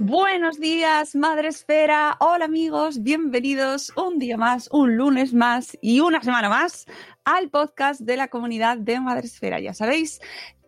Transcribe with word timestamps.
Buenos 0.00 0.58
días, 0.58 1.14
Madre 1.14 1.48
Esfera. 1.48 2.16
Hola 2.18 2.46
amigos, 2.46 3.02
bienvenidos 3.02 3.92
un 3.96 4.18
día 4.18 4.36
más, 4.36 4.68
un 4.72 4.96
lunes 4.96 5.32
más 5.32 5.78
y 5.80 6.00
una 6.00 6.20
semana 6.20 6.48
más 6.48 6.86
al 7.24 7.48
podcast 7.48 8.00
de 8.00 8.16
la 8.16 8.26
comunidad 8.26 8.76
de 8.76 8.98
Madre 8.98 9.26
Esfera. 9.26 9.60
Ya 9.60 9.72
sabéis, 9.72 10.20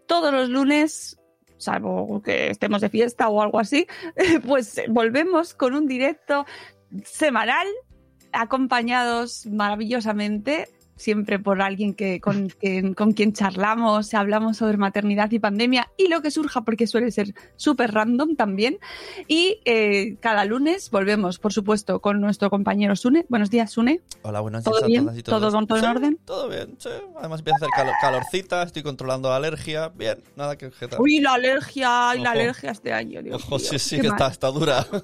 todos 0.06 0.32
los 0.32 0.48
lunes, 0.48 1.18
salvo 1.56 2.22
que 2.22 2.50
estemos 2.50 2.80
de 2.80 2.88
fiesta 2.88 3.28
o 3.28 3.42
algo 3.42 3.58
así, 3.58 3.88
pues 4.46 4.80
volvemos 4.88 5.54
con 5.54 5.74
un 5.74 5.88
directo 5.88 6.46
semanal 7.04 7.66
acompañados 8.32 9.46
maravillosamente 9.46 10.68
siempre 10.96 11.38
por 11.38 11.60
alguien 11.62 11.94
que, 11.94 12.20
con, 12.20 12.48
que- 12.48 12.94
con 12.94 13.12
quien 13.12 13.32
charlamos, 13.32 14.14
hablamos 14.14 14.56
sobre 14.56 14.76
maternidad 14.78 15.30
y 15.30 15.38
pandemia 15.38 15.90
y 15.96 16.08
lo 16.08 16.22
que 16.22 16.30
surja, 16.30 16.62
porque 16.62 16.86
suele 16.86 17.10
ser 17.10 17.34
súper 17.56 17.92
random 17.92 18.34
también. 18.36 18.78
Y 19.28 19.60
eh, 19.64 20.16
cada 20.20 20.44
lunes 20.44 20.90
volvemos, 20.90 21.38
por 21.38 21.52
supuesto, 21.52 22.00
con 22.00 22.20
nuestro 22.20 22.50
compañero 22.50 22.96
Sune. 22.96 23.26
Buenos 23.28 23.50
días, 23.50 23.70
Sune. 23.72 24.00
Hola, 24.22 24.40
buenos 24.40 24.64
¿Todo 24.64 24.74
días 24.78 24.84
a 24.84 24.86
bien? 24.86 25.04
todas 25.04 25.18
y 25.18 25.22
todos. 25.22 25.40
¿Todo 25.40 25.52
con 25.52 25.66
todo 25.66 25.78
en 25.78 25.84
orden? 25.84 26.18
Todo 26.24 26.48
bien, 26.48 26.76
sí. 26.78 26.88
Además 27.18 27.40
empieza 27.40 27.56
a 27.56 27.58
hacer 27.58 27.68
calo- 27.76 27.92
calorcita, 28.00 28.62
estoy 28.62 28.82
controlando 28.82 29.28
la 29.28 29.36
alergia. 29.36 29.88
Bien, 29.90 30.18
nada 30.36 30.56
que 30.56 30.66
objetar. 30.66 31.00
Uy, 31.00 31.20
la 31.20 31.34
alergia, 31.34 32.14
y 32.16 32.20
la 32.20 32.30
alergia 32.30 32.70
este 32.70 32.92
año. 32.92 33.22
Dios 33.22 33.42
Ojo, 33.44 33.58
sí, 33.58 33.78
sí, 33.78 34.00
que 34.00 34.06
está, 34.08 34.28
está 34.28 34.48
dura. 34.50 34.86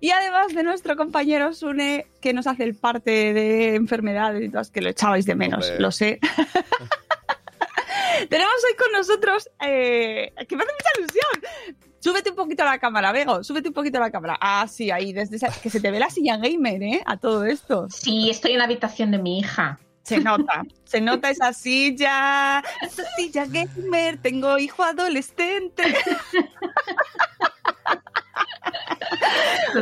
Y 0.00 0.10
además 0.10 0.48
de 0.54 0.62
nuestro 0.64 0.96
compañero 0.96 1.54
Sune, 1.54 2.06
que 2.24 2.32
nos 2.32 2.46
hace 2.46 2.64
el 2.64 2.74
parte 2.74 3.34
de 3.34 3.74
enfermedades 3.74 4.42
y 4.42 4.48
todas, 4.48 4.70
que 4.70 4.80
lo 4.80 4.88
echabais 4.88 5.26
de 5.26 5.34
menos, 5.34 5.66
Hombre. 5.68 5.78
lo 5.82 5.90
sé. 5.92 6.18
Tenemos 8.30 8.54
hoy 8.66 8.76
con 8.78 8.92
nosotros, 8.92 9.50
eh, 9.60 10.32
que 10.48 10.56
me 10.56 10.62
hace 10.62 10.72
mucha 10.72 11.00
ilusión. 11.00 11.76
Súbete 12.00 12.30
un 12.30 12.36
poquito 12.36 12.62
a 12.62 12.66
la 12.66 12.78
cámara, 12.78 13.12
Bego, 13.12 13.44
súbete 13.44 13.68
un 13.68 13.74
poquito 13.74 13.98
a 13.98 14.00
la 14.00 14.10
cámara. 14.10 14.38
Ah, 14.40 14.66
sí, 14.68 14.90
ahí, 14.90 15.12
desde 15.12 15.36
esa- 15.36 15.52
que 15.62 15.68
se 15.68 15.80
te 15.80 15.90
ve 15.90 15.98
la 15.98 16.08
silla 16.08 16.38
gamer, 16.38 16.82
¿eh? 16.82 17.02
A 17.04 17.18
todo 17.18 17.44
esto. 17.44 17.88
Sí, 17.90 18.30
estoy 18.30 18.52
en 18.52 18.58
la 18.58 18.64
habitación 18.64 19.10
de 19.10 19.18
mi 19.18 19.38
hija. 19.40 19.78
Se 20.04 20.20
nota, 20.20 20.62
se 20.84 21.00
nota 21.00 21.30
esa 21.30 21.52
silla, 21.54 22.62
esa 22.82 23.04
silla 23.16 23.46
gamer, 23.46 24.20
tengo 24.20 24.58
hijo 24.58 24.84
adolescente. 24.84 25.82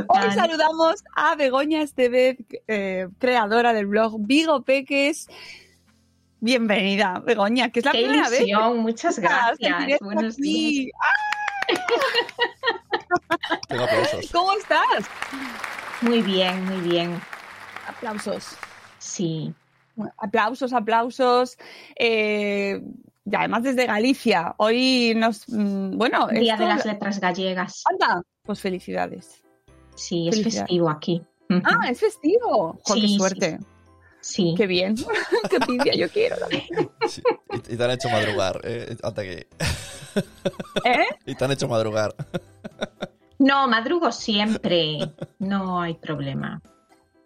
Hoy 0.09 0.31
saludamos 0.33 1.03
a 1.16 1.34
Begoña 1.34 1.83
Estevez, 1.83 2.37
eh, 2.69 3.09
creadora 3.19 3.72
del 3.72 3.87
blog 3.87 4.15
Vigo 4.21 4.62
Peques. 4.62 5.27
Bienvenida, 6.39 7.21
Begoña, 7.25 7.71
que 7.71 7.81
es 7.81 7.87
la 7.87 7.93
Qué 7.93 8.03
primera 8.03 8.28
vez. 8.28 8.39
que 8.39 8.44
ilusión, 8.47 8.78
muchas 8.78 9.19
estás 9.19 9.56
en 9.59 9.71
gracias. 9.72 9.99
Buenos 10.00 10.34
aquí. 10.34 10.43
días. 10.43 10.93
Tengo 13.69 13.84
aplausos. 13.84 14.31
¿Cómo 14.31 14.53
estás? 14.53 15.04
Muy 16.00 16.22
bien, 16.22 16.65
muy 16.65 16.89
bien. 16.89 17.21
Aplausos. 17.89 18.56
Sí. 18.99 19.53
Aplausos, 20.19 20.72
aplausos. 20.72 21.56
Eh, 21.98 22.80
y 23.25 23.36
además 23.36 23.62
desde 23.62 23.86
Galicia. 23.86 24.54
Hoy 24.58 25.14
nos. 25.16 25.48
mm, 25.48 25.97
Bueno, 25.97 26.26
Día 26.28 26.54
esto- 26.54 26.64
de 26.64 26.69
las 26.75 26.84
letras 26.86 27.20
gallegas. 27.20 27.82
Anda, 27.91 28.22
pues 28.42 28.60
felicidades. 28.60 29.42
Sí, 29.94 30.28
es 30.28 30.36
Felicidades. 30.36 30.69
festivo 30.69 30.88
aquí. 30.91 31.22
Ah, 31.64 31.91
es 31.91 32.00
festivo. 32.00 32.78
Qué 32.86 32.92
sí, 32.94 33.16
suerte. 33.19 33.58
Sí. 34.20 34.54
Qué 34.56 34.66
bien. 34.66 34.94
qué 35.50 35.56
envidia 35.56 35.94
yo 35.94 36.09
quiero 36.09 36.36
también. 36.38 36.64
Sí, 37.09 37.22
Y, 37.53 37.74
y 37.74 37.76
te 37.76 37.84
han 37.84 37.91
hecho 37.91 38.09
madrugar. 38.09 38.60
Eh, 38.64 38.97
hasta 39.03 39.22
que... 39.22 39.47
¿Eh? 40.84 41.06
Y 41.26 41.34
te 41.34 41.44
han 41.44 41.50
hecho 41.53 41.69
madrugar. 41.69 42.14
No, 43.38 43.66
madrugo 43.69 44.10
siempre. 44.12 44.98
No 45.38 45.80
hay 45.82 45.94
problema. 45.94 46.62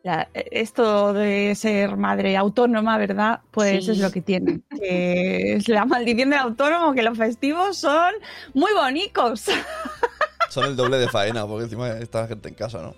Eh, 0.07 0.49
esto 0.53 1.13
de 1.13 1.55
ser 1.55 1.97
madre 1.97 2.37
autónoma, 2.37 2.97
¿verdad? 2.99 3.41
Pues 3.51 3.85
Sí. 3.87 3.93
es 3.93 3.99
lo 3.99 4.11
que 4.11 4.23
tiene. 4.23 4.61
Que 4.79 5.55
es 5.55 5.69
la 5.69 5.85
maldición 5.85 6.31
del 6.31 6.39
autónomo, 6.39 6.93
que 6.95 7.03
los 7.03 7.19
festivos 7.19 7.77
son 7.79 8.15
muy 8.55 8.73
bonitos. 8.73 9.47
Son 10.49 10.65
el 10.65 10.77
doble 10.77 10.97
de 10.99 11.09
faena, 11.09 11.45
porque 11.45 11.65
encima 11.65 11.89
está 11.89 12.21
la 12.23 12.29
gente 12.29 12.49
en 12.49 12.55
casa, 12.55 12.81
¿no? 12.81 12.95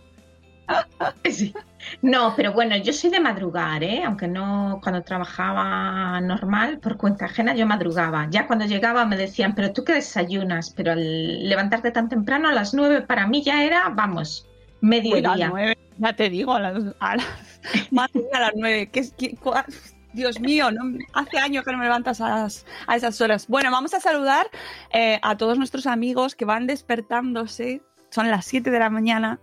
Sí. 1.30 1.54
No, 2.02 2.34
pero 2.36 2.52
bueno, 2.52 2.76
yo 2.76 2.92
soy 2.92 3.08
de 3.08 3.20
madrugar, 3.20 3.82
¿eh? 3.82 4.02
Aunque 4.04 4.28
no 4.28 4.80
cuando 4.82 5.02
trabajaba 5.02 6.20
normal, 6.20 6.78
por 6.78 6.98
cuenta 6.98 7.24
ajena, 7.24 7.54
yo 7.54 7.66
madrugaba. 7.66 8.28
Ya 8.30 8.46
cuando 8.46 8.66
llegaba 8.66 9.06
me 9.06 9.16
decían, 9.16 9.54
pero 9.54 9.72
tú 9.72 9.82
qué 9.82 9.94
desayunas, 9.94 10.70
pero 10.76 10.92
al 10.92 11.48
levantarte 11.48 11.90
tan 11.90 12.08
temprano 12.10 12.48
a 12.48 12.52
las 12.52 12.74
nueve 12.74 13.00
para 13.02 13.26
mí 13.26 13.42
ya 13.42 13.64
era, 13.64 13.88
vamos, 13.88 14.46
Uy, 14.82 14.88
a 14.88 14.94
las 14.94 15.02
mediodía. 15.02 15.48
nueve, 15.50 15.78
ya 15.98 16.12
te 16.16 16.30
digo, 16.30 16.54
a 16.54 16.60
las, 16.60 16.82
a 17.00 17.16
las, 17.16 17.26
a 18.32 18.40
las 18.40 18.52
nueve. 18.56 18.88
¿Qué 18.92 19.02
qué- 19.16 19.36
cua- 19.36 19.64
Dios 20.14 20.40
mío, 20.40 20.70
no- 20.70 20.98
hace 21.12 21.38
años 21.38 21.64
que 21.64 21.72
no 21.72 21.78
me 21.78 21.84
levantas 21.84 22.20
a, 22.20 22.28
las- 22.30 22.64
a 22.86 22.96
esas 22.96 23.20
horas. 23.20 23.46
Bueno, 23.46 23.70
vamos 23.70 23.92
a 23.94 24.00
saludar 24.00 24.46
eh, 24.92 25.18
a 25.22 25.36
todos 25.36 25.58
nuestros 25.58 25.86
amigos 25.86 26.34
que 26.34 26.44
van 26.44 26.66
despertándose. 26.66 27.82
Son 28.10 28.30
las 28.30 28.46
7 28.46 28.70
de 28.70 28.78
la 28.78 28.88
mañana. 28.90 29.38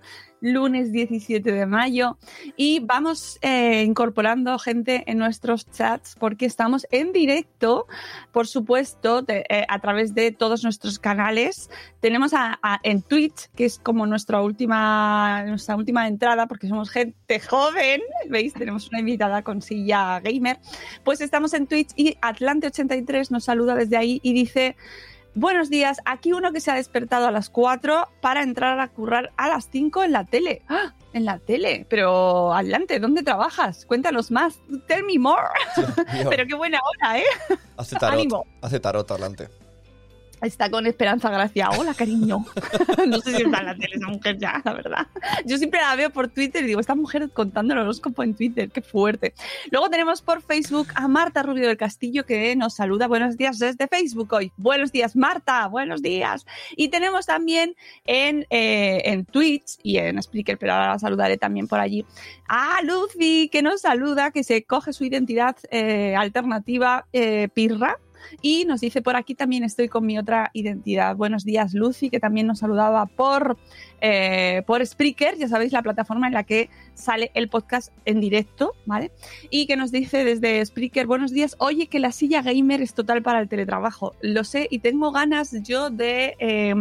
Lunes 0.53 0.91
17 0.91 1.51
de 1.51 1.65
mayo 1.65 2.17
y 2.55 2.79
vamos 2.79 3.39
eh, 3.41 3.83
incorporando 3.83 4.57
gente 4.59 5.03
en 5.07 5.17
nuestros 5.17 5.69
chats 5.71 6.15
porque 6.19 6.45
estamos 6.45 6.85
en 6.91 7.11
directo, 7.11 7.87
por 8.31 8.47
supuesto, 8.47 9.23
eh, 9.27 9.65
a 9.67 9.79
través 9.79 10.13
de 10.13 10.31
todos 10.31 10.63
nuestros 10.63 10.99
canales. 10.99 11.69
Tenemos 11.99 12.33
a- 12.33 12.59
a- 12.61 12.79
en 12.83 13.01
Twitch, 13.01 13.49
que 13.55 13.65
es 13.65 13.79
como 13.79 14.05
nuestra 14.05 14.41
última, 14.41 15.43
nuestra 15.47 15.75
última 15.75 16.07
entrada, 16.07 16.47
porque 16.47 16.67
somos 16.67 16.89
gente 16.89 17.39
joven, 17.39 18.01
¿veis? 18.29 18.53
Tenemos 18.53 18.87
una 18.89 18.99
invitada 18.99 19.41
con 19.41 19.61
silla 19.61 20.19
gamer. 20.19 20.59
Pues 21.03 21.21
estamos 21.21 21.53
en 21.53 21.67
Twitch 21.67 21.89
y 21.95 22.15
Atlante83 22.21 23.31
nos 23.31 23.43
saluda 23.45 23.75
desde 23.75 23.97
ahí 23.97 24.19
y 24.23 24.33
dice... 24.33 24.75
Buenos 25.37 25.69
días, 25.69 25.97
aquí 26.05 26.31
uno 26.31 26.53
que 26.53 26.61
se 26.61 26.71
ha 26.71 26.75
despertado 26.75 27.27
a 27.27 27.31
las 27.31 27.49
4 27.49 28.07
para 28.21 28.41
entrar 28.41 28.79
a 28.79 28.87
currar 28.87 29.33
a 29.35 29.49
las 29.49 29.67
5 29.69 30.03
en 30.05 30.13
la 30.13 30.23
tele. 30.23 30.61
¡Ah! 30.69 30.93
En 31.11 31.25
la 31.25 31.39
tele, 31.39 31.85
pero 31.89 32.53
adelante, 32.53 32.99
¿dónde 32.99 33.21
trabajas? 33.21 33.85
Cuéntanos 33.85 34.31
más. 34.31 34.59
Tell 34.87 35.03
me 35.03 35.19
more. 35.19 35.43
Pero 36.29 36.45
qué 36.45 36.55
buena 36.55 36.79
hora, 36.79 37.19
¿eh? 37.19 37.23
hace 37.75 37.97
tarot. 37.97 38.19
ánimo. 38.19 38.45
Hace 38.61 38.79
tarot 38.79 39.09
adelante. 39.11 39.49
Está 40.45 40.69
con 40.69 40.85
Esperanza 40.85 41.31
Gracia. 41.31 41.71
Hola, 41.71 41.95
cariño. 41.95 42.45
no 43.07 43.19
sé 43.19 43.35
si 43.35 43.41
está 43.41 43.61
en 43.61 43.65
la 43.65 43.75
tele 43.75 43.95
esa 43.95 44.07
mujer 44.07 44.37
ya, 44.37 44.61
la 44.63 44.73
verdad. 44.73 45.07
Yo 45.43 45.57
siempre 45.57 45.81
la 45.81 45.95
veo 45.95 46.11
por 46.11 46.27
Twitter 46.27 46.63
y 46.63 46.67
digo, 46.67 46.79
esta 46.79 46.93
mujer 46.93 47.31
contando 47.31 47.73
el 47.73 47.79
horóscopo 47.79 48.21
en 48.21 48.35
Twitter, 48.35 48.69
qué 48.69 48.83
fuerte. 48.83 49.33
Luego 49.71 49.89
tenemos 49.89 50.21
por 50.21 50.43
Facebook 50.43 50.87
a 50.93 51.07
Marta 51.07 51.41
Rubio 51.41 51.67
del 51.67 51.77
Castillo 51.77 52.27
que 52.27 52.55
nos 52.55 52.75
saluda. 52.75 53.07
Buenos 53.07 53.37
días 53.37 53.57
desde 53.57 53.87
Facebook 53.87 54.31
hoy. 54.33 54.51
Buenos 54.55 54.91
días, 54.91 55.15
Marta. 55.15 55.67
Buenos 55.67 56.03
días. 56.03 56.45
Y 56.75 56.89
tenemos 56.89 57.25
también 57.25 57.75
en, 58.05 58.45
eh, 58.51 59.01
en 59.05 59.25
Twitch 59.25 59.79
y 59.81 59.97
en 59.97 60.21
Spreaker, 60.21 60.59
pero 60.59 60.73
ahora 60.73 60.89
la 60.89 60.99
saludaré 60.99 61.37
también 61.37 61.67
por 61.67 61.79
allí, 61.79 62.05
a 62.47 62.81
Lucy 62.83 63.49
que 63.49 63.63
nos 63.63 63.81
saluda, 63.81 64.29
que 64.29 64.43
se 64.43 64.63
coge 64.63 64.93
su 64.93 65.05
identidad 65.05 65.57
eh, 65.71 66.15
alternativa 66.15 67.07
eh, 67.13 67.49
Pirra. 67.51 67.97
Y 68.41 68.65
nos 68.65 68.81
dice 68.81 69.01
por 69.01 69.15
aquí 69.15 69.35
también 69.35 69.63
estoy 69.63 69.87
con 69.87 70.05
mi 70.05 70.17
otra 70.17 70.51
identidad. 70.53 71.15
Buenos 71.15 71.43
días, 71.43 71.73
Lucy, 71.73 72.09
que 72.09 72.19
también 72.19 72.47
nos 72.47 72.59
saludaba 72.59 73.05
por, 73.05 73.57
eh, 74.01 74.63
por 74.65 74.85
Spreaker, 74.85 75.37
ya 75.37 75.47
sabéis, 75.47 75.71
la 75.71 75.81
plataforma 75.81 76.27
en 76.27 76.33
la 76.33 76.43
que 76.43 76.69
sale 76.93 77.31
el 77.33 77.49
podcast 77.49 77.91
en 78.05 78.19
directo, 78.19 78.73
¿vale? 78.85 79.11
Y 79.49 79.67
que 79.67 79.77
nos 79.77 79.91
dice 79.91 80.23
desde 80.23 80.65
Spreaker, 80.65 81.07
buenos 81.07 81.31
días, 81.31 81.55
oye, 81.59 81.87
que 81.87 81.99
la 81.99 82.11
silla 82.11 82.41
gamer 82.41 82.81
es 82.81 82.93
total 82.93 83.21
para 83.21 83.39
el 83.39 83.49
teletrabajo. 83.49 84.13
Lo 84.21 84.43
sé 84.43 84.67
y 84.69 84.79
tengo 84.79 85.11
ganas 85.11 85.63
yo 85.63 85.89
de 85.89 86.35
eh, 86.39 86.73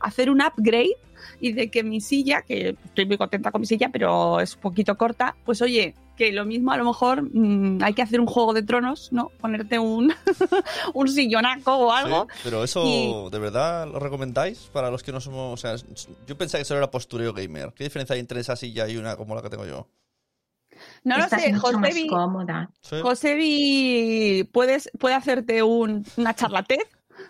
hacer 0.00 0.30
un 0.30 0.40
upgrade 0.40 0.96
y 1.40 1.52
de 1.52 1.70
que 1.70 1.82
mi 1.82 2.00
silla, 2.00 2.42
que 2.42 2.76
estoy 2.84 3.06
muy 3.06 3.18
contenta 3.18 3.50
con 3.50 3.60
mi 3.60 3.66
silla, 3.66 3.90
pero 3.90 4.40
es 4.40 4.54
un 4.54 4.60
poquito 4.60 4.96
corta, 4.96 5.36
pues 5.44 5.62
oye, 5.62 5.94
que 6.18 6.32
lo 6.32 6.44
mismo 6.44 6.72
a 6.72 6.76
lo 6.76 6.84
mejor 6.84 7.22
mm, 7.32 7.82
hay 7.82 7.94
que 7.94 8.02
hacer 8.02 8.20
un 8.20 8.26
juego 8.26 8.52
de 8.52 8.62
tronos, 8.62 9.10
¿no? 9.12 9.30
Ponerte 9.40 9.78
un, 9.78 10.12
un 10.94 11.08
sillonaco 11.08 11.74
o 11.74 11.92
algo. 11.92 12.26
Sí, 12.34 12.40
pero 12.44 12.64
eso, 12.64 12.82
Y- 12.84 13.30
¿de 13.30 13.38
verdad 13.38 13.86
lo 13.86 13.98
recomendáis 14.00 14.68
para 14.72 14.90
los 14.90 15.02
que 15.02 15.12
no 15.12 15.20
somos...? 15.20 15.54
O 15.54 15.56
sea, 15.56 15.76
yo 16.26 16.36
pensaba 16.36 16.60
que 16.60 16.64
solo 16.66 16.78
era 16.78 16.90
postureo 16.90 17.32
gamer. 17.32 17.72
¿Qué 17.74 17.84
diferencia 17.84 18.14
hay 18.14 18.20
entre 18.20 18.40
esa 18.40 18.56
silla 18.56 18.86
y 18.88 18.96
una 18.98 19.16
como 19.16 19.34
la 19.34 19.40
que 19.42 19.48
tengo 19.50 19.64
yo? 19.64 19.88
No 21.04 21.16
lo 21.16 21.24
Estás 21.24 21.42
sé, 21.42 21.54
Josebi. 21.54 22.08
Josebi 23.02 24.48
puedes, 24.52 24.90
puede 24.98 25.14
hacerte 25.14 25.62
un, 25.62 26.04
una 26.16 26.34
charlatez 26.34 26.86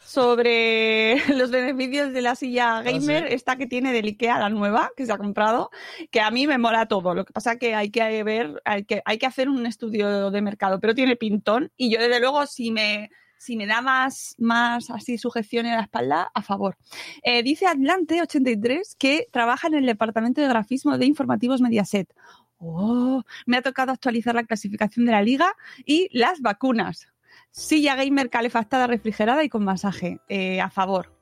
sobre 0.09 1.17
los 1.37 1.51
beneficios 1.51 2.15
de 2.15 2.23
la 2.23 2.35
silla 2.35 2.81
gamer, 2.81 3.29
sí? 3.29 3.35
esta 3.35 3.57
que 3.57 3.67
tiene 3.67 3.93
del 3.93 4.07
Ikea, 4.07 4.39
la 4.39 4.49
nueva, 4.49 4.91
que 4.97 5.05
se 5.05 5.13
ha 5.13 5.19
comprado, 5.19 5.71
que 6.11 6.23
a 6.23 6.31
mí 6.31 6.47
me 6.47 6.57
mola 6.57 6.87
todo. 6.87 7.15
Lo 7.15 7.27
que 7.27 7.35
pasa 7.35 7.59
que 7.59 7.75
hay 7.75 7.91
que 7.91 8.23
ver, 8.25 8.63
hay 8.65 8.85
que, 8.85 9.03
hay 9.05 9.19
que 9.19 9.27
hacer 9.27 9.51
un 9.51 9.67
estudio 9.67 10.31
de 10.31 10.41
mercado, 10.41 10.81
pero 10.81 10.95
tiene 10.95 11.17
pintón 11.17 11.73
y 11.77 11.91
yo 11.91 12.01
desde 12.01 12.21
luego 12.21 12.47
si 12.47 12.71
me, 12.71 13.11
si 13.37 13.59
me 13.59 13.67
da 13.67 13.83
más, 13.83 14.35
más 14.39 14.89
así 14.89 15.19
sujeción 15.19 15.67
en 15.67 15.73
la 15.73 15.83
espalda, 15.83 16.31
a 16.33 16.41
favor. 16.41 16.79
Eh, 17.23 17.43
dice 17.43 17.67
Atlante83 17.67 18.97
que 18.99 19.29
trabaja 19.31 19.69
en 19.69 19.75
el 19.75 19.85
departamento 19.85 20.41
de 20.41 20.49
grafismo 20.49 20.97
de 20.97 21.05
informativos 21.05 21.61
Mediaset. 21.61 22.15
Oh, 22.57 23.23
me 23.45 23.59
ha 23.59 23.63
tocado 23.63 23.93
actualizar 23.93 24.35
la 24.35 24.45
clasificación 24.45 25.05
de 25.05 25.13
la 25.13 25.21
liga 25.21 25.55
y 25.85 26.09
las 26.13 26.41
vacunas. 26.41 27.09
Silla 27.51 27.97
gamer 27.97 28.31
calefactada, 28.31 28.87
refrigerada 28.87 29.43
y 29.45 29.49
con 29.49 29.65
masaje. 29.65 30.19
Eh, 30.29 30.61
a 30.61 30.71
favor 30.71 31.13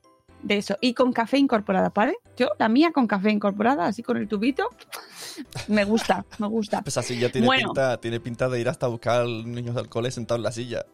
de 0.43 0.58
eso. 0.58 0.76
Y 0.81 0.94
con 0.94 1.12
café 1.12 1.38
incorporada, 1.38 1.90
¿vale? 1.94 2.17
Yo, 2.37 2.49
la 2.58 2.69
mía 2.69 2.93
con 2.93 3.06
café 3.06 3.31
incorporada, 3.31 3.87
así 3.87 4.02
con 4.02 4.17
el 4.17 4.28
tubito. 4.28 4.69
Me 5.69 5.84
gusta, 5.84 6.25
me 6.38 6.46
gusta. 6.46 6.82
Esa 6.87 7.02
silla 7.02 7.31
tiene, 7.32 7.46
Bueno. 7.46 7.69
pinta, 7.69 8.00
tiene 8.00 8.20
pinta 8.20 8.49
de 8.49 8.61
ir 8.61 8.69
hasta 8.69 8.87
buscar 8.87 9.23
a 9.23 9.25
los 9.25 9.46
niños 9.46 9.75
del 9.75 9.88
cole 9.88 10.11
sentado 10.11 10.37
en 10.37 10.43
la 10.44 10.52
silla. 10.52 10.84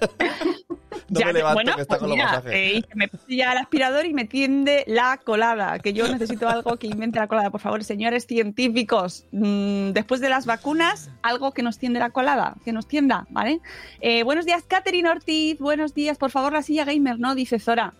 no 1.08 1.20
Ya, 1.20 1.26
me 1.26 1.32
levanto 1.32 1.54
bueno, 1.54 1.74
que 1.76 1.82
está 1.82 1.94
pues 1.94 2.00
con 2.00 2.08
los 2.10 2.16
mira, 2.16 2.26
masajes. 2.28 2.52
eh, 2.54 2.82
me 2.94 3.08
pilla 3.08 3.52
el 3.52 3.58
aspirador 3.58 4.06
y 4.06 4.12
me 4.14 4.24
tiende 4.24 4.84
la 4.86 5.18
colada, 5.24 5.78
que 5.78 5.92
yo 5.92 6.06
necesito 6.08 6.48
algo 6.48 6.76
que 6.76 6.86
invente 6.86 7.18
la 7.18 7.26
colada. 7.28 7.50
Por 7.50 7.60
favor, 7.60 7.82
señores 7.84 8.26
científicos, 8.26 9.24
mm, 9.32 9.90
después 9.90 10.20
de 10.20 10.28
las 10.28 10.46
vacunas, 10.46 11.10
algo 11.22 11.52
que 11.52 11.62
nos 11.62 11.78
tiende 11.78 11.98
la 11.98 12.10
colada, 12.10 12.54
que 12.64 12.72
nos 12.72 12.86
tienda, 12.86 13.26
¿vale? 13.30 13.60
Eh, 14.00 14.22
buenos 14.22 14.44
días, 14.44 14.64
Catherine 14.66 15.08
Ortiz, 15.08 15.58
buenos 15.58 15.94
días, 15.94 16.18
por 16.18 16.30
favor, 16.30 16.52
la 16.52 16.62
silla 16.62 16.84
gamer, 16.84 17.18
¿no? 17.18 17.34
Dice 17.34 17.58
Zora. 17.58 17.94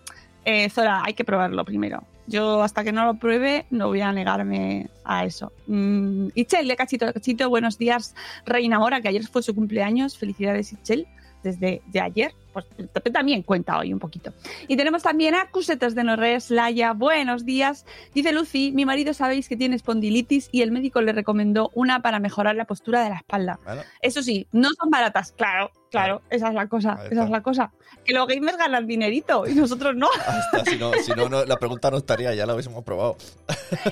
Eh, 0.44 0.70
Zora, 0.70 1.02
hay 1.04 1.14
que 1.14 1.24
probarlo 1.24 1.64
primero. 1.64 2.04
Yo 2.26 2.62
hasta 2.62 2.84
que 2.84 2.92
no 2.92 3.06
lo 3.06 3.14
pruebe 3.14 3.64
no 3.70 3.88
voy 3.88 4.02
a 4.02 4.12
negarme 4.12 4.88
a 5.04 5.24
eso. 5.24 5.50
Mm, 5.66 6.28
Itchel 6.34 6.68
de 6.68 6.76
Cachito 6.76 7.06
de 7.06 7.14
Cachito, 7.14 7.48
buenos 7.48 7.78
días, 7.78 8.14
Reina 8.44 8.78
Mora, 8.78 9.00
que 9.00 9.08
ayer 9.08 9.26
fue 9.26 9.42
su 9.42 9.54
cumpleaños. 9.54 10.18
Felicidades, 10.18 10.72
Itchel, 10.74 11.06
desde 11.42 11.82
de 11.86 12.00
ayer. 12.00 12.34
Pues 12.52 12.66
también 13.12 13.42
cuenta 13.42 13.78
hoy 13.78 13.92
un 13.92 13.98
poquito. 13.98 14.32
Y 14.66 14.76
tenemos 14.76 15.02
también 15.02 15.34
a 15.34 15.50
Cusetas 15.50 15.94
de 15.94 16.04
Norres, 16.04 16.50
Laia, 16.50 16.92
buenos 16.92 17.44
días. 17.44 17.84
Dice 18.14 18.32
Lucy, 18.32 18.72
mi 18.72 18.84
marido 18.84 19.14
sabéis 19.14 19.48
que 19.48 19.56
tiene 19.56 19.76
espondilitis 19.76 20.48
y 20.50 20.62
el 20.62 20.72
médico 20.72 21.00
le 21.00 21.12
recomendó 21.12 21.70
una 21.74 22.00
para 22.00 22.18
mejorar 22.18 22.56
la 22.56 22.64
postura 22.64 23.02
de 23.02 23.10
la 23.10 23.16
espalda. 23.16 23.58
Bueno, 23.64 23.82
Eso 24.00 24.22
sí, 24.22 24.46
no 24.52 24.70
son 24.78 24.90
baratas, 24.90 25.32
claro, 25.32 25.70
claro, 25.90 26.22
esa 26.30 26.48
es 26.48 26.54
la 26.54 26.66
cosa, 26.66 26.98
esa 27.10 27.24
es 27.24 27.30
la 27.30 27.42
cosa. 27.42 27.72
Que 28.04 28.14
los 28.14 28.26
gamers 28.26 28.56
ganan 28.56 28.86
dinerito 28.86 29.46
y 29.46 29.54
nosotros 29.54 29.94
no. 29.94 30.08
Si 30.64 30.76
no, 30.76 30.92
si 30.94 31.12
no, 31.12 31.28
no, 31.28 31.44
la 31.44 31.56
pregunta 31.56 31.90
no 31.90 31.98
estaría, 31.98 32.34
ya 32.34 32.46
la 32.46 32.54
hubiésemos 32.54 32.84
probado. 32.84 33.16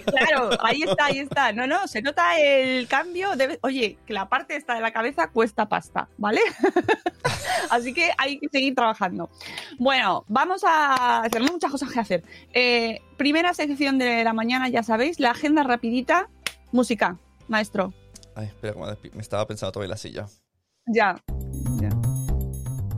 Claro, 0.06 0.50
ahí 0.61 0.82
está, 0.82 1.06
ahí 1.06 1.19
está. 1.19 1.53
No, 1.53 1.67
no, 1.67 1.87
se 1.87 2.03
nota 2.03 2.38
el 2.41 2.88
cambio. 2.88 3.31
Oye, 3.62 3.99
que 4.06 4.12
la 4.12 4.29
parte 4.29 4.56
esta 4.56 4.75
de 4.75 4.81
la 4.81 4.93
cabeza 4.93 5.29
cuesta 5.29 5.69
pasta, 5.69 6.08
¿vale? 6.17 6.41
Así 7.70 7.93
que 7.93 8.11
hay 8.17 8.38
que 8.38 8.45
seguir 8.50 8.75
trabajando. 8.75 9.31
Bueno, 9.78 10.25
vamos 10.28 10.62
a... 10.66 11.22
Tenemos 11.31 11.52
muchas 11.52 11.70
cosas 11.70 11.93
que 11.93 12.00
hacer. 12.00 12.25
Eh, 12.52 13.00
primera 13.16 13.54
sección 13.54 13.98
de 13.98 14.25
la 14.25 14.32
mañana, 14.32 14.69
ya 14.69 14.82
sabéis, 14.82 15.20
la 15.20 15.31
agenda 15.31 15.62
rapidita. 15.62 16.28
Música, 16.72 17.19
maestro. 17.48 17.93
Ay, 18.34 18.46
espera, 18.46 18.75
me 19.14 19.22
estaba 19.22 19.46
pensando 19.46 19.72
todavía 19.72 19.87
en 19.87 19.90
la 19.90 19.96
silla. 19.96 20.26
Ya. 20.86 21.17
ya. 21.81 21.88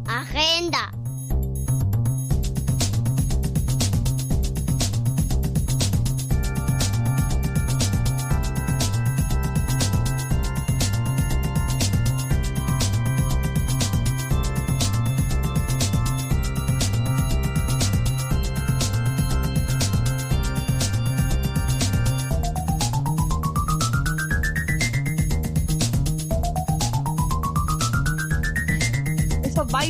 Agenda. 0.07 0.98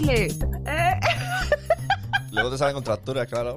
Eh, 0.09 0.29
Luego 2.33 2.50
te 2.50 2.59
salen 2.59 2.75
contracturas, 2.75 3.27
claro. 3.27 3.57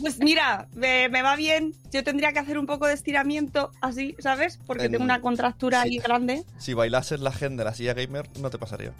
Pues 0.00 0.18
mira, 0.18 0.68
me, 0.74 1.08
me 1.08 1.22
va 1.22 1.36
bien. 1.36 1.74
Yo 1.92 2.02
tendría 2.02 2.32
que 2.32 2.40
hacer 2.40 2.58
un 2.58 2.66
poco 2.66 2.86
de 2.86 2.94
estiramiento 2.94 3.70
así, 3.80 4.16
¿sabes? 4.18 4.58
Porque 4.66 4.86
En- 4.86 4.92
tengo 4.92 5.04
una 5.04 5.20
contractura 5.20 5.82
sí. 5.82 5.88
ahí 5.90 5.98
grande. 5.98 6.44
Si 6.58 6.74
bailases 6.74 7.20
la 7.20 7.30
agenda 7.30 7.62
de 7.64 7.70
la 7.70 7.74
silla 7.74 7.94
gamer, 7.94 8.28
no 8.40 8.50
te 8.50 8.58
pasaría. 8.58 8.92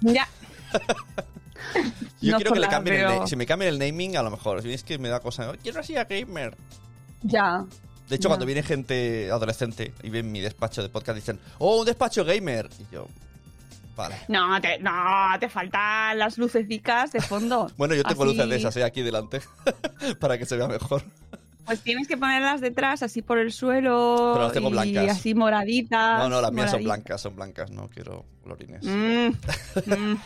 Ya. 0.00 0.28
Yo 2.20 2.32
No 2.32 2.36
quiero 2.38 2.52
que 2.52 2.60
le 2.60 2.68
cambien 2.68 2.96
el 2.96 3.06
pero- 3.06 3.20
na- 3.20 3.26
Si 3.26 3.36
me 3.36 3.46
cambien 3.46 3.72
el 3.74 3.78
naming, 3.78 4.16
a 4.16 4.22
lo 4.22 4.30
mejor. 4.30 4.62
Si 4.62 4.72
es 4.72 4.82
que 4.84 4.98
me 4.98 5.08
da 5.08 5.20
cosa. 5.20 5.50
"Oh, 5.50 5.54
Quiero 5.62 5.78
una 5.78 5.86
silla 5.86 6.04
gamer. 6.04 6.56
Ya. 7.22 7.64
De 8.08 8.16
hecho, 8.16 8.28
Ya. 8.28 8.30
cuando 8.30 8.46
viene 8.46 8.62
gente 8.62 9.30
adolescente 9.30 9.92
y 10.02 10.10
ven 10.10 10.30
mi 10.30 10.40
despacho 10.40 10.82
de 10.82 10.88
podcast, 10.88 11.16
dicen, 11.16 11.40
¡Oh, 11.58 11.80
un 11.80 11.86
despacho 11.86 12.24
gamer! 12.24 12.68
Y 12.78 12.94
yo, 12.94 13.08
vale. 13.98 14.14
No, 14.28 14.58
te, 14.62 14.78
no, 14.78 14.92
te 15.38 15.48
faltan 15.50 16.18
las 16.18 16.38
lucecicas 16.38 17.12
de 17.12 17.20
fondo. 17.20 17.70
Bueno, 17.76 17.94
yo 17.94 18.02
tengo 18.04 18.22
Así- 18.24 18.32
luces 18.32 18.48
de 18.48 18.56
esas 18.56 18.76
eh, 18.78 18.84
aquí 18.84 19.02
delante 19.02 19.40
para 20.20 20.38
que 20.38 20.46
se 20.46 20.56
vea 20.56 20.68
mejor. 20.68 21.02
Pues 21.66 21.82
tienes 21.82 22.08
que 22.08 22.16
ponerlas 22.16 22.62
detrás, 22.62 23.02
así 23.02 23.20
por 23.20 23.36
el 23.38 23.52
suelo. 23.52 24.30
Pero 24.32 24.44
las 24.44 24.52
tengo 24.54 24.68
y 24.68 24.72
blancas. 24.72 25.18
así 25.18 25.34
moraditas. 25.34 26.18
No, 26.20 26.30
no, 26.30 26.40
las 26.40 26.50
mías 26.50 26.70
son 26.70 26.82
blancas, 26.82 27.20
son 27.20 27.36
blancas, 27.36 27.70
no 27.70 27.90
quiero 27.90 28.24
Mm, 28.56 29.28
mm. 29.86 30.20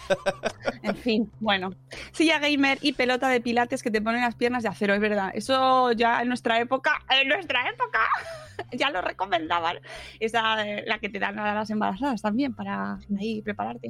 En 0.83 0.97
fin, 0.97 1.31
bueno. 1.41 1.75
Silla 2.13 2.39
gamer 2.39 2.79
y 2.81 2.93
pelota 2.93 3.29
de 3.29 3.41
pilates 3.41 3.83
que 3.83 3.91
te 3.91 4.01
ponen 4.01 4.21
las 4.21 4.35
piernas 4.35 4.63
de 4.63 4.69
acero, 4.69 4.95
es 4.95 5.01
verdad. 5.01 5.31
Eso 5.35 5.93
ya 5.93 6.21
en 6.23 6.29
nuestra 6.29 6.61
época, 6.61 7.03
en 7.11 7.29
nuestra 7.29 7.69
época, 7.69 8.01
ya 8.73 8.91
lo 8.91 9.01
recomendaban. 9.01 9.79
Esa, 10.21 10.67
eh, 10.67 10.85
la 10.87 10.99
que 10.99 11.09
te 11.09 11.19
dan 11.19 11.39
a 11.39 11.55
las 11.55 11.71
embarazadas 11.71 12.23
también 12.23 12.55
para 12.55 12.99
ahí 13.19 13.43
prepararte. 13.43 13.89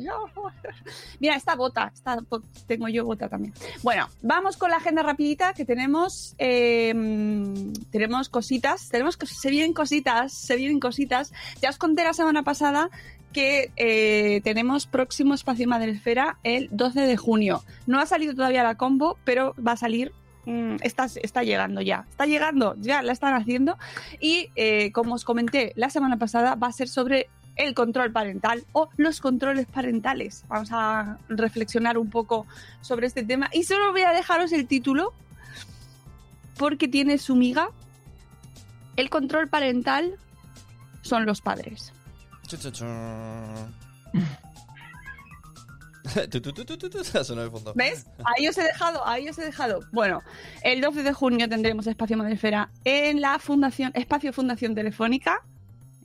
Mira, 1.20 1.36
esta 1.36 1.54
bota, 1.54 1.90
esta 1.92 2.18
tengo 2.66 2.88
yo 2.88 3.04
bota 3.04 3.28
también. 3.28 3.54
Bueno, 3.82 4.08
vamos 4.22 4.56
con 4.56 4.70
la 4.70 4.76
agenda 4.76 5.02
rapidita 5.02 5.52
que 5.54 5.64
tenemos. 5.64 6.34
eh, 6.38 6.92
tenemos 7.90 8.28
cositas, 8.28 8.88
tenemos 8.88 9.18
se 9.22 9.50
vienen 9.50 9.72
cositas, 9.72 10.32
se 10.32 10.56
vienen 10.56 10.80
cositas. 10.80 11.32
Ya 11.60 11.70
os 11.70 11.78
conté 11.78 12.04
la 12.04 12.12
semana 12.12 12.42
pasada 12.42 12.90
que 13.32 13.72
eh, 13.76 14.40
tenemos 14.44 14.86
próximo 14.86 15.34
espacio 15.34 15.66
Madresfera 15.68 16.38
el 16.42 16.68
12 16.70 17.00
de 17.00 17.16
junio. 17.16 17.62
No 17.86 18.00
ha 18.00 18.06
salido 18.06 18.34
todavía 18.34 18.62
la 18.62 18.76
combo, 18.76 19.18
pero 19.24 19.54
va 19.64 19.72
a 19.72 19.76
salir. 19.76 20.12
mm, 20.44 20.76
Está, 20.82 21.42
llegando 21.42 21.80
ya, 21.80 22.04
está 22.10 22.26
llegando, 22.26 22.76
ya 22.78 23.02
la 23.02 23.12
están 23.12 23.34
haciendo. 23.34 23.76
Y 24.20 24.50
eh, 24.54 24.92
como 24.92 25.14
os 25.14 25.24
comenté 25.24 25.72
la 25.76 25.90
semana 25.90 26.18
pasada, 26.18 26.54
va 26.54 26.68
a 26.68 26.72
ser 26.72 26.88
sobre 26.88 27.28
el 27.56 27.74
control 27.74 28.12
parental 28.12 28.64
o 28.72 28.88
los 28.96 29.20
controles 29.20 29.66
parentales. 29.66 30.44
Vamos 30.48 30.70
a 30.72 31.18
reflexionar 31.28 31.98
un 31.98 32.10
poco 32.10 32.46
sobre 32.80 33.06
este 33.06 33.22
tema. 33.22 33.48
Y 33.52 33.64
solo 33.64 33.92
voy 33.92 34.02
a 34.02 34.12
dejaros 34.12 34.52
el 34.52 34.66
título 34.66 35.12
porque 36.56 36.88
tiene 36.88 37.18
su 37.18 37.36
miga. 37.36 37.68
El 38.96 39.10
control 39.10 39.48
parental 39.48 40.16
son 41.02 41.26
los 41.26 41.40
padres. 41.40 41.92
¿Ves? 47.74 48.06
Ahí 48.24 48.48
os 48.48 48.58
he 48.58 48.62
dejado, 48.64 49.06
ahí 49.06 49.28
os 49.28 49.38
he 49.38 49.44
dejado. 49.44 49.80
Bueno, 49.92 50.22
el 50.62 50.80
12 50.80 51.02
de 51.02 51.12
junio 51.12 51.48
tendremos 51.48 51.86
Espacio 51.86 52.16
Madresfera 52.16 52.70
en 52.84 53.20
la 53.20 53.38
Fundación, 53.38 53.92
Espacio 53.94 54.32
Fundación 54.32 54.74
Telefónica, 54.74 55.42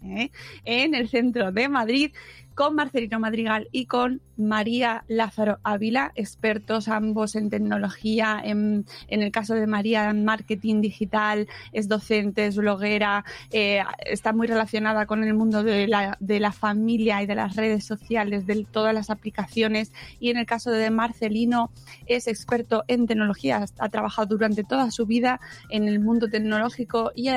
¿eh? 0.03 0.31
en 0.65 0.93
el 0.95 1.09
centro 1.09 1.51
de 1.51 1.67
Madrid, 1.67 2.13
con 2.53 2.75
Marcelino 2.75 3.19
Madrigal 3.19 3.67
y 3.71 3.85
con 3.85 4.21
María 4.38 5.03
Lázaro 5.08 5.60
Ávila, 5.63 6.12
expertos 6.15 6.88
ambos 6.88 7.36
en 7.36 7.50
tecnología, 7.50 8.41
en, 8.44 8.86
el 9.10 9.32
caso 9.32 9.56
de 9.56 9.67
María 9.67 10.10
en 10.10 10.25
marketing 10.25 10.82
digital, 10.82 11.48
es 11.74 11.88
docente, 11.88 12.46
es 12.46 12.56
bloguera, 12.56 13.25
eh, 13.51 13.84
está 14.06 14.34
muy 14.34 14.48
relacionada 14.48 15.06
con 15.06 15.24
el 15.24 15.34
mundo 15.34 15.63
de 15.63 15.88
la, 15.88 16.17
de 16.20 16.39
la 16.39 16.51
familia 16.51 17.22
y 17.22 17.25
de 17.25 17.36
las 17.36 17.56
redes 17.56 17.86
sociales, 17.86 18.46
de 18.46 18.65
todas 18.72 18.94
las 18.94 19.10
aplicaciones 19.10 19.91
y 20.20 20.29
en 20.29 20.38
el 20.38 20.46
caso 20.46 20.72
de 20.72 20.89
Marcelino 20.89 21.72
es 22.06 22.27
experto 22.27 22.84
en 22.88 23.08
tecnología, 23.08 23.65
ha 23.79 23.89
trabajado 23.89 24.27
durante 24.27 24.63
toda 24.63 24.91
su 24.91 25.06
vida 25.06 25.39
en 25.70 25.88
el 25.88 26.00
mundo 26.00 26.29
tecnológico 26.29 27.12
y, 27.15 27.27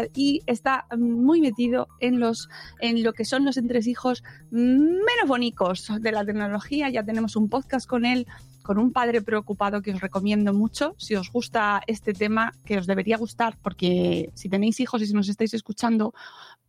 está 0.46 0.86
muy 0.96 1.40
metido 1.40 1.88
en 2.00 2.20
los 2.20 2.48
en 2.80 3.02
lo 3.02 3.12
que 3.12 3.24
son 3.24 3.44
los 3.44 3.56
entresijos 3.56 4.22
menos 4.50 5.26
bonitos 5.26 5.90
de 6.00 6.12
la 6.12 6.24
tecnología. 6.24 6.89
Ya 6.90 7.04
tenemos 7.04 7.36
un 7.36 7.48
podcast 7.48 7.88
con 7.88 8.04
él, 8.04 8.26
con 8.62 8.78
un 8.78 8.92
padre 8.92 9.22
preocupado 9.22 9.80
que 9.82 9.92
os 9.92 10.00
recomiendo 10.00 10.52
mucho. 10.52 10.94
Si 10.98 11.14
os 11.14 11.30
gusta 11.32 11.82
este 11.86 12.12
tema, 12.12 12.52
que 12.64 12.78
os 12.78 12.86
debería 12.86 13.16
gustar, 13.16 13.56
porque 13.62 14.30
si 14.34 14.48
tenéis 14.48 14.78
hijos 14.80 15.00
y 15.02 15.06
si 15.06 15.14
nos 15.14 15.28
estáis 15.28 15.54
escuchando, 15.54 16.12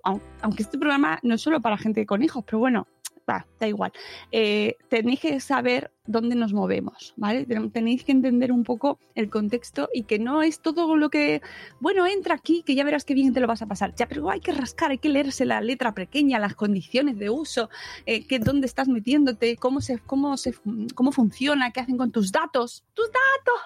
aun- 0.04 0.22
aunque 0.42 0.64
este 0.64 0.78
programa 0.78 1.20
no 1.24 1.36
es 1.36 1.42
solo 1.42 1.62
para 1.62 1.78
gente 1.78 2.06
con 2.06 2.24
hijos, 2.24 2.44
pero 2.46 2.60
bueno, 2.60 2.88
da 3.28 3.68
igual. 3.68 3.92
Eh, 4.32 4.76
tenéis 4.90 5.20
que 5.20 5.40
saber 5.40 5.92
dónde 6.06 6.36
nos 6.36 6.52
movemos, 6.52 7.14
¿vale? 7.16 7.46
Ten- 7.46 7.72
Tenéis 7.72 8.04
que 8.04 8.12
entender 8.12 8.52
un 8.52 8.64
poco 8.64 9.00
el 9.16 9.30
contexto 9.30 9.88
y 9.94 10.04
que 10.04 10.20
no 10.20 10.42
es 10.42 10.60
todo 10.60 10.96
lo 10.98 11.10
que, 11.10 11.42
bueno, 11.80 12.06
entra 12.08 12.36
aquí, 12.36 12.64
que 12.66 12.76
ya 12.76 12.84
verás 12.84 13.06
qué 13.06 13.14
bien 13.14 13.34
te 13.34 13.40
lo 13.40 13.48
vas 13.48 13.62
a 13.62 13.68
pasar. 13.68 13.94
Ya, 13.96 14.08
pero 14.08 14.30
hay 14.30 14.40
que 14.42 14.52
rascar, 14.52 14.92
hay 14.92 14.98
que 14.98 15.10
leerse 15.10 15.46
la 15.46 15.62
letra 15.62 15.94
pequeña, 15.94 16.40
las 16.40 16.56
condiciones 16.56 17.18
de 17.18 17.30
uso, 17.30 17.70
eh, 18.06 18.26
que, 18.28 18.40
dónde 18.40 18.66
estás 18.68 18.88
metiéndote, 18.88 19.56
cómo, 19.58 19.80
se, 19.80 20.00
cómo, 20.00 20.36
se, 20.38 20.54
cómo 20.96 21.12
funciona, 21.12 21.72
qué 21.72 21.80
hacen 21.82 21.98
con 21.98 22.12
tus 22.12 22.32
datos. 22.32 22.84
¡Tus 22.94 23.10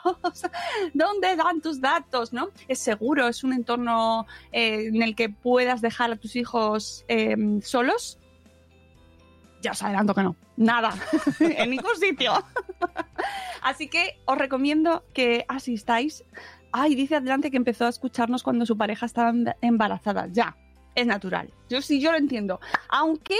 datos! 0.03 0.41
¿Dónde 0.93 1.35
dan 1.35 1.61
tus 1.61 1.79
datos? 1.81 2.33
¿no? 2.33 2.49
Es 2.67 2.79
seguro, 2.79 3.27
es 3.27 3.43
un 3.43 3.53
entorno 3.53 4.27
eh, 4.51 4.87
en 4.87 5.01
el 5.01 5.15
que 5.15 5.29
puedas 5.29 5.81
dejar 5.81 6.11
a 6.11 6.15
tus 6.17 6.35
hijos 6.35 7.05
eh, 7.07 7.35
solos. 7.61 8.19
Ya 9.65 9.71
os 9.71 9.81
adelanto 9.81 10.13
que 10.13 10.21
no. 10.21 10.35
Nada. 10.57 10.93
en 11.39 11.71
ningún 11.71 11.95
sitio. 11.99 12.33
Así 13.63 13.87
que 13.87 14.19
os 14.25 14.37
recomiendo 14.37 15.03
que 15.11 15.43
asistáis. 15.47 16.23
Ay, 16.71 16.93
dice 16.93 17.15
adelante 17.15 17.49
que 17.49 17.57
empezó 17.57 17.87
a 17.87 17.89
escucharnos 17.89 18.43
cuando 18.43 18.67
su 18.67 18.77
pareja 18.77 19.07
estaba 19.07 19.31
em- 19.31 19.45
embarazada. 19.61 20.27
Ya, 20.31 20.55
es 20.93 21.07
natural. 21.07 21.51
Yo 21.67 21.81
sí, 21.81 21.99
yo 21.99 22.11
lo 22.11 22.19
entiendo. 22.19 22.59
Aunque 22.89 23.39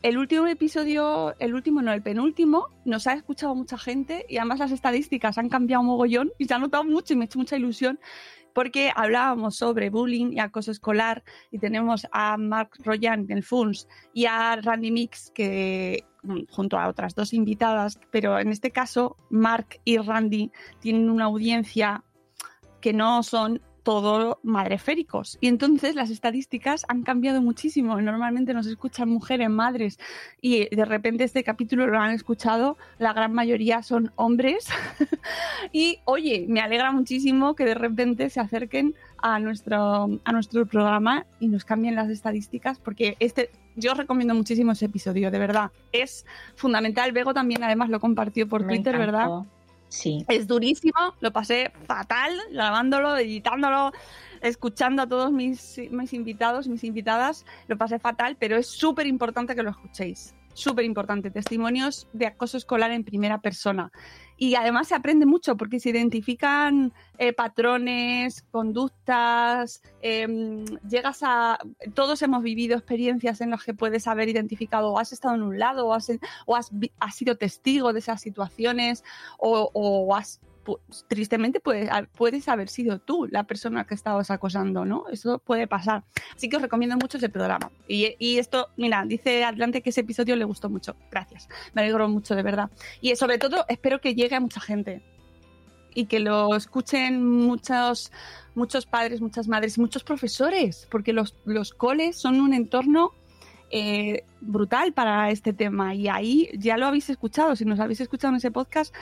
el 0.00 0.16
último 0.16 0.46
episodio, 0.46 1.34
el 1.38 1.52
último 1.52 1.82
no, 1.82 1.92
el 1.92 2.00
penúltimo, 2.00 2.68
nos 2.86 3.06
ha 3.06 3.12
escuchado 3.12 3.54
mucha 3.54 3.76
gente 3.76 4.24
y 4.26 4.38
además 4.38 4.60
las 4.60 4.72
estadísticas 4.72 5.36
han 5.36 5.50
cambiado 5.50 5.82
mogollón 5.82 6.32
y 6.38 6.46
se 6.46 6.54
ha 6.54 6.58
notado 6.58 6.84
mucho 6.84 7.12
y 7.12 7.16
me 7.16 7.24
ha 7.24 7.26
hecho 7.26 7.38
mucha 7.38 7.56
ilusión 7.58 8.00
porque 8.54 8.90
hablábamos 8.94 9.56
sobre 9.56 9.90
bullying 9.90 10.32
y 10.32 10.40
acoso 10.40 10.70
escolar 10.70 11.22
y 11.50 11.58
tenemos 11.58 12.06
a 12.12 12.36
Mark 12.36 12.70
Royan 12.84 13.26
del 13.26 13.42
FUNS 13.42 13.88
y 14.12 14.26
a 14.26 14.56
Randy 14.56 14.90
Mix 14.90 15.30
que 15.34 16.04
mm, 16.22 16.40
junto 16.50 16.78
a 16.78 16.88
otras 16.88 17.14
dos 17.14 17.32
invitadas, 17.32 18.00
pero 18.10 18.38
en 18.38 18.48
este 18.48 18.70
caso 18.70 19.16
Mark 19.30 19.80
y 19.84 19.98
Randy 19.98 20.50
tienen 20.80 21.10
una 21.10 21.24
audiencia 21.24 22.04
que 22.80 22.92
no 22.92 23.22
son 23.22 23.60
todo 23.88 24.38
madreféricos. 24.42 25.38
Y 25.40 25.48
entonces 25.48 25.94
las 25.94 26.10
estadísticas 26.10 26.84
han 26.88 27.04
cambiado 27.04 27.40
muchísimo. 27.40 27.98
Normalmente 28.02 28.52
nos 28.52 28.66
escuchan 28.66 29.08
mujeres, 29.08 29.48
madres, 29.48 29.98
y 30.42 30.68
de 30.68 30.84
repente 30.84 31.24
este 31.24 31.42
capítulo 31.42 31.86
lo 31.86 31.98
han 31.98 32.10
escuchado, 32.10 32.76
la 32.98 33.14
gran 33.14 33.32
mayoría 33.32 33.82
son 33.82 34.12
hombres. 34.16 34.68
y 35.72 36.00
oye, 36.04 36.44
me 36.50 36.60
alegra 36.60 36.92
muchísimo 36.92 37.54
que 37.54 37.64
de 37.64 37.72
repente 37.72 38.28
se 38.28 38.40
acerquen 38.40 38.94
a 39.16 39.38
nuestro, 39.38 40.10
a 40.22 40.32
nuestro 40.32 40.66
programa 40.66 41.24
y 41.40 41.48
nos 41.48 41.64
cambien 41.64 41.94
las 41.94 42.10
estadísticas, 42.10 42.78
porque 42.78 43.16
este, 43.20 43.50
yo 43.74 43.92
os 43.92 43.96
recomiendo 43.96 44.34
muchísimo 44.34 44.72
ese 44.72 44.84
episodio, 44.84 45.30
de 45.30 45.38
verdad. 45.38 45.70
Es 45.92 46.26
fundamental. 46.56 47.12
Bego 47.12 47.32
también 47.32 47.64
además 47.64 47.88
lo 47.88 48.00
compartió 48.00 48.46
por 48.46 48.66
Me 48.66 48.74
Twitter, 48.74 48.98
¿verdad? 48.98 49.46
Sí. 49.88 50.24
Es 50.28 50.46
durísimo, 50.46 51.14
lo 51.20 51.32
pasé 51.32 51.72
fatal 51.86 52.32
grabándolo, 52.50 53.16
editándolo, 53.16 53.92
escuchando 54.40 55.02
a 55.02 55.06
todos 55.06 55.32
mis, 55.32 55.80
mis 55.90 56.12
invitados, 56.12 56.68
mis 56.68 56.84
invitadas, 56.84 57.44
lo 57.66 57.78
pasé 57.78 57.98
fatal, 57.98 58.36
pero 58.38 58.56
es 58.56 58.66
súper 58.66 59.06
importante 59.06 59.54
que 59.54 59.62
lo 59.62 59.70
escuchéis. 59.70 60.34
Súper 60.58 60.84
importante, 60.84 61.30
testimonios 61.30 62.08
de 62.12 62.26
acoso 62.26 62.56
escolar 62.56 62.90
en 62.90 63.04
primera 63.04 63.40
persona. 63.40 63.92
Y 64.36 64.56
además 64.56 64.88
se 64.88 64.96
aprende 64.96 65.24
mucho 65.24 65.56
porque 65.56 65.78
se 65.78 65.90
identifican 65.90 66.92
eh, 67.16 67.32
patrones, 67.32 68.42
conductas, 68.50 69.82
em, 70.02 70.64
llegas 70.88 71.20
a... 71.22 71.60
Todos 71.94 72.22
hemos 72.22 72.42
vivido 72.42 72.76
experiencias 72.76 73.40
en 73.40 73.50
las 73.50 73.62
que 73.62 73.72
puedes 73.72 74.08
haber 74.08 74.28
identificado 74.28 74.90
o 74.90 74.98
has 74.98 75.12
estado 75.12 75.36
en 75.36 75.42
un 75.42 75.60
lado 75.60 75.86
o 75.86 75.94
has, 75.94 76.10
o 76.44 76.56
has, 76.56 76.72
sido 77.14 77.36
testigo 77.36 77.92
de 77.92 78.00
esas 78.00 78.20
situaciones 78.20 79.04
o, 79.38 80.12
has, 80.16 80.40
tristemente 81.08 81.60
puedes, 81.60 81.90
puedes 82.16 82.48
haber 82.48 82.68
sido 82.68 82.98
tú 82.98 83.26
la 83.30 83.44
persona 83.44 83.84
que 83.84 83.94
estabas 83.94 84.30
acosando, 84.30 84.84
¿no? 84.84 85.04
Eso 85.10 85.38
puede 85.38 85.66
pasar. 85.66 86.04
Así 86.34 86.48
que 86.48 86.56
os 86.56 86.62
recomiendo 86.62 86.96
mucho 86.96 87.18
ese 87.18 87.28
programa. 87.28 87.70
Y, 87.86 88.14
y 88.18 88.38
esto, 88.38 88.68
mira, 88.76 89.04
dice 89.06 89.44
Atlante 89.44 89.82
que 89.82 89.90
ese 89.90 90.02
episodio 90.02 90.36
le 90.36 90.44
gustó 90.44 90.68
mucho. 90.68 90.96
Gracias. 91.10 91.48
Me 91.74 91.82
alegro 91.82 92.08
mucho, 92.08 92.34
de 92.34 92.42
verdad. 92.42 92.70
Y 93.00 93.14
sobre 93.16 93.38
todo, 93.38 93.64
espero 93.68 94.00
que 94.00 94.14
llegue 94.14 94.36
a 94.36 94.40
mucha 94.40 94.60
gente 94.60 95.02
y 95.94 96.06
que 96.06 96.20
lo 96.20 96.54
escuchen 96.54 97.24
muchos, 97.26 98.12
muchos 98.54 98.86
padres, 98.86 99.20
muchas 99.20 99.48
madres 99.48 99.78
muchos 99.78 100.04
profesores, 100.04 100.86
porque 100.90 101.12
los, 101.12 101.34
los 101.44 101.72
coles 101.72 102.16
son 102.16 102.40
un 102.40 102.54
entorno 102.54 103.12
eh, 103.70 104.24
brutal 104.40 104.92
para 104.92 105.30
este 105.30 105.52
tema. 105.52 105.94
Y 105.94 106.08
ahí 106.08 106.50
ya 106.54 106.76
lo 106.76 106.86
habéis 106.86 107.10
escuchado, 107.10 107.56
si 107.56 107.64
nos 107.64 107.80
habéis 107.80 108.00
escuchado 108.00 108.32
en 108.32 108.36
ese 108.36 108.50
podcast, 108.50 108.94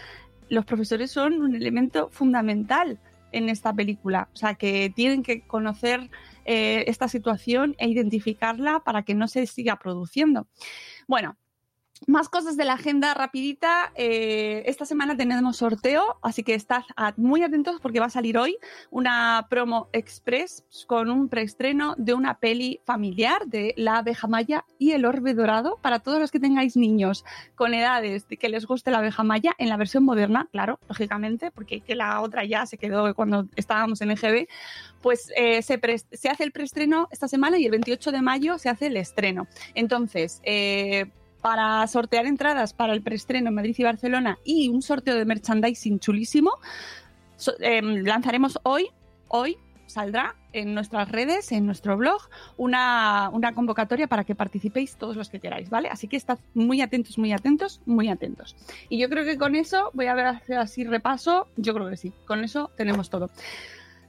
los 0.49 0.65
profesores 0.65 1.11
son 1.11 1.43
un 1.43 1.55
elemento 1.55 2.09
fundamental 2.11 2.99
en 3.33 3.49
esta 3.49 3.73
película. 3.73 4.29
O 4.33 4.37
sea, 4.37 4.55
que 4.55 4.93
tienen 4.95 5.23
que 5.23 5.43
conocer 5.43 6.11
eh, 6.45 6.85
esta 6.87 7.09
situación 7.09 7.75
e 7.79 7.89
identificarla 7.89 8.81
para 8.81 9.03
que 9.03 9.15
no 9.15 9.29
se 9.29 9.47
siga 9.47 9.77
produciendo. 9.77 10.47
Bueno, 11.07 11.37
más 12.07 12.29
cosas 12.29 12.57
de 12.57 12.65
la 12.65 12.75
agenda 12.75 13.15
rapidita. 13.15 13.93
Eh, 13.95 14.63
esta 14.67 14.85
semana 14.85 15.17
tenemos 15.17 15.57
sorteo, 15.57 16.19
así 16.23 16.43
que 16.43 16.55
estad 16.55 16.83
muy 17.17 17.43
atentos 17.43 17.81
porque 17.81 18.01
va 18.01 18.07
a 18.07 18.11
salir 18.11 18.39
hoy 18.39 18.59
una 18.91 19.47
promo 19.49 19.89
express 19.93 20.65
con 20.87 21.11
un 21.11 21.29
preestreno 21.29 21.95
de 21.97 22.15
una 22.15 22.39
peli 22.39 22.81
familiar 22.85 23.47
de 23.47 23.75
La 23.77 23.99
abeja 23.99 24.27
maya 24.27 24.65
y 24.79 24.93
el 24.93 25.05
orbe 25.05 25.35
dorado 25.35 25.79
para 25.81 26.01
todos 26.01 26.21
los 26.21 26.31
que 26.31 26.41
tengáis 26.41 26.77
niños 26.77 27.25
con 27.55 27.75
edades 27.75 28.29
de 28.29 28.37
que 28.37 28.49
les 28.49 28.67
guste 28.67 28.91
la 28.91 28.99
abeja 28.99 29.23
maya 29.23 29.55
en 29.59 29.69
la 29.69 29.77
versión 29.77 30.05
moderna, 30.05 30.49
claro, 30.53 30.79
lógicamente, 30.89 31.51
porque 31.51 31.81
que 31.81 31.95
la 31.95 32.21
otra 32.21 32.45
ya 32.45 32.67
se 32.67 32.79
quedó 32.79 33.15
cuando 33.15 33.49
estábamos 33.57 34.01
en 34.01 34.11
EGB, 34.11 34.49
pues 35.03 35.31
eh, 35.37 35.63
se 35.63 36.29
hace 36.29 36.45
el 36.45 36.53
preestreno 36.53 37.09
esta 37.11 37.29
semana 37.29 37.59
y 37.59 37.65
el 37.65 37.71
28 37.71 38.13
de 38.13 38.23
mayo 38.23 38.59
se 38.59 38.69
hace 38.69 38.87
el 38.87 38.97
estreno. 38.97 39.47
Entonces, 39.75 40.41
eh, 40.45 41.07
para 41.47 41.87
sortear 41.87 42.27
entradas 42.27 42.73
para 42.73 42.93
el 42.93 43.03
preestreno 43.03 43.51
en 43.51 43.55
Madrid 43.55 43.77
y 43.79 43.85
Barcelona 43.85 44.37
y 44.45 44.69
un 44.69 44.83
sorteo 44.83 45.15
de 45.15 45.25
merchandising 45.25 46.01
chulísimo, 46.01 46.59
em, 47.61 48.03
lanzaremos 48.05 48.59
hoy, 48.65 48.89
hoy 49.29 49.57
saldrá 49.87 50.35
en 50.53 50.75
nuestras 50.75 51.09
redes, 51.09 51.53
en 51.53 51.65
nuestro 51.65 51.97
blog, 51.97 52.21
una, 52.57 53.31
una 53.33 53.55
convocatoria 53.55 54.09
para 54.09 54.25
que 54.25 54.35
participéis 54.35 54.97
todos 54.97 55.15
los 55.15 55.29
que 55.29 55.39
queráis, 55.39 55.71
¿vale? 55.71 55.89
Así 55.89 56.09
que 56.09 56.17
estad 56.17 56.41
muy 56.53 56.81
atentos, 56.81 57.17
muy 57.17 57.33
atentos, 57.33 57.81
muy 57.87 58.09
atentos. 58.09 58.57
Y 58.89 58.99
yo 58.99 59.09
creo 59.09 59.25
que 59.25 59.39
con 59.39 59.55
eso, 59.55 59.93
voy 59.95 60.07
a 60.07 60.15
ver 60.15 60.27
así 60.59 60.83
repaso, 60.83 61.47
yo 61.57 61.75
creo 61.75 61.89
que 61.89 61.97
sí, 61.97 62.13
con 62.27 62.43
eso 62.43 62.73
tenemos 62.77 63.09
todo. 63.09 63.31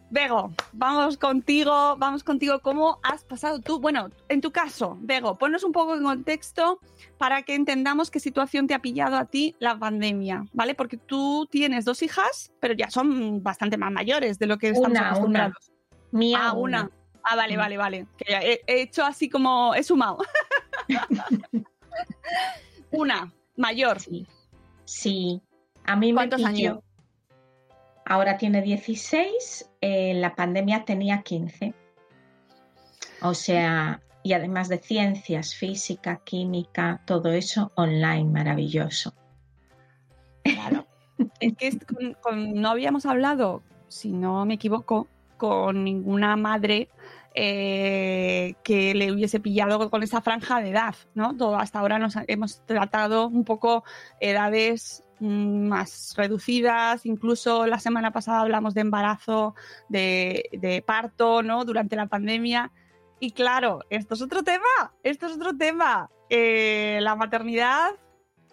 Bego, 0.09 0.53
vamos 0.71 1.17
contigo, 1.17 1.97
vamos 1.97 2.23
contigo. 2.23 2.59
¿Cómo 2.61 2.97
has 3.03 3.25
pasado 3.25 3.59
tú? 3.59 3.79
Bueno, 3.79 4.09
en 4.29 4.39
tu 4.39 4.51
caso, 4.51 4.97
Bego, 5.01 5.37
ponnos 5.37 5.65
un 5.65 5.73
poco 5.73 5.95
en 5.95 6.03
contexto 6.03 6.79
para 7.17 7.43
que 7.43 7.55
entendamos 7.55 8.09
qué 8.09 8.21
situación 8.21 8.67
te 8.67 8.73
ha 8.73 8.79
pillado 8.79 9.17
a 9.17 9.25
ti 9.25 9.53
la 9.59 9.77
pandemia, 9.77 10.45
¿vale? 10.53 10.75
Porque 10.75 10.95
tú 10.95 11.45
tienes 11.51 11.83
dos 11.83 12.01
hijas, 12.03 12.53
pero 12.61 12.73
ya 12.73 12.89
son 12.89 13.43
bastante 13.43 13.77
más 13.77 13.91
mayores 13.91 14.39
de 14.39 14.47
lo 14.47 14.57
que 14.57 14.69
estamos 14.69 14.91
Una, 14.91 14.99
una. 15.01 15.09
acostumbrados. 15.09 15.71
Mía, 16.11 16.39
Ah, 16.41 16.53
una. 16.53 16.89
Ah, 17.23 17.35
vale, 17.35 17.55
Mm. 17.55 17.59
vale, 17.59 17.77
vale. 17.77 18.07
Que 18.17 18.33
he, 18.33 18.61
he 18.65 18.81
hecho 18.83 19.03
así 19.03 19.27
como 19.27 19.75
he 19.75 19.83
sumado. 19.83 20.19
una, 22.91 23.33
mayor. 23.57 23.99
Sí. 23.99 24.25
Sí. 24.85 25.41
A 25.85 25.97
mí 25.97 26.13
me 26.13 26.17
¿Cuántos 26.19 26.39
pilló- 26.41 26.47
años? 26.47 26.79
Ahora 28.09 28.37
tiene 28.37 28.61
16, 28.61 29.69
en 29.81 30.21
la 30.21 30.33
pandemia 30.35 30.85
tenía 30.85 31.23
15. 31.23 31.73
O 33.21 33.33
sea, 33.33 34.01
y 34.23 34.33
además 34.33 34.69
de 34.69 34.77
ciencias, 34.77 35.55
física, 35.55 36.21
química, 36.23 37.01
todo 37.05 37.31
eso 37.33 37.71
online, 37.75 38.25
maravilloso. 38.31 39.13
Claro. 40.43 40.87
es 41.41 41.53
que 41.57 41.67
es- 41.67 41.77
con- 41.85 42.13
con- 42.21 42.53
no 42.53 42.69
habíamos 42.69 43.05
hablado, 43.05 43.61
si 43.89 44.11
no 44.13 44.45
me 44.45 44.53
equivoco, 44.53 45.07
con 45.37 45.83
ninguna 45.83 46.35
madre 46.37 46.89
eh, 47.35 48.55
que 48.63 48.95
le 48.95 49.11
hubiese 49.11 49.39
pillado 49.39 49.89
con 49.91 50.01
esa 50.01 50.21
franja 50.21 50.59
de 50.61 50.69
edad, 50.71 50.95
¿no? 51.13 51.35
Todo, 51.37 51.57
hasta 51.57 51.79
ahora 51.79 51.99
nos 51.99 52.15
hemos 52.27 52.65
tratado 52.65 53.27
un 53.27 53.43
poco 53.43 53.83
edades 54.19 55.03
más 55.19 56.13
reducidas, 56.15 57.05
incluso 57.05 57.65
la 57.67 57.79
semana 57.79 58.11
pasada 58.11 58.41
hablamos 58.41 58.73
de 58.73 58.81
embarazo, 58.81 59.55
de, 59.89 60.49
de 60.51 60.81
parto, 60.81 61.43
¿no? 61.43 61.65
Durante 61.65 61.95
la 61.95 62.07
pandemia. 62.07 62.71
Y 63.19 63.31
claro, 63.31 63.79
esto 63.89 64.13
es 64.13 64.21
otro 64.21 64.43
tema, 64.43 64.93
esto 65.03 65.25
es 65.25 65.33
otro 65.33 65.55
tema. 65.57 66.09
Eh, 66.29 66.99
la 67.01 67.15
maternidad 67.15 67.91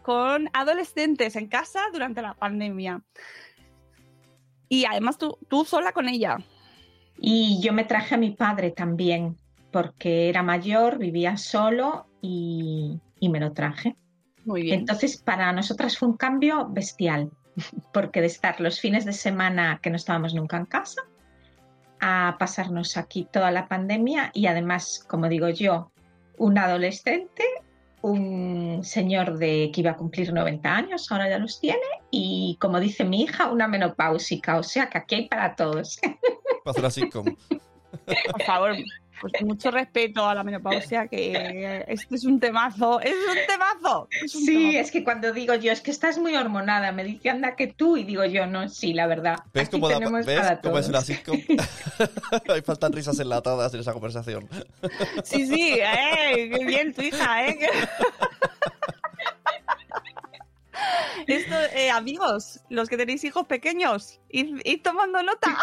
con 0.02 0.48
adolescentes 0.52 1.36
en 1.36 1.48
casa 1.48 1.80
durante 1.92 2.22
la 2.22 2.34
pandemia. 2.34 3.02
Y 4.68 4.84
además 4.84 5.18
tú, 5.18 5.38
tú 5.48 5.64
sola 5.64 5.92
con 5.92 6.08
ella. 6.08 6.38
Y 7.18 7.60
yo 7.62 7.72
me 7.72 7.84
traje 7.84 8.14
a 8.14 8.18
mi 8.18 8.30
padre 8.30 8.70
también, 8.70 9.36
porque 9.70 10.28
era 10.28 10.42
mayor, 10.42 10.98
vivía 10.98 11.36
solo 11.36 12.06
y, 12.20 13.00
y 13.20 13.28
me 13.28 13.40
lo 13.40 13.52
traje. 13.52 13.96
Muy 14.44 14.72
Entonces, 14.72 15.16
para 15.16 15.52
nosotras 15.52 15.98
fue 15.98 16.08
un 16.08 16.16
cambio 16.16 16.68
bestial, 16.68 17.30
porque 17.92 18.20
de 18.20 18.26
estar 18.26 18.60
los 18.60 18.80
fines 18.80 19.04
de 19.04 19.12
semana 19.12 19.80
que 19.82 19.90
no 19.90 19.96
estábamos 19.96 20.34
nunca 20.34 20.56
en 20.56 20.66
casa, 20.66 21.02
a 22.00 22.36
pasarnos 22.38 22.96
aquí 22.96 23.26
toda 23.32 23.50
la 23.50 23.68
pandemia 23.68 24.30
y 24.34 24.46
además, 24.46 25.04
como 25.08 25.28
digo 25.28 25.48
yo, 25.48 25.90
un 26.36 26.58
adolescente, 26.58 27.44
un 28.02 28.80
señor 28.82 29.38
de 29.38 29.70
que 29.72 29.80
iba 29.80 29.92
a 29.92 29.96
cumplir 29.96 30.32
90 30.32 30.76
años, 30.76 31.10
ahora 31.10 31.30
ya 31.30 31.38
los 31.38 31.58
tiene, 31.60 31.80
y 32.10 32.58
como 32.60 32.80
dice 32.80 33.04
mi 33.04 33.22
hija, 33.22 33.50
una 33.50 33.68
menopáusica, 33.68 34.58
o 34.58 34.62
sea 34.62 34.90
que 34.90 34.98
aquí 34.98 35.14
hay 35.14 35.28
para 35.28 35.56
todos. 35.56 35.98
Para. 36.64 37.24
Por 38.32 38.42
favor, 38.42 38.74
pues 39.30 39.42
mucho 39.42 39.70
respeto 39.70 40.26
a 40.28 40.34
la 40.34 40.44
menopausia, 40.44 41.06
que 41.08 41.82
este 41.88 42.14
es 42.14 42.24
un 42.24 42.38
temazo, 42.38 43.00
es 43.00 43.14
un 43.14 43.38
temazo. 43.48 44.08
es 44.22 44.34
un 44.34 44.42
Sí, 44.42 44.54
temazo. 44.54 44.78
es 44.78 44.90
que 44.90 45.02
cuando 45.04 45.32
digo 45.32 45.54
yo, 45.54 45.72
es 45.72 45.80
que 45.80 45.90
estás 45.90 46.18
muy 46.18 46.36
hormonada, 46.36 46.92
me 46.92 47.04
dice 47.04 47.30
anda 47.30 47.56
que 47.56 47.68
tú, 47.68 47.96
y 47.96 48.04
digo 48.04 48.24
yo, 48.26 48.46
no, 48.46 48.68
sí, 48.68 48.92
la 48.92 49.06
verdad. 49.06 49.38
¿Ves 49.54 49.70
cómo, 49.70 49.88
da- 49.88 49.94
tenemos 49.98 50.26
¿ves 50.26 50.40
cómo 50.62 50.78
es 50.78 50.88
una 50.88 51.00
sitcom? 51.00 51.40
Hay 52.48 52.60
faltan 52.62 52.92
risas 52.92 53.18
enlatadas 53.18 53.72
en 53.72 53.80
esa 53.80 53.92
conversación. 53.94 54.46
Sí, 55.24 55.46
sí, 55.46 55.78
eh, 55.80 56.50
qué 56.54 56.64
bien 56.66 56.92
tu 56.92 57.00
hija, 57.00 57.46
¿eh? 57.46 57.58
Esto, 61.26 61.54
eh, 61.74 61.88
amigos, 61.90 62.60
los 62.68 62.88
que 62.88 62.96
tenéis 62.98 63.24
hijos 63.24 63.46
pequeños, 63.46 64.20
id, 64.28 64.60
id 64.64 64.82
tomando 64.82 65.22
nota. 65.22 65.56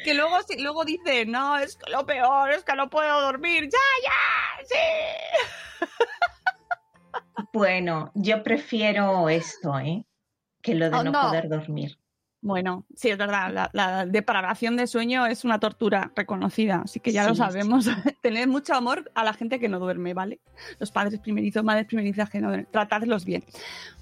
que 0.04 0.14
luego, 0.14 0.36
luego 0.58 0.84
dice, 0.84 1.26
no, 1.26 1.58
es 1.58 1.76
que 1.76 1.90
lo 1.90 2.04
peor, 2.06 2.50
es 2.52 2.64
que 2.64 2.74
no 2.74 2.88
puedo 2.90 3.20
dormir. 3.20 3.64
¡Ya, 3.64 3.78
ya! 4.04 4.64
¡Sí! 4.66 5.86
Bueno, 7.52 8.12
yo 8.14 8.42
prefiero 8.42 9.28
esto, 9.28 9.78
¿eh? 9.78 10.04
Que 10.62 10.74
lo 10.74 10.90
de 10.90 10.96
Oh, 10.96 11.02
no, 11.02 11.10
no. 11.10 11.22
poder 11.22 11.48
dormir. 11.48 11.98
Bueno, 12.42 12.86
sí, 12.94 13.10
es 13.10 13.18
verdad, 13.18 13.52
la, 13.52 13.70
la 13.74 14.06
depravación 14.06 14.76
de 14.76 14.86
sueño 14.86 15.26
es 15.26 15.44
una 15.44 15.58
tortura 15.58 16.10
reconocida, 16.16 16.82
así 16.84 16.98
que 17.00 17.12
ya 17.12 17.24
lo 17.26 17.34
Sí, 17.34 17.38
sabemos. 17.40 17.86
Tened 18.22 18.46
mucho 18.46 18.74
amor 18.74 19.10
a 19.14 19.24
la 19.24 19.34
gente 19.34 19.58
que 19.58 19.68
no 19.68 19.78
duerme, 19.78 20.14
¿vale? 20.14 20.40
Los 20.78 20.90
padres 20.90 21.18
primerizos, 21.20 21.64
madres 21.64 21.86
primerizas 21.86 22.30
que 22.30 22.40
no 22.40 22.48
duermen, 22.48 22.68
tratadlos 22.70 23.24
bien. 23.26 23.44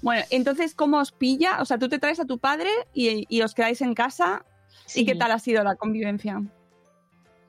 Bueno, 0.01 0.23
entonces, 0.29 0.73
¿cómo 0.75 0.99
os 0.99 1.11
pilla? 1.11 1.61
O 1.61 1.65
sea, 1.65 1.77
tú 1.77 1.89
te 1.89 1.99
traes 1.99 2.19
a 2.21 2.25
tu 2.25 2.39
padre 2.39 2.69
y, 2.93 3.25
y 3.29 3.41
os 3.41 3.53
quedáis 3.53 3.81
en 3.81 3.93
casa. 3.93 4.45
Sí. 4.85 5.01
¿Y 5.01 5.05
qué 5.05 5.15
tal 5.15 5.31
ha 5.31 5.39
sido 5.39 5.63
la 5.63 5.75
convivencia? 5.75 6.41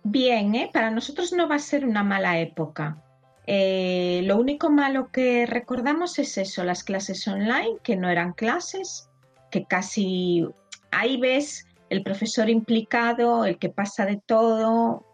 Bien, 0.03 0.55
¿eh? 0.55 0.71
Para 0.73 0.91
nosotros 0.91 1.33
no 1.33 1.49
va 1.49 1.57
a 1.57 1.61
ser 1.61 1.85
una 1.85 2.03
mala 2.03 2.39
época. 2.39 3.03
Eh, 3.47 4.23
lo 4.25 4.39
único 4.39 4.71
malo 4.71 5.11
que 5.11 5.47
recordamos 5.47 6.19
es 6.19 6.39
eso, 6.39 6.65
las 6.65 6.85
clases 6.85 7.27
online, 7.27 7.79
que 7.83 7.97
no 7.97 8.09
eran 8.09 8.33
clases, 8.33 9.09
que 9.51 9.65
casi 9.65 10.47
ahí 10.91 11.19
ves 11.19 11.67
el 11.89 12.03
profesor 12.03 12.49
implicado, 12.49 13.45
el 13.45 13.59
que 13.59 13.69
pasa 13.69 14.07
de 14.07 14.19
todo, 14.25 15.05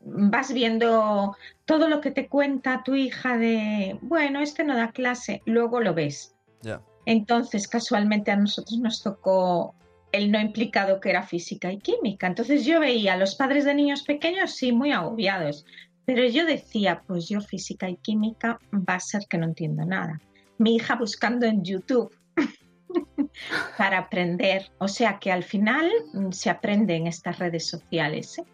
vas 0.00 0.52
viendo 0.52 1.36
todo 1.64 1.88
lo 1.88 2.00
que 2.00 2.10
te 2.10 2.28
cuenta 2.28 2.82
tu 2.84 2.94
hija 2.94 3.38
de, 3.38 3.98
bueno, 4.02 4.40
este 4.40 4.64
no 4.64 4.76
da 4.76 4.90
clase, 4.90 5.42
luego 5.46 5.80
lo 5.80 5.94
ves. 5.94 6.34
Ya. 6.62 6.82
Entonces, 7.06 7.68
casualmente 7.68 8.30
a 8.30 8.36
nosotros 8.36 8.78
nos 8.78 9.02
tocó 9.02 9.74
el 10.14 10.30
no 10.30 10.40
implicado 10.40 11.00
que 11.00 11.10
era 11.10 11.24
física 11.24 11.72
y 11.72 11.78
química. 11.78 12.28
Entonces 12.28 12.64
yo 12.64 12.78
veía 12.78 13.14
a 13.14 13.16
los 13.16 13.34
padres 13.34 13.64
de 13.64 13.74
niños 13.74 14.02
pequeños, 14.02 14.52
sí, 14.52 14.70
muy 14.70 14.92
agobiados, 14.92 15.66
pero 16.04 16.24
yo 16.28 16.46
decía, 16.46 17.02
pues 17.06 17.28
yo 17.28 17.40
física 17.40 17.88
y 17.90 17.96
química 17.96 18.58
va 18.72 18.94
a 18.94 19.00
ser 19.00 19.22
que 19.28 19.38
no 19.38 19.46
entiendo 19.46 19.84
nada. 19.84 20.20
Mi 20.58 20.76
hija 20.76 20.94
buscando 20.94 21.46
en 21.46 21.64
YouTube 21.64 22.14
para 23.78 23.98
aprender, 23.98 24.70
o 24.78 24.86
sea 24.86 25.18
que 25.18 25.32
al 25.32 25.42
final 25.42 25.90
mm, 26.12 26.30
se 26.30 26.48
aprende 26.48 26.94
en 26.94 27.08
estas 27.08 27.40
redes 27.40 27.66
sociales. 27.66 28.38
¿eh? 28.38 28.44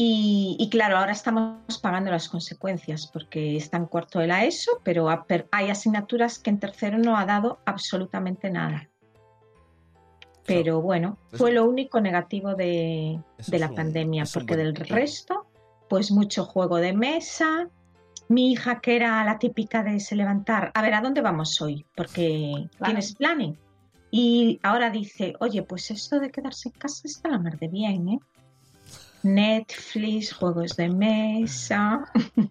Y, 0.00 0.68
claro, 0.70 0.98
ahora 0.98 1.12
estamos 1.12 1.80
pagando 1.82 2.12
las 2.12 2.28
consecuencias 2.28 3.08
porque 3.08 3.56
está 3.56 3.78
en 3.78 3.86
cuarto 3.86 4.20
de 4.20 4.28
la 4.28 4.44
ESO, 4.44 4.80
pero 4.84 5.10
ha 5.10 5.24
per- 5.24 5.48
hay 5.50 5.70
asignaturas 5.70 6.38
que 6.38 6.50
en 6.50 6.60
tercero 6.60 6.98
no 6.98 7.16
ha 7.16 7.24
dado 7.24 7.58
absolutamente 7.64 8.48
nada. 8.50 8.88
Pero 10.48 10.80
bueno, 10.82 11.18
Eso- 11.28 11.38
fue 11.38 11.52
lo 11.52 11.64
único 11.66 12.00
negativo 12.00 12.54
de, 12.54 13.20
la 13.58 13.68
un- 13.68 13.74
pandemia, 13.74 14.24
porque 14.32 14.54
buen 14.56 14.74
del 14.74 14.86
resto, 14.88 15.46
pues 15.88 16.10
mucho 16.10 16.44
juego 16.44 16.76
de 16.78 16.92
mesa. 16.92 17.68
Mi 18.28 18.52
hija, 18.52 18.80
que 18.80 18.96
era 18.96 19.24
la 19.24 19.38
típica 19.38 19.82
de 19.82 20.00
se 20.00 20.16
levantar, 20.16 20.70
a 20.74 20.82
ver, 20.82 20.94
¿a 20.94 21.00
dónde 21.00 21.20
vamos 21.22 21.60
hoy? 21.62 21.86
Porque 21.94 22.52
Claro. 22.76 22.84
tienes 22.92 23.14
planning. 23.14 23.56
Y 24.10 24.58
ahora 24.62 24.90
dice, 24.90 25.34
oye, 25.40 25.62
pues 25.62 25.90
esto 25.90 26.18
de 26.18 26.30
quedarse 26.30 26.68
en 26.70 26.74
casa 26.78 27.02
está 27.04 27.28
la 27.28 27.38
mar 27.38 27.58
de 27.58 27.68
bien, 27.68 28.08
¿eh? 28.08 28.18
Netflix, 29.22 30.32
juegos 30.32 30.76
de 30.76 30.88
mesa. 30.88 32.04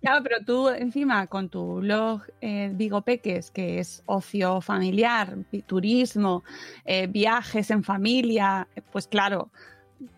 Claro, 0.00 0.22
pero 0.22 0.36
tú 0.44 0.68
encima 0.68 1.26
con 1.26 1.48
tu 1.48 1.80
blog 1.80 2.22
eh, 2.40 2.70
Vigo 2.74 3.02
Peques, 3.02 3.50
que 3.50 3.78
es 3.78 4.02
ocio 4.06 4.60
familiar, 4.60 5.36
turismo, 5.66 6.44
eh, 6.84 7.06
viajes 7.06 7.70
en 7.70 7.82
familia, 7.82 8.68
pues 8.92 9.06
claro, 9.06 9.50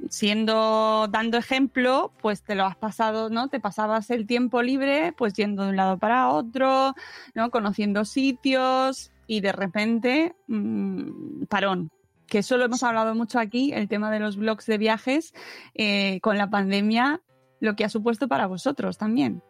siendo 0.08 1.08
dando 1.08 1.38
ejemplo, 1.38 2.12
pues 2.20 2.42
te 2.42 2.54
lo 2.54 2.64
has 2.64 2.76
pasado, 2.76 3.30
¿no? 3.30 3.48
Te 3.48 3.60
pasabas 3.60 4.10
el 4.10 4.26
tiempo 4.26 4.62
libre, 4.62 5.12
pues 5.16 5.34
yendo 5.34 5.64
de 5.64 5.70
un 5.70 5.76
lado 5.76 5.98
para 5.98 6.28
otro, 6.28 6.94
¿no? 7.34 7.50
Conociendo 7.50 8.04
sitios 8.04 9.10
y 9.26 9.40
de 9.40 9.52
repente 9.52 10.34
mmm, 10.46 11.44
parón. 11.48 11.90
Que 12.26 12.38
eso 12.38 12.56
lo 12.56 12.64
hemos 12.64 12.82
hablado 12.82 13.14
mucho 13.14 13.38
aquí, 13.38 13.72
el 13.74 13.88
tema 13.88 14.10
de 14.10 14.20
los 14.20 14.36
blogs 14.36 14.64
de 14.66 14.78
viajes, 14.78 15.34
eh, 15.74 16.18
con 16.20 16.38
la 16.38 16.48
pandemia, 16.48 17.20
lo 17.60 17.76
que 17.76 17.84
ha 17.84 17.88
supuesto 17.90 18.26
para 18.26 18.46
vosotros 18.46 18.96
también. 18.96 19.42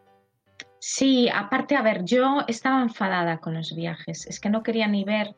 Sí, 0.85 1.29
aparte, 1.33 1.77
a 1.77 1.81
ver, 1.81 2.03
yo 2.03 2.43
estaba 2.49 2.81
enfadada 2.81 3.37
con 3.37 3.53
los 3.53 3.73
viajes, 3.73 4.27
es 4.27 4.41
que 4.41 4.49
no 4.49 4.63
quería 4.63 4.85
ni 4.85 5.05
ver 5.05 5.33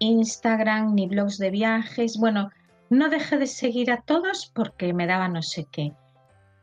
Instagram 0.00 0.94
ni 0.94 1.06
blogs 1.06 1.38
de 1.38 1.50
viajes. 1.50 2.18
Bueno, 2.18 2.50
no 2.90 3.08
dejé 3.08 3.38
de 3.38 3.46
seguir 3.46 3.90
a 3.90 4.02
todos 4.02 4.52
porque 4.54 4.92
me 4.92 5.06
daba 5.06 5.28
no 5.28 5.40
sé 5.40 5.66
qué. 5.72 5.94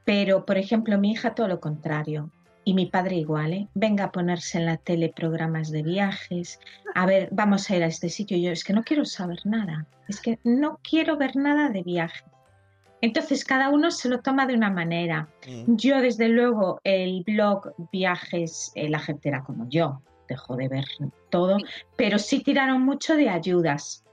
Pero, 0.06 0.46
por 0.46 0.60
ejemplo, 0.60 1.00
mi 1.00 1.14
hija 1.14 1.34
todo 1.34 1.48
lo 1.48 1.60
contrario. 1.60 2.30
Y 2.66 2.76
mi 2.76 2.86
padre 2.86 3.16
igual, 3.16 3.52
¿eh? 3.52 3.68
Venga 3.74 4.04
a 4.04 4.12
ponerse 4.12 4.60
en 4.60 4.68
la 4.68 4.78
tele 4.78 5.12
programas 5.16 5.72
de 5.72 5.82
viajes. 5.82 6.60
A 6.94 7.08
ver, 7.08 7.30
vamos 7.32 7.68
a 7.68 7.78
ir 7.78 7.84
a 7.84 7.88
este 7.88 8.10
sitio. 8.10 8.38
Yo 8.38 8.52
es 8.52 8.64
que 8.64 8.74
no 8.74 8.84
quiero 8.84 9.06
saber 9.06 9.40
nada. 9.46 9.88
Es 10.08 10.22
que 10.22 10.38
no 10.44 10.80
quiero 10.84 11.18
ver 11.18 11.36
nada 11.36 11.70
de 11.70 11.82
viajes. 11.82 12.24
Entonces, 13.02 13.46
cada 13.46 13.70
uno 13.70 13.92
se 13.92 14.10
lo 14.10 14.20
toma 14.20 14.46
de 14.46 14.56
una 14.56 14.70
manera. 14.70 15.30
Mm. 15.48 15.76
Yo, 15.76 16.02
desde 16.02 16.28
luego, 16.28 16.82
el 16.84 17.24
blog 17.26 17.74
viajes, 17.92 18.72
eh, 18.76 18.90
la 18.90 19.00
gente 19.00 19.30
era 19.30 19.44
como 19.44 19.68
yo, 19.70 20.02
dejó 20.28 20.56
de 20.56 20.68
ver 20.68 20.86
todo, 21.30 21.58
pero 21.96 22.20
sí 22.20 22.42
tiraron 22.42 22.82
mucho 22.84 23.16
de 23.16 23.30
ayudas. 23.30 24.04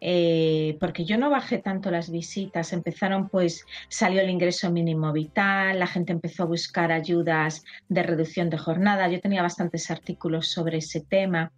Eh, 0.00 0.76
porque 0.78 1.06
yo 1.06 1.16
no 1.16 1.30
bajé 1.30 1.58
tanto 1.58 1.90
las 1.90 2.10
visitas, 2.10 2.74
empezaron 2.74 3.28
pues, 3.28 3.64
salió 3.88 4.20
el 4.20 4.28
ingreso 4.28 4.70
mínimo 4.70 5.10
vital, 5.12 5.78
la 5.78 5.86
gente 5.86 6.12
empezó 6.12 6.42
a 6.42 6.46
buscar 6.46 6.92
ayudas 6.92 7.64
de 7.88 8.02
reducción 8.02 8.50
de 8.50 8.58
jornada, 8.58 9.08
yo 9.08 9.20
tenía 9.20 9.42
bastantes 9.42 9.90
artículos 9.90 10.48
sobre 10.48 10.78
ese 10.78 11.00
tema. 11.00 11.50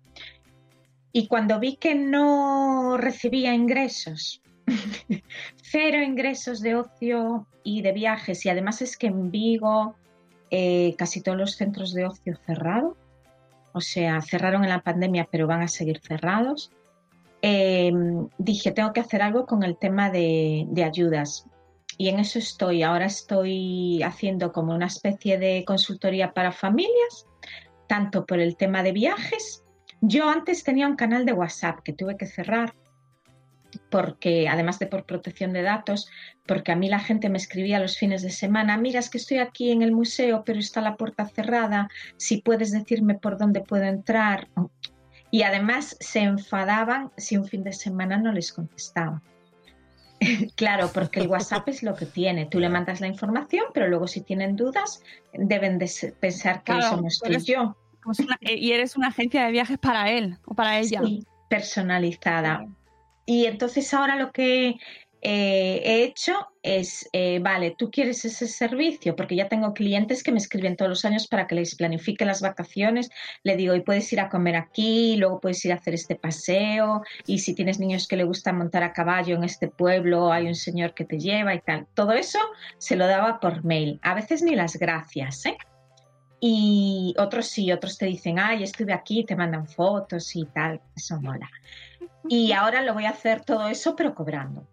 Y 1.13 1.27
cuando 1.27 1.59
vi 1.59 1.77
que 1.77 1.97
no 1.97 2.97
recibía 2.97 3.55
ingresos, 3.55 4.41
cero 5.63 6.03
ingresos 6.03 6.61
de 6.61 6.77
ocio 6.77 7.47
y 7.63 7.83
de 7.83 7.93
viajes, 7.93 8.45
y 8.47 8.49
además 8.49 8.83
es 8.83 8.97
que 8.97 9.09
en 9.09 9.31
Vigo 9.31 9.97
eh, 10.51 10.95
casi 10.97 11.21
todos 11.21 11.37
los 11.37 11.57
centros 11.57 11.93
de 11.93 12.07
ocio 12.07 12.37
cerrados, 12.47 12.97
o 13.73 13.81
sea, 13.81 14.21
cerraron 14.23 14.65
en 14.65 14.71
la 14.71 14.83
pandemia 14.83 15.29
pero 15.31 15.47
van 15.47 15.63
a 15.63 15.69
seguir 15.69 16.01
cerrados 16.01 16.71
eh, 17.43 17.93
dije, 18.39 18.73
tengo 18.73 18.93
que 18.93 19.01
hacer 19.01 19.23
algo 19.23 19.47
con 19.47 19.63
el 19.63 19.77
tema 19.77 20.11
de, 20.11 20.67
ayudas. 20.85 21.47
Y 21.97 22.09
en 22.09 22.21
eso 22.21 22.39
estoy. 22.39 22.83
Ahora 22.83 23.07
estoy 23.07 24.03
haciendo 24.03 24.53
como 24.53 24.75
una 24.75 24.87
especie 24.87 25.39
de 25.39 25.65
consultoría 25.67 26.33
para 26.33 26.53
familias, 26.53 27.27
tanto 27.87 28.25
por 28.25 28.41
el 28.41 28.57
tema 28.57 28.83
de 28.83 28.93
viajes. 28.93 29.65
Yo 30.01 30.29
antes 30.29 30.63
tenía 30.63 30.87
un 30.87 30.97
canal 30.97 31.27
de 31.27 31.33
WhatsApp 31.33 31.81
que 31.83 31.93
tuve 31.93 32.17
que 32.17 32.27
cerrar 32.27 32.75
porque 33.91 34.49
además 34.49 34.79
de 34.79 34.87
por 34.87 35.05
protección 35.05 35.53
de 35.53 35.63
datos, 35.63 36.09
porque 36.47 36.73
a 36.73 36.77
mí 36.77 36.89
la 36.89 37.01
gente 37.01 37.29
me 37.29 37.39
escribía 37.39 37.81
los 37.81 37.99
fines 37.99 38.23
de 38.23 38.31
semana, 38.31 38.77
mira, 38.77 38.99
es 38.99 39.11
que 39.11 39.19
estoy 39.19 39.39
aquí 39.39 39.71
en 39.71 39.83
el 39.83 39.93
museo, 39.93 40.43
pero 40.45 40.59
está 40.59 40.81
la 40.81 40.97
puerta 40.97 41.27
cerrada, 41.27 41.89
si 42.17 42.41
puedes 42.41 42.73
decirme 42.73 43.15
por 43.15 43.39
dónde 43.39 43.61
puedo 43.61 43.85
entrar. 43.85 44.49
Y 45.31 45.43
además 45.43 45.97
se 46.01 46.21
enfadaban 46.21 47.11
si 47.17 47.37
un 47.37 47.47
fin 47.47 47.63
de 47.63 47.73
semana 47.73 48.17
no 48.17 48.33
les 48.33 48.53
contestaba. 48.53 49.23
claro, 50.57 50.91
porque 50.93 51.21
el 51.21 51.29
WhatsApp 51.29 51.69
es 51.69 51.83
lo 51.83 51.95
que 51.95 52.07
tiene. 52.07 52.47
Tú 52.47 52.59
le 52.59 52.69
mandas 52.69 53.01
la 53.01 53.07
información, 53.07 53.67
pero 53.75 53.89
luego 53.89 54.07
si 54.07 54.23
tienen 54.23 54.57
dudas 54.57 55.03
deben 55.33 55.79
de 55.79 55.91
pensar 56.19 56.63
que 56.63 56.79
eso 56.79 57.01
no 57.01 57.09
estoy 57.09 57.39
yo. 57.45 57.77
Eh, 58.41 58.57
y 58.57 58.73
eres 58.73 58.97
una 58.97 59.09
agencia 59.09 59.45
de 59.45 59.53
viajes 59.53 59.79
para 59.79 60.11
él 60.11 60.39
o 60.47 60.55
para 60.55 60.79
ella. 60.79 61.03
Sí, 61.05 61.27
personalizada. 61.49 62.67
Y 63.29 63.45
entonces 63.45 63.93
ahora 63.93 64.17
lo 64.17 64.33
que 64.33 64.77
eh, 65.21 65.83
he 65.85 66.03
hecho 66.03 66.33
es, 66.63 67.07
eh, 67.13 67.41
vale, 67.41 67.75
tú 67.77 67.91
quieres 67.91 68.25
ese 68.25 68.47
servicio, 68.47 69.15
porque 69.17 69.37
ya 69.37 69.51
tengo 69.51 69.75
clientes 69.75 70.23
que 70.23 70.33
me 70.33 70.39
escriben 70.39 70.77
todos 70.77 70.89
los 70.89 71.05
años 71.05 71.27
para 71.27 71.47
que 71.47 71.55
les 71.55 71.75
planifique 71.75 72.25
las 72.25 72.41
vacaciones. 72.41 73.11
Le 73.43 73.55
digo, 73.57 73.75
y 73.75 73.83
puedes 73.83 74.11
ir 74.15 74.21
a 74.21 74.31
comer 74.31 74.57
aquí, 74.57 75.17
luego 75.19 75.41
puedes 75.41 75.63
ir 75.67 75.73
a 75.73 75.75
hacer 75.75 75.93
este 75.93 76.15
paseo, 76.15 77.03
y 77.27 77.41
si 77.41 77.55
tienes 77.55 77.79
niños 77.79 78.09
que 78.09 78.17
le 78.17 78.25
gusta 78.25 78.55
montar 78.55 78.83
a 78.83 78.95
caballo 78.95 79.37
en 79.37 79.45
este 79.45 79.69
pueblo, 79.69 80.33
hay 80.33 80.47
un 80.47 80.55
señor 80.55 80.95
que 80.95 81.05
te 81.05 81.19
lleva 81.19 81.55
y 81.55 81.61
tal. 81.61 81.87
Todo 81.93 82.13
eso 82.13 82.39
se 82.79 82.97
lo 82.97 83.07
daba 83.07 83.41
por 83.41 83.63
mail. 83.63 84.01
A 84.03 84.15
veces 84.15 84.41
ni 84.41 84.57
las 84.57 84.77
gracias, 84.77 85.45
¿eh? 85.45 85.59
Y 86.41 87.15
otros 87.19 87.47
sí, 87.47 87.71
otros 87.73 87.99
te 87.99 88.07
dicen, 88.07 88.39
ay, 88.39 88.63
estuve 88.63 88.95
aquí, 88.95 89.23
te 89.25 89.37
mandan 89.37 89.69
fotos 89.69 90.35
y 90.35 90.47
tal, 90.47 90.81
eso 90.97 91.21
mola. 91.21 91.51
Y 92.29 92.53
ahora 92.53 92.83
lo 92.83 92.95
voy 92.95 93.05
a 93.05 93.11
hacer 93.11 93.43
todo 93.43 93.69
eso, 93.69 93.97
pero 93.97 94.15
cobrando. 94.15 94.67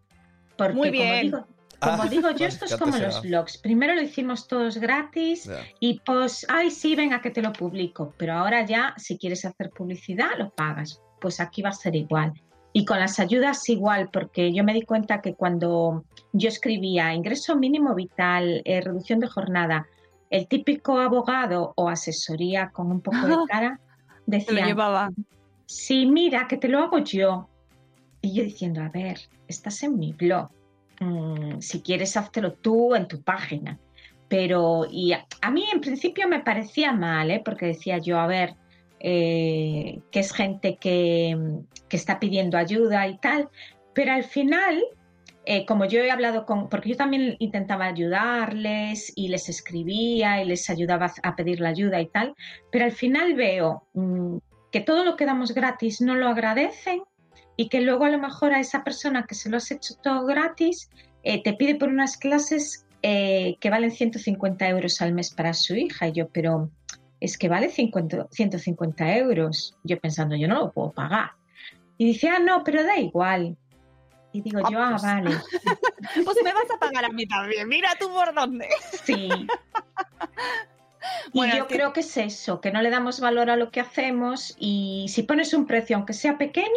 Porque, 0.57 0.75
Muy 0.75 0.91
bien. 0.91 1.31
Como 1.79 2.03
ah, 2.03 2.07
digo, 2.07 2.31
yo, 2.31 2.47
esto 2.47 2.65
es 2.65 2.77
como 2.77 2.97
los 2.97 3.21
blogs. 3.21 3.57
Primero 3.57 3.93
lo 3.93 4.01
hicimos 4.01 4.47
todos 4.47 4.77
gratis 4.77 5.49
y 5.79 5.99
pues, 5.99 6.45
ay, 6.49 6.71
sí, 6.71 6.95
venga 6.95 7.21
que 7.21 7.31
te 7.31 7.41
lo 7.41 7.51
publico. 7.51 8.13
Pero 8.17 8.33
ahora 8.33 8.65
ya, 8.65 8.93
si 8.97 9.17
quieres 9.17 9.43
hacer 9.43 9.69
publicidad, 9.71 10.29
lo 10.37 10.49
pagas. 10.51 11.01
Pues 11.19 11.39
aquí 11.41 11.61
va 11.61 11.69
a 11.69 11.73
ser 11.73 11.95
igual. 11.95 12.33
Y 12.71 12.85
con 12.85 12.99
las 12.99 13.19
ayudas 13.19 13.67
igual, 13.69 14.09
porque 14.11 14.53
yo 14.53 14.63
me 14.63 14.73
di 14.73 14.81
cuenta 14.81 15.21
que 15.21 15.35
cuando 15.35 16.05
yo 16.33 16.49
escribía 16.49 17.13
ingreso 17.13 17.55
mínimo 17.55 17.93
vital, 17.93 18.61
eh, 18.65 18.81
reducción 18.81 19.19
de 19.19 19.27
jornada, 19.27 19.85
el 20.29 20.47
típico 20.47 20.99
abogado 20.99 21.73
o 21.75 21.89
asesoría 21.89 22.69
con 22.71 22.91
un 22.91 23.01
poco 23.01 23.27
de 23.27 23.35
cara 23.49 23.79
decía, 24.25 24.65
llevaba. 24.65 25.09
Sí, 25.65 26.05
mira, 26.05 26.47
que 26.47 26.57
te 26.57 26.67
lo 26.67 26.79
hago 26.79 26.99
yo. 26.99 27.49
Y 28.21 28.33
yo 28.33 28.43
diciendo, 28.43 28.81
a 28.81 28.89
ver, 28.89 29.19
estás 29.47 29.83
en 29.83 29.97
mi 29.99 30.13
blog. 30.13 30.49
Mm, 30.99 31.59
si 31.59 31.81
quieres, 31.81 32.17
háztelo 32.17 32.53
tú 32.53 32.95
en 32.95 33.07
tu 33.07 33.21
página. 33.21 33.79
Pero, 34.27 34.87
y 34.89 35.13
a, 35.13 35.51
mí 35.51 35.65
en 35.71 35.81
principio 35.81 36.27
me 36.27 36.39
parecía 36.39 36.91
mal, 36.93 37.29
¿eh? 37.29 37.41
porque 37.43 37.67
decía 37.67 37.99
yo, 37.99 38.19
a 38.19 38.27
ver, 38.27 38.55
eh, 38.99 39.99
que 40.11 40.19
es 40.19 40.33
gente 40.33 40.77
que, 40.77 41.37
que, 41.87 41.97
está 41.97 42.19
pidiendo 42.19 42.57
ayuda 42.57 43.07
y 43.07 43.17
tal, 43.19 43.49
pero 43.93 44.13
al 44.13 44.23
final, 44.23 44.83
eh, 45.45 45.65
como 45.65 45.85
yo 45.85 45.99
he 46.01 46.09
hablado 46.09 46.45
con, 46.45 46.69
porque 46.69 46.89
yo 46.89 46.97
también 46.97 47.35
intentaba 47.37 47.85
ayudarles 47.85 49.13
y 49.15 49.27
les 49.27 49.47
escribía 49.47 50.41
y 50.41 50.45
les 50.45 50.69
ayudaba 50.71 51.13
a 51.21 51.35
pedir 51.35 51.59
la 51.59 51.69
ayuda 51.69 52.01
y 52.01 52.07
tal, 52.07 52.33
pero 52.71 52.85
al 52.85 52.91
final 52.91 53.35
veo 53.35 53.87
mm, 53.93 54.37
que 54.75 54.81
todo 54.81 55.05
lo 55.05 55.15
que 55.15 55.25
damos 55.25 55.53
gratis 55.53 56.01
no 56.01 56.15
lo 56.15 56.27
agradecen 56.27 57.01
y 57.55 57.69
que 57.69 57.79
luego 57.79 58.03
a 58.03 58.09
lo 58.09 58.19
mejor 58.19 58.53
a 58.53 58.59
esa 58.59 58.83
persona 58.83 59.25
que 59.25 59.33
se 59.33 59.49
lo 59.49 59.55
has 59.55 59.71
hecho 59.71 59.95
todo 60.03 60.25
gratis 60.25 60.89
eh, 61.23 61.41
te 61.41 61.53
pide 61.53 61.75
por 61.75 61.87
unas 61.87 62.17
clases 62.17 62.85
eh, 63.01 63.55
que 63.61 63.69
valen 63.69 63.91
150 63.91 64.67
euros 64.67 65.01
al 65.01 65.13
mes 65.13 65.33
para 65.33 65.53
su 65.53 65.75
hija. 65.75 66.09
Y 66.09 66.11
yo, 66.11 66.27
pero 66.27 66.71
es 67.21 67.37
que 67.37 67.47
vale 67.47 67.69
150 67.69 69.15
euros. 69.15 69.77
Yo 69.85 69.97
pensando, 69.97 70.35
yo 70.35 70.49
no 70.49 70.59
lo 70.59 70.73
puedo 70.73 70.91
pagar. 70.91 71.31
Y 71.97 72.07
dice, 72.07 72.27
ah, 72.27 72.39
no, 72.39 72.61
pero 72.65 72.83
da 72.83 72.97
igual. 72.97 73.55
Y 74.33 74.41
digo, 74.41 74.59
yo, 74.69 74.77
ah, 74.77 74.97
vale. 75.01 75.37
pues 76.25 76.37
me 76.43 76.51
vas 76.51 76.69
a 76.75 76.79
pagar 76.81 77.05
a 77.05 77.09
mí 77.11 77.25
también. 77.25 77.69
Mira 77.69 77.91
tú 77.97 78.09
por 78.09 78.35
dónde. 78.35 78.67
Sí. 79.05 79.29
Y 81.33 81.57
yo 81.57 81.67
creo 81.67 81.93
que 81.93 82.01
es 82.01 82.17
eso, 82.17 82.61
que 82.61 82.71
no 82.71 82.81
le 82.81 82.89
damos 82.89 83.19
valor 83.19 83.49
a 83.49 83.55
lo 83.55 83.71
que 83.71 83.79
hacemos 83.79 84.55
y 84.59 85.07
si 85.09 85.23
pones 85.23 85.53
un 85.53 85.65
precio, 85.65 85.97
aunque 85.97 86.13
sea 86.13 86.37
pequeño, 86.37 86.69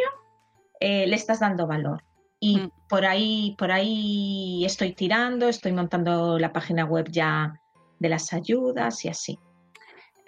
eh, 0.80 1.06
le 1.06 1.16
estás 1.16 1.40
dando 1.40 1.66
valor. 1.66 2.04
Y 2.40 2.58
mm. 2.58 2.70
por 2.88 3.04
ahí, 3.04 3.54
por 3.58 3.72
ahí 3.72 4.64
estoy 4.64 4.92
tirando, 4.92 5.48
estoy 5.48 5.72
montando 5.72 6.38
la 6.38 6.52
página 6.52 6.84
web 6.84 7.08
ya 7.10 7.60
de 7.98 8.08
las 8.08 8.32
ayudas 8.32 9.04
y 9.04 9.08
así. 9.08 9.38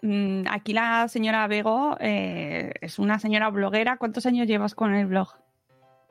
Mm, 0.02 0.44
aquí 0.48 0.72
la 0.72 1.08
señora 1.08 1.46
Bego 1.46 1.96
eh, 2.00 2.72
es 2.80 2.98
una 2.98 3.18
señora 3.18 3.50
bloguera. 3.50 3.96
¿Cuántos 3.96 4.26
años 4.26 4.46
llevas 4.46 4.74
con 4.74 4.94
el 4.94 5.06
blog? 5.06 5.28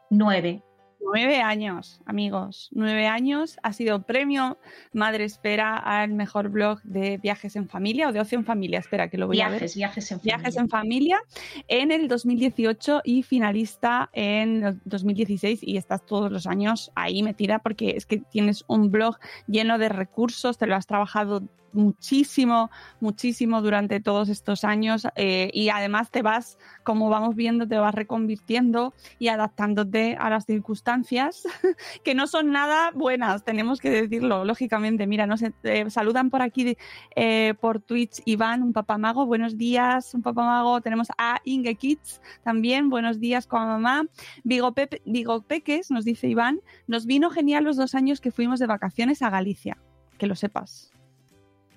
Nueve. 0.09 0.63
Nueve 1.01 1.41
años, 1.41 2.01
amigos. 2.05 2.69
Nueve 2.71 3.07
años. 3.07 3.57
Ha 3.63 3.73
sido 3.73 4.03
premio 4.03 4.57
Madre 4.93 5.23
Espera 5.23 5.77
al 5.77 6.13
mejor 6.13 6.49
blog 6.49 6.81
de 6.83 7.17
viajes 7.17 7.55
en 7.55 7.67
familia 7.67 8.09
o 8.09 8.11
de 8.11 8.19
ocio 8.19 8.37
en 8.37 8.45
familia. 8.45 8.79
Espera, 8.79 9.09
que 9.09 9.17
lo 9.17 9.27
voy 9.27 9.41
a 9.41 9.49
ver. 9.49 9.65
Viajes 9.73 10.11
en 10.11 10.19
familia. 10.19 10.37
Viajes 10.37 10.57
en 10.57 10.69
familia 10.69 11.21
en 11.67 11.91
el 11.91 12.07
2018 12.07 13.01
y 13.03 13.23
finalista 13.23 14.09
en 14.13 14.81
2016. 14.85 15.61
Y 15.63 15.77
estás 15.77 16.05
todos 16.05 16.31
los 16.31 16.45
años 16.47 16.91
ahí 16.95 17.23
metida 17.23 17.59
porque 17.59 17.91
es 17.91 18.05
que 18.05 18.17
tienes 18.17 18.63
un 18.67 18.91
blog 18.91 19.17
lleno 19.47 19.77
de 19.77 19.89
recursos, 19.89 20.57
te 20.57 20.67
lo 20.67 20.75
has 20.75 20.85
trabajado 20.85 21.43
muchísimo, 21.73 22.69
muchísimo 22.99 23.61
durante 23.61 23.99
todos 23.99 24.29
estos 24.29 24.63
años 24.63 25.07
eh, 25.15 25.49
y 25.53 25.69
además 25.69 26.11
te 26.11 26.21
vas, 26.21 26.57
como 26.83 27.09
vamos 27.09 27.35
viendo, 27.35 27.67
te 27.67 27.77
vas 27.77 27.93
reconvirtiendo 27.93 28.93
y 29.17 29.27
adaptándote 29.27 30.17
a 30.19 30.29
las 30.29 30.45
circunstancias 30.45 31.43
que 32.03 32.15
no 32.15 32.27
son 32.27 32.51
nada 32.51 32.91
buenas, 32.93 33.43
tenemos 33.43 33.79
que 33.79 33.89
decirlo, 33.89 34.45
lógicamente. 34.45 35.07
Mira, 35.07 35.25
nos 35.25 35.41
eh, 35.41 35.89
saludan 35.89 36.29
por 36.29 36.41
aquí 36.41 36.77
eh, 37.15 37.53
por 37.59 37.79
Twitch 37.79 38.21
Iván, 38.25 38.63
un 38.63 38.73
papamago, 38.73 39.25
buenos 39.25 39.57
días, 39.57 40.13
un 40.13 40.21
papamago. 40.21 40.81
Tenemos 40.81 41.07
a 41.17 41.39
Inge 41.43 41.75
Kids 41.75 42.21
también, 42.43 42.89
buenos 42.89 43.19
días 43.19 43.47
con 43.47 43.65
mamá. 43.65 44.05
Vigo, 44.43 44.73
Vigo 45.05 45.41
Peques, 45.41 45.91
nos 45.91 46.05
dice 46.05 46.27
Iván, 46.27 46.61
nos 46.87 47.05
vino 47.05 47.29
genial 47.29 47.63
los 47.63 47.77
dos 47.77 47.95
años 47.95 48.21
que 48.21 48.31
fuimos 48.31 48.59
de 48.59 48.67
vacaciones 48.67 49.21
a 49.21 49.29
Galicia, 49.29 49.77
que 50.17 50.27
lo 50.27 50.35
sepas. 50.35 50.91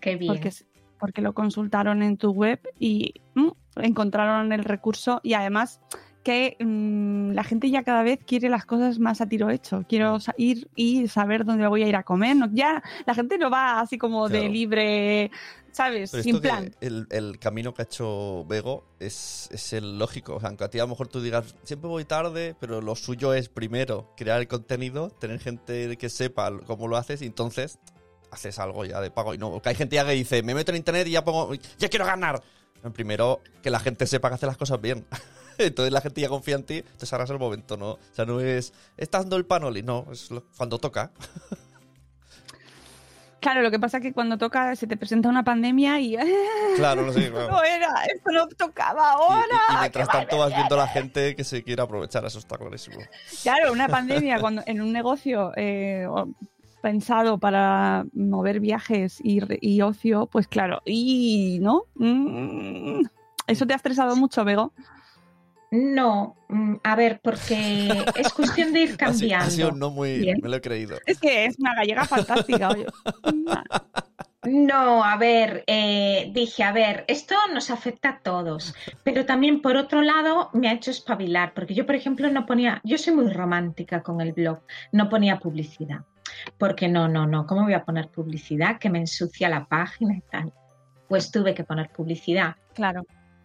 Qué 0.02 0.16
bien. 0.16 0.34
Porque, 0.34 0.50
porque 1.00 1.22
lo 1.22 1.32
consultaron 1.32 2.02
en 2.02 2.18
tu 2.18 2.32
web 2.32 2.60
y 2.78 3.14
mm, 3.34 3.48
encontraron 3.76 4.52
el 4.52 4.64
recurso 4.64 5.20
y 5.22 5.32
además 5.32 5.80
que 6.22 6.56
mm, 6.60 7.32
la 7.32 7.42
gente 7.42 7.68
ya 7.70 7.82
cada 7.82 8.02
vez 8.04 8.20
quiere 8.24 8.48
las 8.48 8.64
cosas 8.66 8.98
más 8.98 9.20
a 9.20 9.26
tiro 9.28 9.50
hecho. 9.50 9.84
Quiero 9.88 10.20
sa- 10.20 10.34
ir 10.36 10.68
y 10.76 11.08
saber 11.08 11.44
dónde 11.44 11.66
voy 11.66 11.82
a 11.82 11.88
ir 11.88 11.96
a 11.96 12.02
comer. 12.04 12.36
No, 12.36 12.48
ya 12.52 12.82
la 13.06 13.14
gente 13.14 13.38
no 13.38 13.50
va 13.50 13.80
así 13.80 13.98
como 13.98 14.28
de 14.28 14.48
libre, 14.48 15.32
¿sabes? 15.72 16.12
Pero 16.12 16.22
Sin 16.22 16.40
plan. 16.40 16.70
el, 16.80 17.08
el 17.10 17.40
camino 17.40 17.74
que 17.74 17.82
ha 17.82 17.84
hecho 17.86 18.44
Bego 18.46 18.84
es, 19.00 19.48
es 19.50 19.72
el 19.72 19.98
lógico. 19.98 20.36
O 20.36 20.40
sea, 20.40 20.50
aunque 20.50 20.62
a 20.62 20.70
ti 20.70 20.78
a 20.78 20.82
lo 20.82 20.88
mejor 20.88 21.08
tú 21.08 21.20
digas, 21.20 21.56
siempre 21.64 21.88
voy 21.88 22.04
tarde, 22.04 22.54
pero 22.60 22.80
lo 22.80 22.94
suyo 22.94 23.34
es 23.34 23.48
primero 23.48 24.12
crear 24.16 24.40
el 24.40 24.46
contenido, 24.46 25.10
tener 25.10 25.40
gente 25.40 25.96
que 25.96 26.08
sepa 26.08 26.52
cómo 26.68 26.86
lo 26.86 26.96
haces 26.96 27.20
y 27.22 27.26
entonces 27.26 27.80
haces 28.32 28.58
algo 28.58 28.84
ya 28.84 29.00
de 29.00 29.10
pago. 29.12 29.34
Y 29.34 29.38
no, 29.38 29.50
porque 29.52 29.68
hay 29.68 29.74
gente 29.76 29.94
ya 29.94 30.04
que 30.04 30.12
dice, 30.12 30.42
me 30.42 30.54
meto 30.54 30.72
en 30.72 30.78
internet 30.78 31.06
y 31.06 31.12
ya 31.12 31.22
pongo, 31.24 31.54
ya 31.54 31.88
quiero 31.88 32.04
ganar. 32.04 32.42
Primero, 32.94 33.40
que 33.62 33.70
la 33.70 33.78
gente 33.78 34.06
sepa 34.08 34.28
que 34.28 34.34
hace 34.34 34.46
las 34.46 34.56
cosas 34.56 34.80
bien. 34.80 35.06
Entonces 35.58 35.92
la 35.92 36.00
gente 36.00 36.20
ya 36.20 36.28
confía 36.28 36.56
en 36.56 36.64
ti, 36.64 36.78
entonces 36.78 37.12
ahora 37.12 37.24
es 37.24 37.30
el 37.30 37.38
momento, 37.38 37.76
¿no? 37.76 37.90
O 37.92 37.98
sea, 38.12 38.24
no 38.24 38.40
es, 38.40 38.72
estás 38.96 39.22
dando 39.24 39.36
el 39.36 39.44
panoli, 39.44 39.82
no, 39.82 40.06
es 40.10 40.30
lo- 40.30 40.44
cuando 40.56 40.78
toca. 40.78 41.12
Claro, 43.40 43.60
lo 43.62 43.72
que 43.72 43.80
pasa 43.80 43.96
es 43.96 44.04
que 44.04 44.12
cuando 44.12 44.38
toca 44.38 44.76
se 44.76 44.86
te 44.86 44.96
presenta 44.96 45.28
una 45.28 45.42
pandemia 45.42 45.98
y 46.00 46.16
Claro, 46.76 47.02
no 47.02 47.12
sé. 47.12 47.28
claro. 47.28 47.50
no 47.50 47.64
era, 47.64 48.04
esto 48.04 48.30
no 48.30 48.46
tocaba 48.46 49.14
ahora. 49.14 49.46
y, 49.68 49.72
y 49.74 49.78
mientras 49.80 50.08
tanto 50.08 50.38
vas 50.38 50.54
viendo 50.54 50.76
a 50.76 50.78
la 50.78 50.86
gente 50.86 51.34
que 51.34 51.42
se 51.42 51.64
quiere 51.64 51.82
aprovechar, 51.82 52.24
eso 52.24 52.38
está 52.38 52.56
clarísimo. 52.56 52.98
Claro, 53.42 53.72
una 53.72 53.88
pandemia 53.88 54.38
cuando 54.40 54.62
en 54.64 54.80
un 54.80 54.92
negocio 54.92 55.50
eh, 55.56 56.06
pensado 56.82 57.38
para 57.38 58.04
mover 58.12 58.60
viajes 58.60 59.20
y, 59.24 59.40
re- 59.40 59.58
y 59.62 59.80
ocio, 59.80 60.26
pues 60.26 60.46
claro, 60.48 60.82
y 60.84 61.58
no. 61.62 61.84
Mm, 61.94 63.00
¿Eso 63.46 63.66
te 63.66 63.72
ha 63.72 63.76
estresado 63.76 64.14
mucho, 64.16 64.44
Bego? 64.44 64.72
No, 65.70 66.36
mm, 66.48 66.74
a 66.84 66.96
ver, 66.96 67.20
porque 67.24 67.88
es 68.16 68.32
cuestión 68.34 68.74
de 68.74 68.80
ir 68.82 68.88
Ha 69.00 69.12
sido, 69.14 69.30
cambiando. 69.30 69.46
ha 69.46 69.50
sido 69.50 69.72
no 69.72 69.90
muy. 69.90 70.18
Bien. 70.18 70.38
Me 70.42 70.50
lo 70.50 70.56
he 70.56 70.60
creído. 70.60 70.98
Es 71.06 71.18
que 71.18 71.46
es 71.46 71.58
una 71.58 71.74
gallega 71.74 72.04
fantástica. 72.04 72.68
oye. 72.68 72.84
No, 74.44 75.04
a 75.04 75.16
ver, 75.18 75.62
eh, 75.68 76.30
dije, 76.34 76.64
a 76.64 76.72
ver, 76.72 77.04
esto 77.06 77.36
nos 77.54 77.70
afecta 77.70 78.08
a 78.08 78.18
todos, 78.18 78.74
pero 79.04 79.24
también 79.24 79.62
por 79.62 79.76
otro 79.76 80.02
lado 80.02 80.50
me 80.52 80.68
ha 80.68 80.72
hecho 80.72 80.90
espabilar, 80.90 81.52
porque 81.54 81.74
yo, 81.74 81.86
por 81.86 81.94
ejemplo, 81.94 82.28
no 82.28 82.44
ponía, 82.44 82.80
yo 82.82 82.98
soy 82.98 83.14
muy 83.14 83.28
romántica 83.32 84.02
con 84.02 84.20
el 84.20 84.32
blog, 84.32 84.58
no 84.90 85.08
ponía 85.08 85.38
publicidad, 85.38 86.00
porque 86.58 86.88
no, 86.88 87.08
no, 87.08 87.26
no, 87.26 87.46
¿cómo 87.46 87.62
voy 87.62 87.74
a 87.74 87.84
poner 87.84 88.08
publicidad 88.08 88.78
que 88.78 88.90
me 88.90 88.98
ensucia 88.98 89.48
la 89.48 89.66
página 89.66 90.16
y 90.16 90.20
tal? 90.22 90.52
Pues 91.08 91.30
tuve 91.30 91.54
que 91.54 91.64
poner 91.64 91.90
publicidad. 91.90 92.56
Claro. 92.74 93.04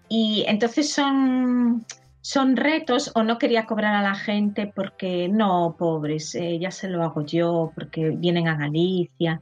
Y 0.10 0.46
entonces 0.48 0.92
son, 0.92 1.86
son 2.22 2.56
retos 2.56 3.12
o 3.16 3.24
no 3.24 3.38
quería 3.38 3.66
cobrar 3.66 3.96
a 3.96 4.02
la 4.02 4.16
gente 4.16 4.72
porque 4.74 5.28
no, 5.28 5.76
pobres, 5.78 6.36
eh, 6.36 6.60
ya 6.60 6.72
se 6.72 6.90
lo 6.90 7.04
hago 7.04 7.26
yo, 7.26 7.72
porque 7.76 8.12
vienen 8.12 8.48
a 8.48 8.58
Galicia. 8.58 9.42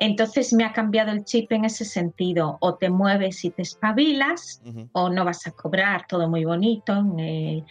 Entonces 0.00 0.52
me 0.52 0.64
ha 0.64 0.72
cambiado 0.72 1.10
el 1.10 1.24
chip 1.24 1.50
en 1.52 1.64
ese 1.64 1.84
sentido, 1.84 2.56
o 2.60 2.76
te 2.76 2.88
mueves 2.88 3.44
y 3.44 3.50
te 3.50 3.62
espabilas 3.62 4.62
o 4.92 5.08
no 5.10 5.24
vas 5.24 5.46
a 5.46 5.50
cobrar, 5.52 6.06
todo 6.06 6.28
muy 6.28 6.44
bonito. 6.44 7.04
el- 7.18 7.64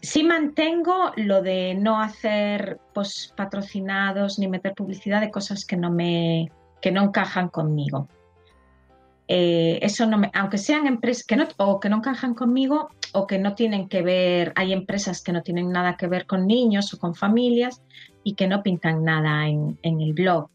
Sí 0.00 0.24
mantengo 0.24 1.12
lo 1.16 1.42
de 1.42 1.74
no 1.74 2.00
hacer 2.00 2.80
post 2.92 3.34
patrocinados 3.36 4.38
ni 4.38 4.48
meter 4.48 4.74
publicidad 4.74 5.20
de 5.20 5.30
cosas 5.30 5.64
que 5.64 5.76
no 5.76 5.90
me 5.90 6.50
que 6.80 6.90
no 6.90 7.02
encajan 7.04 7.48
conmigo. 7.48 8.08
Eh, 9.28 9.78
eso 9.82 10.04
no 10.06 10.18
me, 10.18 10.30
aunque 10.34 10.58
sean 10.58 10.86
empresas 10.86 11.24
que 11.24 11.36
no 11.36 11.46
o 11.56 11.78
que 11.78 11.88
no 11.88 11.98
encajan 11.98 12.34
conmigo 12.34 12.88
o 13.12 13.26
que 13.26 13.38
no 13.38 13.54
tienen 13.54 13.88
que 13.88 14.02
ver, 14.02 14.52
hay 14.56 14.72
empresas 14.72 15.22
que 15.22 15.32
no 15.32 15.42
tienen 15.42 15.70
nada 15.70 15.96
que 15.96 16.08
ver 16.08 16.26
con 16.26 16.46
niños 16.46 16.92
o 16.92 16.98
con 16.98 17.14
familias 17.14 17.80
y 18.24 18.34
que 18.34 18.48
no 18.48 18.62
pintan 18.62 19.04
nada 19.04 19.46
en, 19.46 19.78
en 19.82 20.00
el 20.00 20.12
blog. 20.12 20.48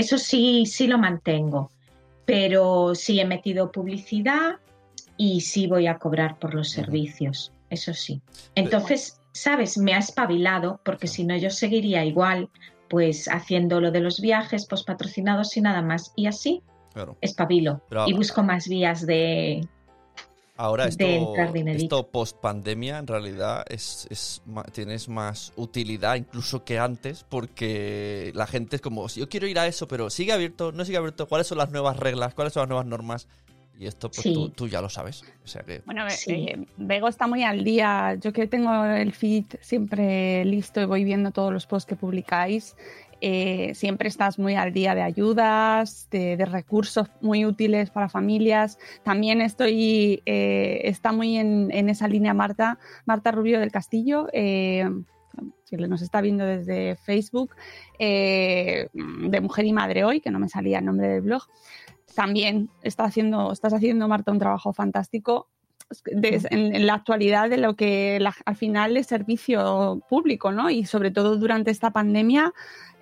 Eso 0.00 0.16
sí, 0.16 0.64
sí 0.64 0.86
lo 0.86 0.96
mantengo, 0.96 1.70
pero 2.24 2.94
sí 2.94 3.20
he 3.20 3.26
metido 3.26 3.70
publicidad 3.70 4.56
y 5.18 5.42
sí 5.42 5.66
voy 5.66 5.88
a 5.88 5.98
cobrar 5.98 6.38
por 6.38 6.54
los 6.54 6.70
servicios, 6.70 7.52
eso 7.68 7.92
sí. 7.92 8.22
Entonces, 8.54 9.20
sabes, 9.32 9.76
me 9.76 9.92
ha 9.92 9.98
espabilado 9.98 10.80
porque 10.86 11.06
si 11.06 11.24
no 11.24 11.36
yo 11.36 11.50
seguiría 11.50 12.02
igual, 12.06 12.48
pues 12.88 13.28
haciendo 13.28 13.78
lo 13.78 13.90
de 13.90 14.00
los 14.00 14.22
viajes, 14.22 14.66
pues 14.66 14.84
patrocinados 14.84 15.54
y 15.58 15.60
nada 15.60 15.82
más. 15.82 16.14
Y 16.16 16.28
así 16.28 16.62
Claro. 16.94 17.18
espabilo 17.20 17.82
Pero- 17.90 18.08
y 18.08 18.14
busco 18.14 18.42
más 18.42 18.68
vías 18.68 19.06
de... 19.06 19.60
Ahora 20.62 20.84
esto, 20.88 21.06
esto 21.66 22.08
post 22.08 22.36
pandemia 22.38 22.98
en 22.98 23.06
realidad 23.06 23.64
es, 23.68 24.06
es 24.10 24.42
ma- 24.44 24.62
tienes 24.64 25.08
más 25.08 25.54
utilidad 25.56 26.16
incluso 26.16 26.64
que 26.64 26.78
antes 26.78 27.24
porque 27.28 28.30
la 28.34 28.46
gente 28.46 28.76
es 28.76 28.82
como, 28.82 29.08
si 29.08 29.20
yo 29.20 29.28
quiero 29.30 29.46
ir 29.46 29.58
a 29.58 29.66
eso, 29.66 29.88
pero 29.88 30.10
sigue 30.10 30.32
abierto, 30.32 30.70
no 30.72 30.84
sigue 30.84 30.98
abierto, 30.98 31.26
¿cuáles 31.26 31.46
son 31.46 31.56
las 31.58 31.70
nuevas 31.70 31.96
reglas? 31.96 32.34
¿Cuáles 32.34 32.52
son 32.52 32.62
las 32.62 32.68
nuevas 32.68 32.86
normas? 32.86 33.26
Y 33.78 33.86
esto 33.86 34.10
pues 34.10 34.24
Sí. 34.24 34.34
tú, 34.34 34.50
tú 34.50 34.68
ya 34.68 34.82
lo 34.82 34.90
sabes. 34.90 35.22
O 35.42 35.48
sea 35.48 35.62
que 35.62 35.80
Bueno, 35.86 36.06
eh, 36.06 36.10
Sí. 36.10 36.32
eh, 36.32 36.66
Bego 36.76 37.08
está 37.08 37.26
muy 37.26 37.42
al 37.42 37.64
día. 37.64 38.14
Yo 38.20 38.30
que 38.34 38.46
tengo 38.46 38.84
el 38.84 39.12
feed 39.14 39.46
siempre 39.62 40.44
listo 40.44 40.82
y 40.82 40.84
voy 40.84 41.02
viendo 41.04 41.30
todos 41.30 41.50
los 41.50 41.66
posts 41.66 41.88
que 41.88 41.96
publicáis. 41.96 42.76
Eh, 43.20 43.72
siempre 43.74 44.08
estás 44.08 44.38
muy 44.38 44.54
al 44.54 44.72
día 44.72 44.94
de 44.94 45.02
ayudas, 45.02 46.08
de, 46.10 46.36
de 46.36 46.44
recursos 46.44 47.08
muy 47.20 47.44
útiles 47.44 47.90
para 47.90 48.08
familias. 48.08 48.78
También 49.02 49.40
estoy, 49.40 50.22
eh, 50.26 50.80
está 50.84 51.12
muy 51.12 51.36
en, 51.36 51.70
en 51.72 51.88
esa 51.88 52.08
línea 52.08 52.34
Marta, 52.34 52.78
Marta 53.04 53.30
Rubio 53.30 53.60
del 53.60 53.70
Castillo. 53.72 54.28
eh, 54.32 54.88
si 55.64 55.76
nos 55.76 56.02
está 56.02 56.20
viendo 56.20 56.44
desde 56.44 56.96
Facebook, 56.96 57.54
eh, 57.98 58.88
de 58.92 59.40
Mujer 59.40 59.64
y 59.64 59.72
Madre 59.72 60.04
Hoy, 60.04 60.20
que 60.20 60.30
no 60.32 60.40
me 60.40 60.48
salía 60.48 60.80
el 60.80 60.84
nombre 60.84 61.06
del 61.06 61.20
blog, 61.20 61.44
también 62.16 62.68
está 62.82 63.04
haciendo, 63.04 63.52
estás 63.52 63.72
haciendo, 63.72 64.08
Marta, 64.08 64.32
un 64.32 64.40
trabajo 64.40 64.72
fantástico 64.72 65.46
de- 66.04 66.40
en, 66.50 66.74
en 66.74 66.86
la 66.86 66.94
actualidad 66.94 67.48
de 67.48 67.56
lo 67.58 67.76
que 67.76 68.18
la- 68.20 68.34
al 68.44 68.56
final 68.56 68.96
es 68.96 69.06
servicio 69.06 70.02
público, 70.08 70.50
¿no? 70.50 70.70
Y 70.70 70.84
sobre 70.84 71.12
todo 71.12 71.36
durante 71.36 71.70
esta 71.70 71.90
pandemia, 71.92 72.52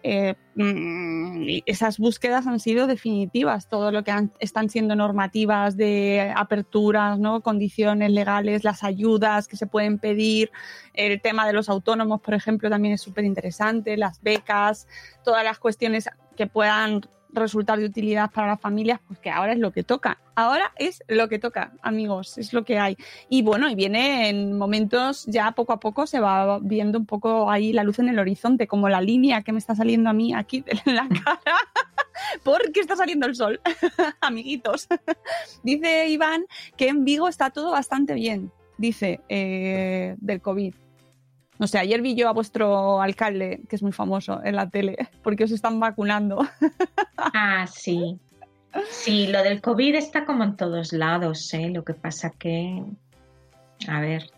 eh, 0.02 0.34
mm, 0.54 1.60
esas 1.66 1.98
búsquedas 1.98 2.46
han 2.46 2.60
sido 2.60 2.86
definitivas. 2.86 3.68
Todo 3.68 3.92
lo 3.92 4.04
que 4.04 4.12
están 4.40 4.68
siendo 4.68 4.94
normativas 4.96 5.76
de 5.76 6.32
aperturas, 6.34 7.18
¿no? 7.18 7.40
Condiciones 7.40 8.10
legales, 8.10 8.64
las 8.64 8.84
ayudas 8.84 9.48
que 9.48 9.56
se 9.56 9.66
pueden 9.66 9.98
pedir, 9.98 10.50
el 10.94 11.20
tema 11.20 11.46
de 11.46 11.52
los 11.52 11.68
autónomos, 11.68 12.20
por 12.20 12.34
ejemplo, 12.34 12.70
también 12.70 12.94
es 12.94 13.00
súper 13.00 13.24
interesante, 13.24 13.96
las 13.96 14.22
becas, 14.22 14.86
todas 15.24 15.44
las 15.44 15.58
cuestiones 15.58 16.08
que 16.36 16.46
puedan 16.46 17.02
resultar 17.32 17.78
de 17.78 17.84
utilidad 17.84 18.30
para 18.30 18.48
las 18.48 18.60
familias, 18.60 19.00
pues 19.06 19.18
que 19.18 19.30
ahora 19.30 19.52
es 19.52 19.58
lo 19.58 19.72
que 19.72 19.82
toca. 19.82 20.18
Ahora 20.34 20.72
es 20.76 21.02
lo 21.08 21.28
que 21.28 21.38
toca, 21.38 21.72
amigos, 21.82 22.38
es 22.38 22.52
lo 22.52 22.64
que 22.64 22.78
hay. 22.78 22.96
Y 23.28 23.42
bueno, 23.42 23.68
y 23.68 23.74
viene 23.74 24.28
en 24.28 24.56
momentos, 24.56 25.26
ya 25.26 25.52
poco 25.52 25.72
a 25.72 25.80
poco 25.80 26.06
se 26.06 26.20
va 26.20 26.58
viendo 26.60 26.98
un 26.98 27.06
poco 27.06 27.50
ahí 27.50 27.72
la 27.72 27.82
luz 27.82 27.98
en 27.98 28.08
el 28.08 28.18
horizonte, 28.18 28.66
como 28.66 28.88
la 28.88 29.00
línea 29.00 29.42
que 29.42 29.52
me 29.52 29.58
está 29.58 29.74
saliendo 29.74 30.10
a 30.10 30.12
mí 30.12 30.32
aquí 30.34 30.64
en 30.86 30.94
la 30.94 31.08
cara, 31.08 31.56
porque 32.44 32.80
está 32.80 32.96
saliendo 32.96 33.26
el 33.26 33.34
sol, 33.34 33.60
amiguitos. 34.20 34.86
Dice 35.62 36.08
Iván 36.08 36.46
que 36.76 36.88
en 36.88 37.04
Vigo 37.04 37.28
está 37.28 37.50
todo 37.50 37.72
bastante 37.72 38.14
bien, 38.14 38.52
dice, 38.76 39.20
eh, 39.28 40.14
del 40.18 40.40
COVID. 40.40 40.74
No 41.58 41.66
sé, 41.66 41.78
ayer 41.78 42.00
vi 42.02 42.14
yo 42.14 42.28
a 42.28 42.32
vuestro 42.32 43.00
alcalde, 43.02 43.60
que 43.68 43.76
es 43.76 43.82
muy 43.82 43.92
famoso 43.92 44.40
en 44.44 44.56
la 44.56 44.70
tele, 44.70 44.96
porque 45.22 45.44
os 45.44 45.50
están 45.50 45.80
vacunando. 45.80 46.46
Ah, 47.34 47.66
sí. 47.66 48.16
Sí, 48.90 49.26
lo 49.26 49.42
del 49.42 49.60
COVID 49.60 49.96
está 49.96 50.24
como 50.24 50.44
en 50.44 50.56
todos 50.56 50.92
lados, 50.92 51.52
¿eh? 51.52 51.68
Lo 51.68 51.84
que 51.84 51.94
pasa 51.94 52.30
que... 52.30 52.84
A 53.88 54.00
ver, 54.00 54.30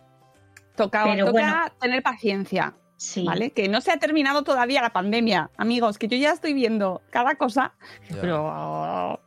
Toca, 0.80 1.04
Pero 1.04 1.26
toca 1.26 1.32
bueno. 1.32 1.72
tener 1.78 2.02
paciencia, 2.02 2.74
sí. 2.96 3.24
¿vale? 3.24 3.50
Que 3.50 3.68
no 3.68 3.82
se 3.82 3.92
ha 3.92 3.98
terminado 3.98 4.44
todavía 4.44 4.80
la 4.80 4.94
pandemia, 4.94 5.50
amigos, 5.58 5.98
que 5.98 6.08
yo 6.08 6.16
ya 6.16 6.32
estoy 6.32 6.54
viendo 6.54 7.02
cada 7.10 7.34
cosa, 7.34 7.74
ya. 8.08 8.16
pero 8.18 9.20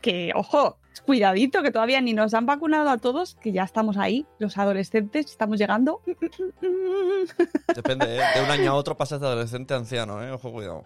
que, 0.00 0.30
ojo, 0.36 0.78
cuidadito, 1.00 1.62
que 1.62 1.70
todavía 1.70 2.00
ni 2.00 2.12
nos 2.12 2.34
han 2.34 2.46
vacunado 2.46 2.90
a 2.90 2.98
todos, 2.98 3.36
que 3.36 3.52
ya 3.52 3.64
estamos 3.64 3.96
ahí, 3.96 4.26
los 4.38 4.58
adolescentes, 4.58 5.26
estamos 5.26 5.58
llegando. 5.58 6.00
Depende, 7.74 8.18
¿eh? 8.18 8.22
de 8.34 8.42
un 8.42 8.50
año 8.50 8.72
a 8.72 8.74
otro 8.74 8.96
pasas 8.96 9.20
de 9.20 9.26
adolescente 9.26 9.74
a 9.74 9.78
anciano, 9.78 10.22
¿eh? 10.22 10.30
Ojo, 10.30 10.52
cuidado. 10.52 10.84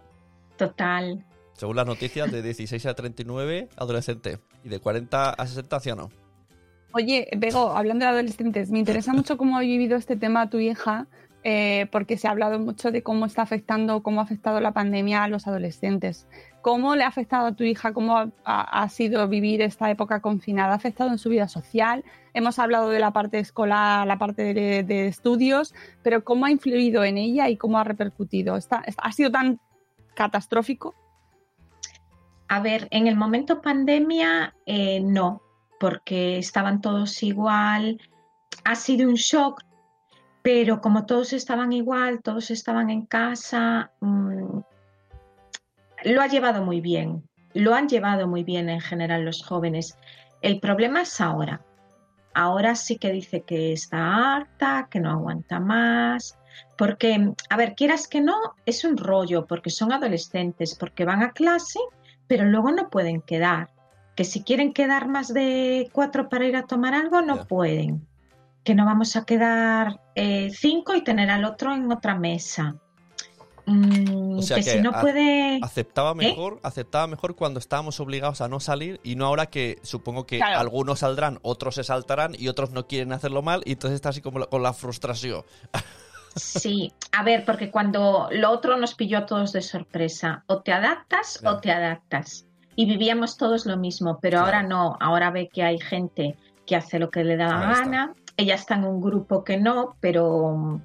Total. 0.56 1.24
Según 1.54 1.76
las 1.76 1.86
noticias, 1.86 2.30
de 2.30 2.42
16 2.42 2.84
a 2.86 2.94
39, 2.94 3.68
adolescente. 3.76 4.38
Y 4.62 4.68
de 4.68 4.78
40 4.78 5.30
a 5.30 5.46
60, 5.46 5.76
anciano. 5.76 6.10
Oye, 6.92 7.28
Bego, 7.36 7.76
hablando 7.76 8.04
de 8.04 8.10
adolescentes, 8.10 8.70
me 8.70 8.78
interesa 8.78 9.12
mucho 9.12 9.36
cómo 9.36 9.56
ha 9.56 9.60
vivido 9.60 9.96
este 9.96 10.16
tema 10.16 10.48
tu 10.48 10.58
hija, 10.58 11.06
eh, 11.44 11.86
porque 11.92 12.18
se 12.18 12.26
ha 12.26 12.30
hablado 12.30 12.58
mucho 12.58 12.90
de 12.90 13.02
cómo 13.02 13.26
está 13.26 13.42
afectando, 13.42 14.02
cómo 14.02 14.20
ha 14.20 14.24
afectado 14.24 14.60
la 14.60 14.72
pandemia 14.72 15.22
a 15.22 15.28
los 15.28 15.46
adolescentes. 15.46 16.26
¿Cómo 16.66 16.96
le 16.96 17.04
ha 17.04 17.06
afectado 17.06 17.46
a 17.46 17.52
tu 17.52 17.62
hija? 17.62 17.92
¿Cómo 17.92 18.32
ha, 18.44 18.88
sido 18.88 19.28
vivir 19.28 19.62
esta 19.62 19.88
época 19.88 20.18
confinada? 20.18 20.72
¿Ha 20.72 20.74
afectado 20.74 21.10
en 21.10 21.18
su 21.18 21.28
vida 21.28 21.46
social? 21.46 22.04
Hemos 22.34 22.58
hablado 22.58 22.88
de 22.88 22.98
la 22.98 23.12
parte 23.12 23.38
escolar, 23.38 24.04
la 24.04 24.18
parte 24.18 24.52
de, 24.52 25.06
estudios, 25.06 25.76
pero 26.02 26.24
¿cómo 26.24 26.44
ha 26.44 26.50
influido 26.50 27.04
en 27.04 27.18
ella 27.18 27.48
y 27.48 27.56
cómo 27.56 27.78
ha 27.78 27.84
repercutido? 27.84 28.56
¿Está, 28.56 28.82
¿Ha 28.96 29.12
sido 29.12 29.30
tan 29.30 29.60
catastrófico? 30.16 30.96
A 32.48 32.58
ver, 32.58 32.88
en 32.90 33.06
el 33.06 33.14
momento 33.14 33.62
pandemia, 33.62 34.56
eh, 34.66 34.98
no, 34.98 35.42
porque 35.78 36.38
estaban 36.38 36.80
todos 36.80 37.22
igual. 37.22 38.00
Ha 38.64 38.74
sido 38.74 39.08
un 39.08 39.14
shock, 39.14 39.62
pero 40.42 40.80
como 40.80 41.06
todos 41.06 41.32
estaban 41.32 41.72
igual, 41.72 42.22
todos 42.22 42.50
estaban 42.50 42.90
en 42.90 43.06
casa, 43.06 43.92
mmm, 44.00 44.58
lo 46.06 46.22
ha 46.22 46.28
llevado 46.28 46.64
muy 46.64 46.80
bien. 46.80 47.28
Lo 47.52 47.74
han 47.74 47.88
llevado 47.88 48.28
muy 48.28 48.44
bien 48.44 48.68
en 48.68 48.80
general 48.80 49.24
los 49.24 49.44
jóvenes. 49.44 49.98
El 50.40 50.60
problema 50.60 51.02
es 51.02 51.20
ahora. 51.20 51.62
Ahora 52.32 52.74
sí 52.74 52.96
que 52.96 53.10
dice 53.10 53.42
que 53.42 53.72
está 53.72 54.36
harta, 54.36 54.88
que 54.90 55.00
no 55.00 55.10
aguanta 55.10 55.58
más, 55.58 56.38
porque, 56.76 57.32
a 57.48 57.56
ver, 57.56 57.74
quieras 57.74 58.06
que 58.06 58.20
no, 58.20 58.36
es 58.66 58.84
un 58.84 58.96
rollo, 58.96 59.46
porque 59.46 59.70
son 59.70 59.92
adolescentes, 59.92 60.76
porque 60.76 61.04
van 61.04 61.22
a 61.22 61.32
clase, 61.32 61.80
pero 62.26 62.44
luego 62.44 62.70
no 62.70 62.88
pueden 62.88 63.22
quedar. 63.22 63.70
Que 64.14 64.24
si 64.24 64.42
quieren 64.44 64.72
quedar 64.72 65.08
más 65.08 65.32
de 65.32 65.88
cuatro 65.92 66.28
para 66.28 66.46
ir 66.46 66.56
a 66.56 66.66
tomar 66.66 66.94
algo, 66.94 67.22
no 67.22 67.46
pueden. 67.46 68.06
Que 68.64 68.74
no 68.74 68.84
vamos 68.84 69.16
a 69.16 69.24
quedar 69.24 70.00
eh, 70.14 70.50
cinco 70.50 70.94
y 70.94 71.02
tener 71.02 71.30
al 71.30 71.44
otro 71.44 71.74
en 71.74 71.90
otra 71.90 72.14
mesa. 72.14 72.76
Mm, 73.66 74.38
O 74.38 74.42
sea 74.42 74.58
que, 74.58 74.64
que 74.64 74.70
si 74.70 74.80
no 74.80 74.92
puede... 74.92 75.58
Aceptaba 75.62 76.12
¿Eh? 76.12 76.14
mejor, 76.14 76.60
aceptaba 76.62 77.06
mejor 77.08 77.34
cuando 77.34 77.58
estábamos 77.58 77.98
obligados 78.00 78.40
a 78.40 78.48
no 78.48 78.60
salir 78.60 79.00
y 79.02 79.16
no 79.16 79.26
ahora 79.26 79.46
que 79.46 79.78
supongo 79.82 80.24
que 80.24 80.38
Claro. 80.38 80.60
algunos 80.60 81.00
saldrán, 81.00 81.38
otros 81.42 81.74
se 81.74 81.84
saltarán 81.84 82.34
y 82.38 82.48
otros 82.48 82.70
no 82.70 82.86
quieren 82.86 83.12
hacerlo 83.12 83.42
mal 83.42 83.62
y 83.64 83.72
entonces 83.72 83.96
está 83.96 84.10
así 84.10 84.20
como 84.20 84.38
la- 84.38 84.46
con 84.46 84.62
la 84.62 84.72
frustración. 84.72 85.44
Sí, 86.38 86.92
a 87.12 87.22
ver, 87.24 87.46
porque 87.46 87.70
cuando 87.70 88.28
lo 88.30 88.50
otro 88.50 88.76
nos 88.76 88.94
pilló 88.94 89.16
a 89.16 89.24
todos 89.24 89.52
de 89.54 89.62
sorpresa, 89.62 90.44
o 90.48 90.60
te 90.60 90.70
adaptas 90.70 91.38
Claro. 91.38 91.56
o 91.56 91.60
te 91.60 91.72
adaptas. 91.72 92.44
Y 92.74 92.84
vivíamos 92.84 93.38
todos 93.38 93.64
lo 93.64 93.78
mismo, 93.78 94.18
pero 94.20 94.40
Claro. 94.42 94.44
ahora 94.44 94.62
no, 94.62 94.96
ahora 95.00 95.30
ve 95.30 95.48
que 95.50 95.62
hay 95.62 95.78
gente 95.80 96.36
que 96.66 96.76
hace 96.76 96.98
lo 96.98 97.10
que 97.10 97.24
le 97.24 97.38
da 97.38 97.46
la 97.48 97.60
Ahí 97.60 97.72
está. 97.72 97.84
gana, 97.84 98.14
ella 98.36 98.54
está 98.54 98.74
en 98.74 98.84
un 98.84 99.00
grupo 99.00 99.44
que 99.44 99.56
no, 99.56 99.96
pero 100.00 100.78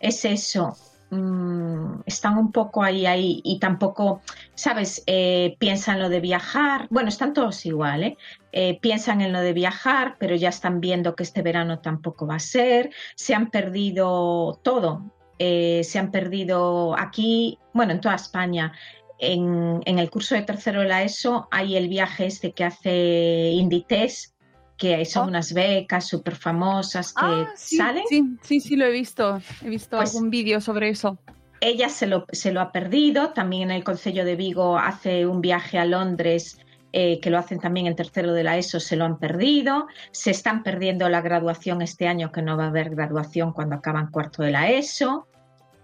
es 0.00 0.24
eso, 0.24 0.76
mm, 1.10 2.00
están 2.06 2.38
un 2.38 2.52
poco 2.52 2.82
ahí, 2.82 3.06
ahí, 3.06 3.40
y 3.44 3.58
tampoco, 3.58 4.20
¿sabes? 4.54 5.02
Eh, 5.06 5.56
piensan 5.58 6.00
lo 6.00 6.08
de 6.08 6.20
viajar, 6.20 6.86
bueno, 6.90 7.08
están 7.08 7.32
todos 7.32 7.64
igual, 7.66 8.04
¿eh? 8.04 8.16
Eh, 8.52 8.78
piensan 8.80 9.20
en 9.20 9.32
lo 9.32 9.40
de 9.40 9.52
viajar, 9.52 10.16
pero 10.18 10.34
ya 10.36 10.48
están 10.48 10.80
viendo 10.80 11.14
que 11.14 11.22
este 11.22 11.42
verano 11.42 11.80
tampoco 11.80 12.26
va 12.26 12.36
a 12.36 12.40
ser, 12.40 12.90
se 13.14 13.34
han 13.34 13.50
perdido 13.50 14.60
todo, 14.62 15.12
se 15.38 15.98
han 15.98 16.10
perdido 16.10 16.98
aquí, 16.98 17.58
bueno, 17.72 17.92
en 17.92 18.00
toda 18.00 18.16
España. 18.16 18.72
En, 19.20 19.80
en 19.84 19.98
el 19.98 20.10
curso 20.10 20.34
de 20.34 20.42
tercero 20.42 20.80
de 20.80 20.88
la 20.88 21.02
ESO 21.02 21.48
hay 21.50 21.76
el 21.76 21.88
viaje 21.88 22.26
este 22.26 22.52
que 22.52 22.64
hace 22.64 23.50
Inditex, 23.50 24.34
que 24.78 25.04
son 25.04 25.24
Oh. 25.24 25.28
unas 25.28 25.52
becas 25.52 26.06
súper 26.06 26.36
famosas 26.36 27.12
que 27.12 27.20
Ah, 27.26 27.52
sí, 27.56 27.76
salen. 27.76 28.04
Sí, 28.08 28.24
sí, 28.42 28.60
sí, 28.60 28.76
lo 28.76 28.86
he 28.86 28.90
visto. 28.92 29.40
He 29.62 29.68
visto 29.68 29.96
Pues- 29.98 30.14
algún 30.14 30.30
vídeo 30.30 30.60
sobre 30.60 30.88
eso. 30.88 31.18
Ella 31.60 31.88
se 31.88 32.06
lo, 32.06 32.24
se 32.30 32.52
lo 32.52 32.60
ha 32.60 32.70
perdido. 32.70 33.30
También 33.32 33.70
en 33.70 33.76
el 33.76 33.84
Concello 33.84 34.24
de 34.24 34.36
Vigo 34.36 34.78
hace 34.78 35.26
un 35.26 35.40
viaje 35.40 35.78
a 35.78 35.84
Londres, 35.84 36.58
eh, 36.92 37.18
que 37.20 37.30
lo 37.30 37.38
hacen 37.38 37.58
también 37.58 37.86
en 37.88 37.96
tercero 37.96 38.32
de 38.32 38.44
la 38.44 38.56
ESO, 38.56 38.78
se 38.78 38.94
lo 38.94 39.04
han 39.04 39.18
perdido. 39.18 39.88
Se 40.12 40.30
están 40.30 40.62
perdiendo 40.62 41.08
la 41.08 41.20
graduación 41.20 41.82
este 41.82 42.06
año, 42.06 42.30
que 42.30 42.40
no 42.42 42.56
va 42.56 42.64
a 42.66 42.68
haber 42.68 42.90
graduación 42.90 43.52
cuando 43.52 43.74
acaban 43.74 44.10
cuarto 44.12 44.42
de 44.44 44.52
la 44.52 44.70
ESO. 44.70 45.26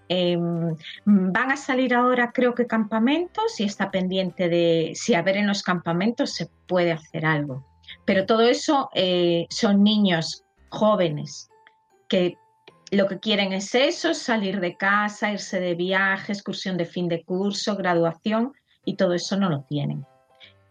Eh, 0.09 0.37
van 1.07 1.51
a 1.51 1.57
salir 1.57 1.95
ahora, 1.95 2.31
creo 2.33 2.55
que 2.55 2.67
campamentos, 2.69 3.59
y 3.59 3.65
está 3.65 3.91
pendiente 3.91 4.49
de 4.49 4.93
si 4.95 5.15
a 5.15 5.23
ver 5.23 5.37
en 5.39 5.47
los 5.49 5.63
campamentos 5.63 6.33
se 6.35 6.49
puede 6.67 6.93
hacer 6.93 7.27
algo. 7.27 7.67
Pero 8.05 8.27
todo 8.27 8.43
eso 8.43 8.91
eh, 8.95 9.47
son 9.51 9.83
niños 9.83 10.45
jóvenes 10.69 11.49
que 12.09 12.37
lo 12.91 13.09
que 13.09 13.19
quieren 13.19 13.53
es 13.53 13.75
eso, 13.75 14.15
salir 14.15 14.61
de 14.61 14.77
casa, 14.77 15.33
irse 15.33 15.59
de 15.59 15.75
viaje, 15.75 16.33
excursión 16.33 16.77
de 16.77 16.85
fin 16.85 17.09
de 17.09 17.25
curso, 17.25 17.77
graduación, 17.77 18.53
y 18.85 18.97
todo 18.97 19.15
eso 19.15 19.37
no 19.37 19.49
lo 19.49 19.63
tienen. 19.63 20.07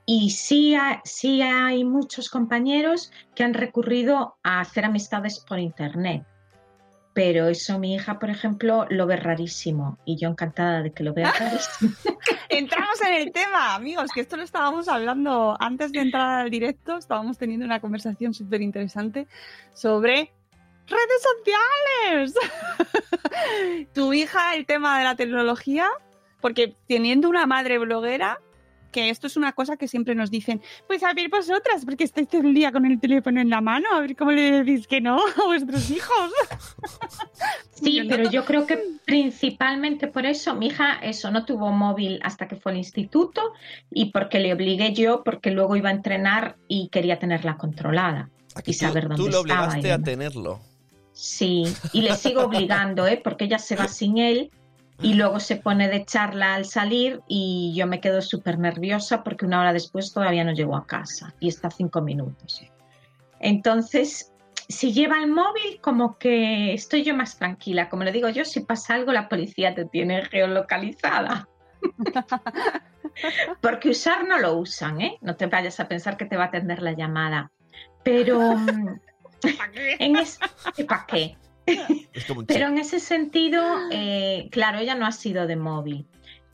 Y 0.06 0.32
sí, 0.32 0.76
sí 1.04 1.42
hay 1.42 1.84
muchos 1.84 2.30
compañeros 2.30 3.12
que 3.36 3.44
han 3.44 3.54
recurrido 3.54 4.36
a 4.44 4.60
hacer 4.60 4.86
amistades 4.86 5.40
por 5.40 5.60
internet. 5.60 6.26
Pero 7.14 7.48
eso 7.48 7.78
mi 7.78 7.94
hija, 7.94 8.18
por 8.18 8.30
ejemplo, 8.30 8.88
lo 8.90 9.06
ve 9.06 9.18
rarísimo. 9.18 10.00
Y 10.04 10.18
yo 10.18 10.30
encantada 10.30 10.82
de 10.82 10.92
que 10.92 11.04
lo 11.04 11.14
vea 11.14 11.32
rarísimo. 11.40 11.94
Entramos 12.50 13.02
en 13.02 13.14
el 13.14 13.32
tema, 13.32 13.76
amigos, 13.76 14.12
que 14.14 14.22
esto 14.22 14.36
lo 14.36 14.44
estábamos 14.44 14.88
hablando 14.88 15.56
antes 15.60 15.92
de 15.92 16.00
entrar 16.00 16.42
al 16.42 16.50
directo, 16.50 16.98
estábamos 16.98 17.38
teniendo 17.38 17.66
una 17.66 17.80
conversación 17.80 18.34
súper 18.34 18.62
interesante 18.62 19.28
sobre 19.74 20.32
redes 20.88 22.34
sociales. 22.34 22.34
tu 23.94 24.14
hija, 24.14 24.56
el 24.56 24.66
tema 24.66 24.98
de 24.98 25.04
la 25.04 25.16
tecnología, 25.16 25.88
porque 26.42 26.76
teniendo 26.88 27.30
una 27.30 27.46
madre 27.46 27.78
bloguera, 27.78 28.40
que 28.94 29.10
esto 29.10 29.28
es 29.28 29.36
una 29.36 29.52
cosa 29.52 29.76
que 29.76 29.90
siempre 29.90 30.16
nos 30.16 30.32
dicen, 30.32 30.62
pues 30.88 31.04
a 31.04 31.14
ver 31.14 31.30
vosotras, 31.30 31.84
porque 31.84 32.06
estáis 32.06 32.30
todo 32.30 32.44
el 32.44 32.54
día 32.54 32.72
con 32.72 32.86
el 32.86 33.02
teléfono 33.02 33.42
en 33.42 33.50
la 33.50 33.60
mano, 33.60 33.90
a 33.92 34.00
ver 34.00 34.16
cómo 34.16 34.32
le 34.32 34.64
decís 34.64 34.88
que 34.88 35.02
no 35.02 35.18
a 35.20 35.46
vuestros 35.46 35.90
hijos. 35.92 36.32
Sí, 37.72 37.96
Yo 37.96 38.08
pero 38.08 38.30
yo 38.30 38.46
creo 38.46 38.66
que 38.66 38.80
principalmente 39.04 40.08
por 40.08 40.26
eso 40.26 40.56
mi 40.56 40.68
hija 40.68 41.00
eso 41.02 41.32
no 41.32 41.44
tuvo 41.44 41.70
móvil 41.72 42.18
hasta 42.24 42.48
que 42.48 42.56
fue 42.56 42.72
al 42.72 42.78
instituto 42.78 43.42
y 43.92 44.12
porque 44.12 44.40
le 44.40 44.54
obligué 44.54 44.94
yo 44.94 45.22
porque 45.26 45.52
luego 45.52 45.76
iba 45.76 45.90
a 45.90 45.92
entrenar 45.92 46.56
y 46.70 46.88
quería 46.88 47.20
tenerla 47.20 47.58
controlada. 47.58 48.30
Aquí 48.56 48.72
Y 48.72 48.74
saber 48.76 49.04
tú, 49.04 49.10
dónde 49.10 49.24
tú 49.24 49.30
lo 49.30 49.42
estaba 49.42 49.64
obligaste 49.68 49.92
a 49.92 50.00
tenerlo. 50.00 50.62
Sí, 51.12 51.66
y 51.92 52.04
le 52.04 52.16
sigo 52.16 52.44
obligando, 52.44 53.06
¿eh? 53.06 53.20
porque 53.22 53.46
ella 53.46 53.60
se 53.60 53.76
va 53.76 53.88
sin 53.90 54.18
él 54.18 54.52
y 55.04 55.16
luego 55.16 55.40
se 55.42 55.58
pone 55.58 55.90
de 55.90 56.06
charla 56.06 56.56
al 56.56 56.66
salir 56.66 57.22
y 57.28 57.74
yo 57.76 57.86
me 57.86 58.00
quedo 58.00 58.22
súper 58.22 58.58
nerviosa 58.58 59.22
porque 59.22 59.46
una 59.46 59.60
hora 59.60 59.74
después 59.74 60.14
todavía 60.14 60.46
no 60.46 60.54
llegó 60.54 60.78
a 60.78 60.88
casa 60.88 61.36
y 61.42 61.50
está 61.50 61.70
cinco 61.70 62.02
minutos. 62.02 62.64
Entonces, 63.42 64.32
si 64.70 64.94
lleva 64.94 65.20
el 65.20 65.30
móvil, 65.30 65.82
como 65.82 66.18
que 66.18 66.74
estoy 66.74 67.04
yo 67.04 67.14
más 67.14 67.38
tranquila. 67.38 67.90
Como 67.90 68.06
le 68.06 68.14
digo 68.14 68.30
yo, 68.30 68.46
si 68.46 68.62
pasa 68.62 68.96
algo, 68.96 69.12
la 69.12 69.28
policía 69.28 69.76
te 69.76 69.84
tiene 69.84 70.24
geolocalizada. 70.24 71.50
Porque 73.62 73.90
usar 73.90 74.26
no 74.26 74.40
lo 74.40 74.58
usan, 74.58 75.02
¿eh? 75.02 75.18
No 75.22 75.36
te 75.36 75.48
vayas 75.48 75.82
a 75.82 75.88
pensar 75.90 76.16
que 76.16 76.26
te 76.26 76.38
va 76.38 76.46
a 76.46 76.48
atender 76.48 76.82
la 76.82 76.94
llamada. 76.94 77.52
Pero 78.04 78.40
mm, 78.56 79.00
en 80.00 80.16
es... 80.16 80.40
¿para 80.88 81.06
qué? 81.08 81.36
Es 82.14 82.26
como 82.26 82.42
un 82.42 82.46
Pero 82.46 82.68
en 82.68 82.78
ese 82.78 83.00
sentido, 83.00 83.64
eh, 83.92 84.48
claro, 84.52 84.80
ella 84.80 84.96
no 84.96 85.06
ha 85.06 85.12
sido 85.12 85.48
de 85.48 85.56
móvil. 85.56 86.06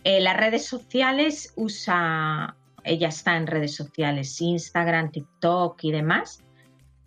Eh, 0.03 0.21
las 0.21 0.37
redes 0.37 0.65
sociales 0.65 1.51
usa, 1.55 2.55
ella 2.83 3.09
está 3.09 3.35
en 3.35 3.47
redes 3.47 3.75
sociales, 3.75 4.39
Instagram, 4.39 5.11
TikTok 5.11 5.83
y 5.83 5.91
demás, 5.91 6.41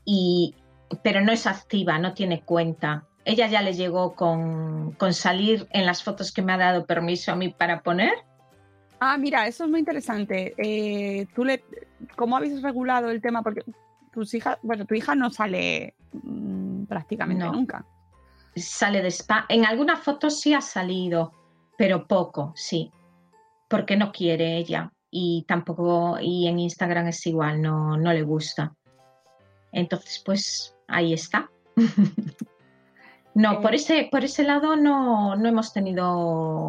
y, 0.05 0.55
pero 1.03 1.23
no 1.23 1.33
es 1.33 1.47
activa, 1.47 1.99
no 1.99 2.13
tiene 2.13 2.43
cuenta. 2.43 3.07
Ella 3.25 3.47
ya 3.47 3.63
le 3.63 3.73
llegó 3.73 4.15
con, 4.15 4.93
con 4.93 5.15
salir 5.15 5.67
en 5.71 5.87
las 5.87 6.03
fotos 6.03 6.33
que 6.33 6.43
me 6.43 6.53
ha 6.53 6.59
dado 6.59 6.85
permiso 6.85 7.33
a 7.33 7.37
mí 7.37 7.49
para 7.49 7.83
poner. 7.83 8.13
Ah, 9.01 9.17
mira, 9.17 9.47
eso 9.47 9.65
es 9.65 9.71
muy 9.71 9.81
interesante. 9.81 10.55
Eh, 10.59 11.27
tú 11.35 11.45
le, 11.45 11.65
¿Cómo 12.17 12.37
habéis 12.37 12.63
regulado 12.63 13.11
el 13.11 13.21
tema? 13.21 13.43
Porque 13.43 13.63
tus 14.13 14.35
hijas, 14.35 14.59
bueno, 14.63 14.85
tu 14.85 14.95
hija 14.95 15.15
no 15.15 15.31
sale 15.31 15.95
mm, 16.13 16.85
prácticamente 16.85 17.45
No. 17.45 17.53
nunca. 17.53 17.85
Sale 18.55 19.01
de 19.03 19.09
spa. 19.11 19.47
En 19.49 19.65
algunas 19.65 20.01
fotos 20.01 20.41
sí 20.41 20.53
ha 20.55 20.61
salido, 20.61 21.33
pero 21.79 22.07
poco, 22.07 22.53
sí. 22.55 22.91
Porque 23.69 23.97
no 23.97 24.13
quiere 24.13 24.57
ella. 24.59 24.93
y 25.15 25.45
tampoco, 25.47 26.19
y 26.21 26.47
en 26.49 26.59
Instagram 26.59 27.09
es 27.09 27.27
igual, 27.27 27.61
no, 27.61 27.99
no 27.99 28.13
le 28.15 28.23
gusta. 28.23 28.75
Entonces, 29.71 30.23
pues 30.25 30.75
ahí 30.89 31.13
está. 31.13 31.51
No, 33.35 33.63
por 33.63 33.75
ese, 33.75 34.09
por 34.11 34.25
ese 34.25 34.45
lado 34.45 34.77
no, 34.77 35.37
no 35.37 35.49
hemos 35.49 35.73
tenido 35.73 36.69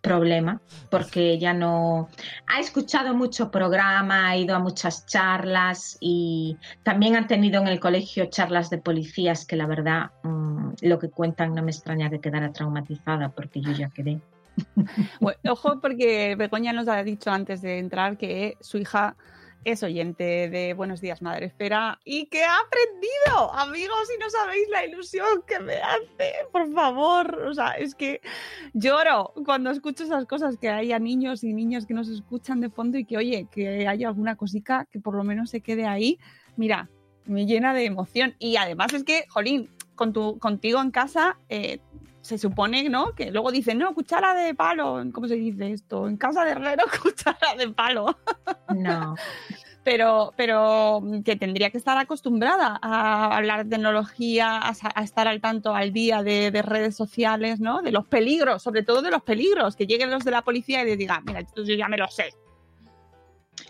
problema, 0.00 0.60
porque 0.90 1.38
ya 1.38 1.52
no 1.52 2.08
ha 2.46 2.60
escuchado 2.60 3.14
mucho 3.14 3.50
programa, 3.50 4.28
ha 4.28 4.36
ido 4.36 4.54
a 4.54 4.58
muchas 4.58 5.06
charlas 5.06 5.98
y 6.00 6.56
también 6.82 7.16
han 7.16 7.26
tenido 7.26 7.60
en 7.60 7.68
el 7.68 7.80
colegio 7.80 8.26
charlas 8.26 8.70
de 8.70 8.78
policías 8.78 9.44
que 9.44 9.56
la 9.56 9.66
verdad 9.66 10.10
mm, 10.22 10.70
lo 10.82 10.98
que 10.98 11.10
cuentan 11.10 11.54
no 11.54 11.62
me 11.62 11.70
extraña 11.70 12.10
que 12.10 12.20
quedara 12.20 12.52
traumatizada 12.52 13.30
porque 13.30 13.60
yo 13.60 13.72
ya 13.72 13.88
quedé. 13.90 14.20
Bueno, 15.20 15.38
ojo 15.50 15.80
porque 15.80 16.34
Begoña 16.36 16.72
nos 16.72 16.88
ha 16.88 17.02
dicho 17.04 17.30
antes 17.30 17.62
de 17.62 17.78
entrar 17.78 18.16
que 18.16 18.56
su 18.60 18.78
hija 18.78 19.16
es 19.64 19.82
oyente 19.82 20.48
de 20.48 20.74
Buenos 20.74 21.00
Días 21.00 21.22
Madre 21.22 21.46
Espera 21.46 22.00
y 22.04 22.26
que 22.26 22.44
ha 22.44 22.56
aprendido, 22.56 23.54
amigos, 23.54 24.08
y 24.14 24.18
no 24.18 24.30
sabéis 24.30 24.68
la 24.70 24.84
ilusión 24.84 25.42
que 25.46 25.60
me 25.60 25.76
hace, 25.76 26.32
por 26.52 26.72
favor. 26.72 27.42
O 27.46 27.54
sea, 27.54 27.72
es 27.72 27.94
que 27.94 28.20
lloro 28.72 29.32
cuando 29.44 29.70
escucho 29.70 30.04
esas 30.04 30.26
cosas, 30.26 30.56
que 30.56 30.70
haya 30.70 30.98
niños 30.98 31.44
y 31.44 31.52
niñas 31.52 31.86
que 31.86 31.94
nos 31.94 32.08
escuchan 32.08 32.60
de 32.60 32.70
fondo 32.70 32.98
y 32.98 33.04
que, 33.04 33.16
oye, 33.16 33.46
que 33.50 33.86
haya 33.86 34.08
alguna 34.08 34.36
cosica 34.36 34.86
que 34.90 35.00
por 35.00 35.14
lo 35.14 35.24
menos 35.24 35.50
se 35.50 35.60
quede 35.60 35.86
ahí. 35.86 36.18
Mira, 36.56 36.88
me 37.24 37.46
llena 37.46 37.74
de 37.74 37.84
emoción. 37.84 38.34
Y 38.38 38.56
además 38.56 38.92
es 38.94 39.04
que, 39.04 39.24
Jolín, 39.28 39.70
con 39.94 40.12
tu, 40.12 40.38
contigo 40.38 40.80
en 40.80 40.90
casa, 40.90 41.38
eh, 41.48 41.80
se 42.28 42.36
supone, 42.36 42.90
¿no? 42.90 43.14
Que 43.14 43.30
luego 43.30 43.50
dicen, 43.50 43.78
no, 43.78 43.94
cuchara 43.94 44.34
de 44.34 44.54
palo, 44.54 45.02
¿cómo 45.12 45.26
se 45.26 45.36
dice 45.36 45.72
esto? 45.72 46.06
En 46.06 46.18
casa 46.18 46.44
de 46.44 46.50
herrero, 46.50 46.84
cuchara 47.02 47.54
de 47.56 47.70
palo. 47.70 48.18
No. 48.76 49.14
pero, 49.82 50.34
pero 50.36 51.02
que 51.24 51.36
tendría 51.36 51.70
que 51.70 51.78
estar 51.78 51.96
acostumbrada 51.96 52.78
a 52.82 53.34
hablar 53.34 53.64
de 53.64 53.70
tecnología, 53.70 54.58
a, 54.58 54.74
a 54.94 55.02
estar 55.02 55.26
al 55.26 55.40
tanto 55.40 55.74
al 55.74 55.94
día 55.94 56.22
de, 56.22 56.50
de, 56.50 56.60
redes 56.60 56.94
sociales, 56.94 57.60
¿no? 57.60 57.80
De 57.80 57.92
los 57.92 58.06
peligros, 58.06 58.62
sobre 58.62 58.82
todo 58.82 59.00
de 59.00 59.10
los 59.10 59.22
peligros, 59.22 59.74
que 59.74 59.86
lleguen 59.86 60.10
los 60.10 60.24
de 60.24 60.32
la 60.32 60.42
policía 60.42 60.82
y 60.82 60.86
le 60.86 60.96
digan, 60.98 61.24
mira, 61.24 61.40
esto 61.40 61.64
yo 61.64 61.74
ya 61.74 61.88
me 61.88 61.96
lo 61.96 62.08
sé. 62.08 62.34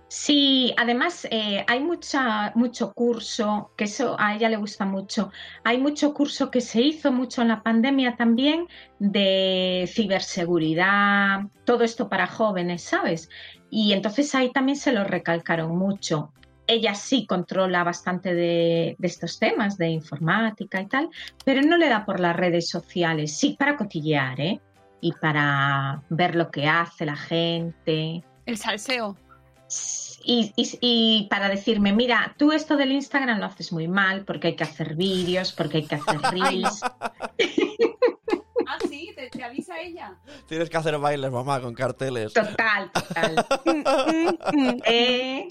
Sí, 0.09 0.73
además 0.79 1.29
eh, 1.31 1.67
hay 1.69 1.81
mucha, 1.81 2.53
mucho 2.55 2.95
curso, 2.95 3.73
que 3.77 3.85
eso 3.85 4.17
a 4.19 4.35
ella 4.35 4.49
le 4.49 4.57
gusta 4.57 4.87
mucho. 4.87 5.31
Hay 5.65 5.77
mucho 5.79 6.15
curso 6.15 6.51
que 6.51 6.63
se 6.63 6.81
hizo 6.81 7.13
mucho 7.13 7.43
en 7.43 7.49
la 7.49 7.63
pandemia 7.63 8.17
también 8.17 8.67
de 8.99 9.85
ciberseguridad, 9.87 11.43
todo 11.65 11.85
esto 11.85 12.09
para 12.09 12.27
jóvenes, 12.27 12.83
¿sabes? 12.83 13.29
Y 13.71 13.93
entonces 13.93 14.35
ahí 14.35 14.51
también 14.51 14.77
se 14.77 14.93
lo 14.93 15.05
recalcaron 15.05 15.77
mucho. 15.77 16.33
Ella 16.67 16.95
sí 16.95 17.27
controla 17.27 17.85
bastante 17.85 18.35
de, 18.35 18.97
de 18.99 19.07
estos 19.07 19.39
temas 19.39 19.77
de 19.77 19.89
informática 19.89 20.81
y 20.81 20.87
tal, 20.87 21.11
pero 21.45 21.61
no 21.61 21.77
le 21.77 21.91
da 21.91 22.07
por 22.07 22.19
las 22.19 22.35
redes 22.35 22.71
sociales, 22.71 23.37
sí 23.37 23.57
para 23.59 23.77
cotillear, 23.77 24.41
¿eh? 24.41 24.61
Y 25.03 25.13
para 25.13 26.03
ver 26.09 26.35
lo 26.35 26.51
que 26.51 26.67
hace 26.67 27.05
la 27.05 27.17
gente. 27.17 28.25
El 28.47 28.57
salseo. 28.57 29.17
Y, 30.25 30.53
y, 30.57 30.79
y, 30.81 31.29
para 31.29 31.49
decirme, 31.49 31.93
mira, 31.93 32.35
tú 32.37 32.53
esto 32.53 32.77
del 32.77 32.93
Instagram 32.93 33.39
lo 33.39 33.47
haces 33.47 33.73
muy 33.73 33.89
mal 33.89 34.25
porque 34.25 34.49
hay 34.49 34.57
que 34.57 34.65
hacer 34.65 34.95
vídeos, 34.95 35.53
porque 35.53 35.79
hay 35.79 35.87
que 35.87 35.95
hacer 35.95 36.21
reels. 36.33 36.83
ah, 38.67 38.79
sí, 38.89 39.13
te, 39.15 39.31
te, 39.31 39.45
avisa 39.45 39.81
ella. 39.81 40.19
Tienes 40.47 40.69
que 40.69 40.77
hacer 40.77 40.99
bailes, 40.99 41.31
mamá, 41.31 41.61
con 41.61 41.75
carteles. 41.75 42.33
Total, 42.33 42.91
total. 42.93 43.47
eh, 44.85 45.49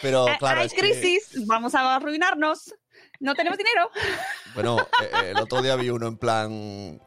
Pero 0.00 0.26
claro. 0.38 0.60
Hay 0.60 0.66
es 0.66 0.74
crisis, 0.74 1.28
que... 1.32 1.40
vamos 1.46 1.74
a 1.74 1.96
arruinarnos. 1.96 2.74
No 3.20 3.34
tenemos 3.34 3.58
dinero. 3.58 3.90
Bueno, 4.54 4.78
eh, 5.02 5.30
el 5.30 5.38
otro 5.38 5.62
día 5.62 5.76
vi 5.76 5.90
uno 5.90 6.08
en 6.08 6.16
plan 6.16 7.00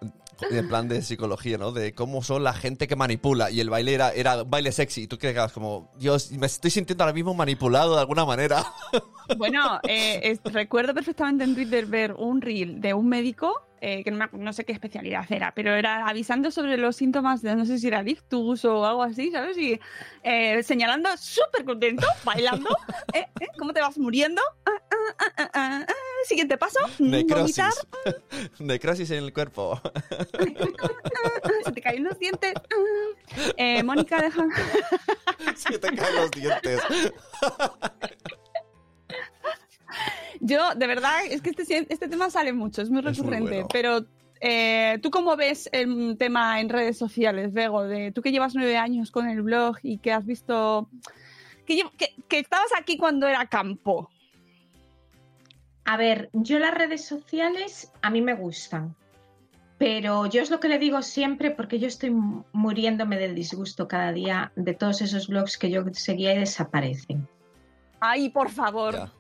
en 0.50 0.68
plan 0.68 0.88
de 0.88 1.02
psicología, 1.02 1.58
¿no? 1.58 1.72
De 1.72 1.94
cómo 1.94 2.24
son 2.24 2.44
la 2.44 2.54
gente 2.54 2.88
que 2.88 2.96
manipula. 2.96 3.52
Y 3.52 3.60
el 3.60 3.70
baile 3.70 3.94
era, 3.94 4.12
era 4.12 4.44
baile 4.44 4.72
sexy. 4.72 5.04
Y 5.04 5.08
tú 5.08 5.18
quedabas 5.18 5.52
como, 5.52 5.92
Dios, 5.98 6.32
me 6.32 6.46
estoy 6.46 6.72
sintiendo 6.72 7.04
ahora 7.04 7.14
mismo 7.14 7.34
manipulado 7.34 7.96
de 7.96 8.02
alguna 8.02 8.26
manera. 8.26 8.64
Bueno, 9.36 9.82
eh, 9.86 10.22
es, 10.24 10.40
recuerdo 10.54 10.94
perfectamente 10.94 11.44
en 11.44 11.54
Twitter 11.54 11.86
ver 11.86 12.14
un 12.14 12.40
reel 12.40 12.80
de 12.80 12.94
un 12.94 13.10
médico, 13.10 13.62
eh, 13.82 14.02
que 14.04 14.10
no, 14.10 14.18
me, 14.18 14.30
no, 14.40 14.54
sé 14.54 14.64
qué 14.64 14.72
especialidad 14.72 15.26
era, 15.30 15.52
pero 15.54 15.76
era 15.76 16.08
avisando 16.08 16.50
sobre 16.50 16.78
los 16.78 16.96
síntomas 16.96 17.42
de, 17.42 17.54
no 17.54 17.66
sé 17.66 17.78
si 17.78 17.88
era 17.88 18.08
ictus 18.08 18.64
o 18.64 18.86
algo 18.86 19.04
así, 19.04 19.30
¿sabes? 19.32 19.58
Y 19.58 19.80
eh, 20.24 20.64
señalando 20.64 21.10
súper 21.18 21.66
contento, 21.66 22.08
bailando. 22.24 22.70
¿Cómo 23.60 23.74
te 23.74 23.82
vas 23.82 23.98
muriendo? 23.98 24.42
Ah, 24.66 24.98
ah, 25.38 25.50
ah, 25.54 25.86
Siguiente 26.28 26.58
paso. 26.58 26.80
Necrosis. 27.00 27.56
Vomitar. 27.56 28.52
Necrosis 28.60 29.12
en 29.12 29.24
el 29.24 29.32
cuerpo. 29.32 29.80
Se 31.66 31.72
te 31.72 31.82
caen 31.82 32.04
los 32.04 32.20
dientes. 32.20 32.54
Eh, 33.56 33.82
Mónica, 33.82 34.22
deja. 34.22 34.46
Se 35.56 35.80
te 35.80 35.96
caen 35.96 36.16
los 36.16 36.32
dientes. 36.32 36.82
Yo, 40.42 40.76
de 40.76 40.88
verdad, 40.88 41.14
es 41.30 41.42
que 41.42 41.52
este, 41.52 41.88
este 41.90 42.10
tema 42.10 42.30
sale 42.30 42.52
mucho, 42.52 42.82
es 42.82 42.90
muy 42.90 43.02
recurrente, 43.02 43.40
muy 43.40 43.50
bueno. 43.50 43.68
pero 43.72 44.06
eh, 44.42 45.00
¿tú 45.02 45.10
cómo 45.12 45.38
ves 45.38 45.70
el 45.72 46.18
tema 46.20 46.60
en 46.60 46.68
redes 46.68 46.98
sociales, 46.98 47.54
Bego? 47.54 47.84
De, 47.84 48.12
tú 48.12 48.22
que 48.22 48.34
llevas 48.34 48.54
nueve 48.54 48.76
años 48.76 49.12
con 49.12 49.30
el 49.30 49.44
blog 49.44 49.78
y 49.82 50.00
que 50.00 50.12
has 50.12 50.26
visto... 50.26 50.90
Que, 51.66 51.84
que, 51.98 52.16
que 52.28 52.40
estabas 52.40 52.70
aquí 52.78 52.98
cuando 52.98 53.28
era 53.28 53.46
campo. 53.48 54.10
A 55.88 55.96
ver, 55.96 56.30
yo 56.34 56.60
las 56.60 56.74
redes 56.74 57.06
sociales 57.06 57.94
a 58.02 58.10
mí 58.10 58.22
me 58.22 58.34
gustan, 58.34 58.94
pero 59.78 60.26
yo 60.26 60.42
es 60.42 60.52
lo 60.52 60.60
que 60.60 60.68
le 60.68 60.80
digo 60.80 61.02
siempre 61.02 61.50
porque 61.50 61.80
yo 61.80 61.88
estoy 61.88 62.12
muriéndome 62.52 63.18
del 63.18 63.34
disgusto 63.34 63.88
cada 63.88 64.12
día 64.12 64.52
de 64.58 64.74
todos 64.74 65.02
esos 65.02 65.30
blogs 65.30 65.58
que 65.58 65.72
yo 65.72 65.86
seguía 65.94 66.34
y 66.34 66.40
desaparecen. 66.40 67.26
Ay, 68.02 68.30
por 68.30 68.50
favor. 68.50 68.96
Ya, 68.96 69.12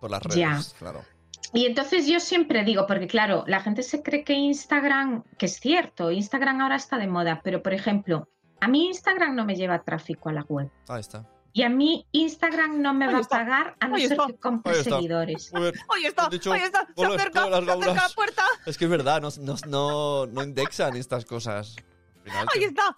por 0.00 0.10
las 0.10 0.20
redes, 0.24 0.36
Ya. 0.36 0.60
claro. 0.80 1.04
Y 1.52 1.66
entonces 1.66 2.08
yo 2.08 2.18
siempre 2.18 2.64
digo, 2.64 2.88
porque 2.88 3.06
claro, 3.06 3.44
la 3.46 3.60
gente 3.60 3.84
se 3.84 4.02
cree 4.02 4.24
que 4.24 4.34
Instagram, 4.34 5.22
que 5.38 5.46
es 5.46 5.60
cierto, 5.60 6.10
Instagram 6.10 6.60
ahora 6.60 6.74
está 6.74 6.98
de 6.98 7.06
moda, 7.06 7.40
pero 7.44 7.62
por 7.62 7.72
ejemplo, 7.72 8.28
a 8.60 8.66
mí 8.66 8.88
Instagram 8.88 9.36
no 9.36 9.44
me 9.44 9.54
lleva 9.54 9.82
tráfico 9.84 10.28
a 10.28 10.32
la 10.32 10.42
web. 10.42 10.70
Ahí 10.88 11.00
está. 11.00 11.24
Y 11.52 11.62
a 11.62 11.68
mí 11.68 12.06
Instagram 12.12 12.80
no 12.80 12.94
me 12.94 13.12
va 13.12 13.18
a 13.18 13.22
pagar 13.22 13.76
a 13.80 13.88
no 13.88 13.98
ser 13.98 14.16
que 14.16 14.36
compre 14.36 14.84
seguidores. 14.84 15.52
Oye, 15.52 15.72
está, 16.08 16.28
oye, 16.28 16.36
está, 16.36 16.48
se 16.50 16.54
acerca, 16.54 16.88
se 16.96 17.06
acerca 17.06 17.48
la 17.48 18.08
puerta. 18.14 18.44
Es 18.66 18.78
que 18.78 18.84
es 18.84 18.90
verdad, 18.90 19.20
no, 19.20 19.28
no, 19.40 19.56
no, 19.66 20.26
no 20.26 20.42
indexan 20.42 20.96
estas 20.96 21.24
cosas. 21.24 21.76
Ahí 22.26 22.64
está. 22.64 22.96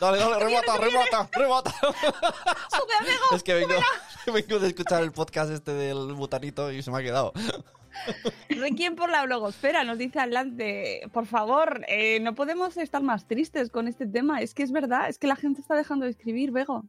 Dale, 0.00 0.18
dale, 0.18 0.44
remata, 0.44 0.76
remata, 0.76 1.28
remata. 1.32 1.70
Sube, 1.80 2.94
amigo. 3.00 3.24
Es 3.34 3.42
que 3.42 3.54
vengo, 3.54 3.74
vengo 4.34 4.58
de 4.58 4.68
escuchar 4.68 5.02
el 5.02 5.12
podcast 5.12 5.50
este 5.50 5.72
del 5.72 6.12
butanito 6.12 6.70
y 6.70 6.82
se 6.82 6.90
me 6.90 6.98
ha 6.98 7.02
quedado. 7.02 7.32
Requiem 8.50 8.94
por 8.94 9.10
la 9.10 9.24
blogosfera, 9.24 9.84
nos 9.84 9.98
dice 9.98 10.20
adelante. 10.20 11.08
Por 11.12 11.26
favor, 11.26 11.84
eh, 11.88 12.20
no 12.20 12.34
podemos 12.34 12.76
estar 12.76 13.02
más 13.02 13.26
tristes 13.26 13.70
con 13.70 13.88
este 13.88 14.06
tema. 14.06 14.42
Es 14.42 14.52
que 14.52 14.62
es 14.62 14.72
verdad, 14.72 15.08
es 15.08 15.18
que 15.18 15.26
la 15.26 15.36
gente 15.36 15.60
está 15.60 15.74
dejando 15.74 16.04
de 16.04 16.10
escribir, 16.10 16.50
Bego. 16.50 16.84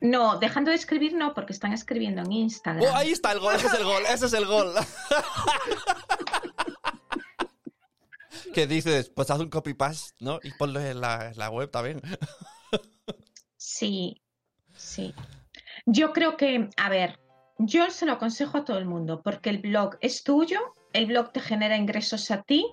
No, 0.00 0.38
dejando 0.38 0.70
de 0.70 0.76
escribir 0.76 1.14
no, 1.14 1.34
porque 1.34 1.52
están 1.52 1.72
escribiendo 1.72 2.22
en 2.22 2.32
Instagram. 2.32 2.84
Oh, 2.84 2.96
ahí 2.96 3.12
está 3.12 3.32
el 3.32 3.40
gol, 3.40 3.54
ese 3.54 3.66
es 3.66 3.74
el 3.74 3.84
gol, 3.84 4.02
ese 4.08 4.26
es 4.26 4.32
el 4.34 4.46
gol. 4.46 4.72
¿Qué 8.52 8.66
dices? 8.66 9.10
Pues 9.10 9.30
haz 9.30 9.40
un 9.40 9.50
copy-paste, 9.50 10.16
¿no? 10.20 10.38
Y 10.42 10.50
ponlo 10.52 10.80
en 10.80 11.00
la, 11.00 11.30
en 11.30 11.38
la 11.38 11.50
web 11.50 11.70
también. 11.70 12.00
Sí, 13.56 14.22
sí. 14.74 15.14
Yo 15.86 16.12
creo 16.12 16.36
que, 16.36 16.70
a 16.76 16.88
ver, 16.88 17.18
yo 17.58 17.90
se 17.90 18.06
lo 18.06 18.12
aconsejo 18.12 18.58
a 18.58 18.64
todo 18.64 18.78
el 18.78 18.86
mundo, 18.86 19.22
porque 19.22 19.50
el 19.50 19.58
blog 19.58 19.96
es 20.00 20.24
tuyo, 20.24 20.58
el 20.92 21.06
blog 21.06 21.32
te 21.32 21.40
genera 21.40 21.76
ingresos 21.76 22.30
a 22.30 22.42
ti. 22.42 22.66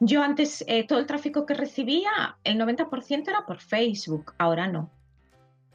Yo 0.00 0.22
antes, 0.22 0.64
eh, 0.66 0.86
todo 0.86 0.98
el 0.98 1.06
tráfico 1.06 1.46
que 1.46 1.54
recibía, 1.54 2.38
el 2.44 2.58
90% 2.58 3.28
era 3.28 3.46
por 3.46 3.60
Facebook, 3.60 4.34
ahora 4.38 4.68
no. 4.68 4.92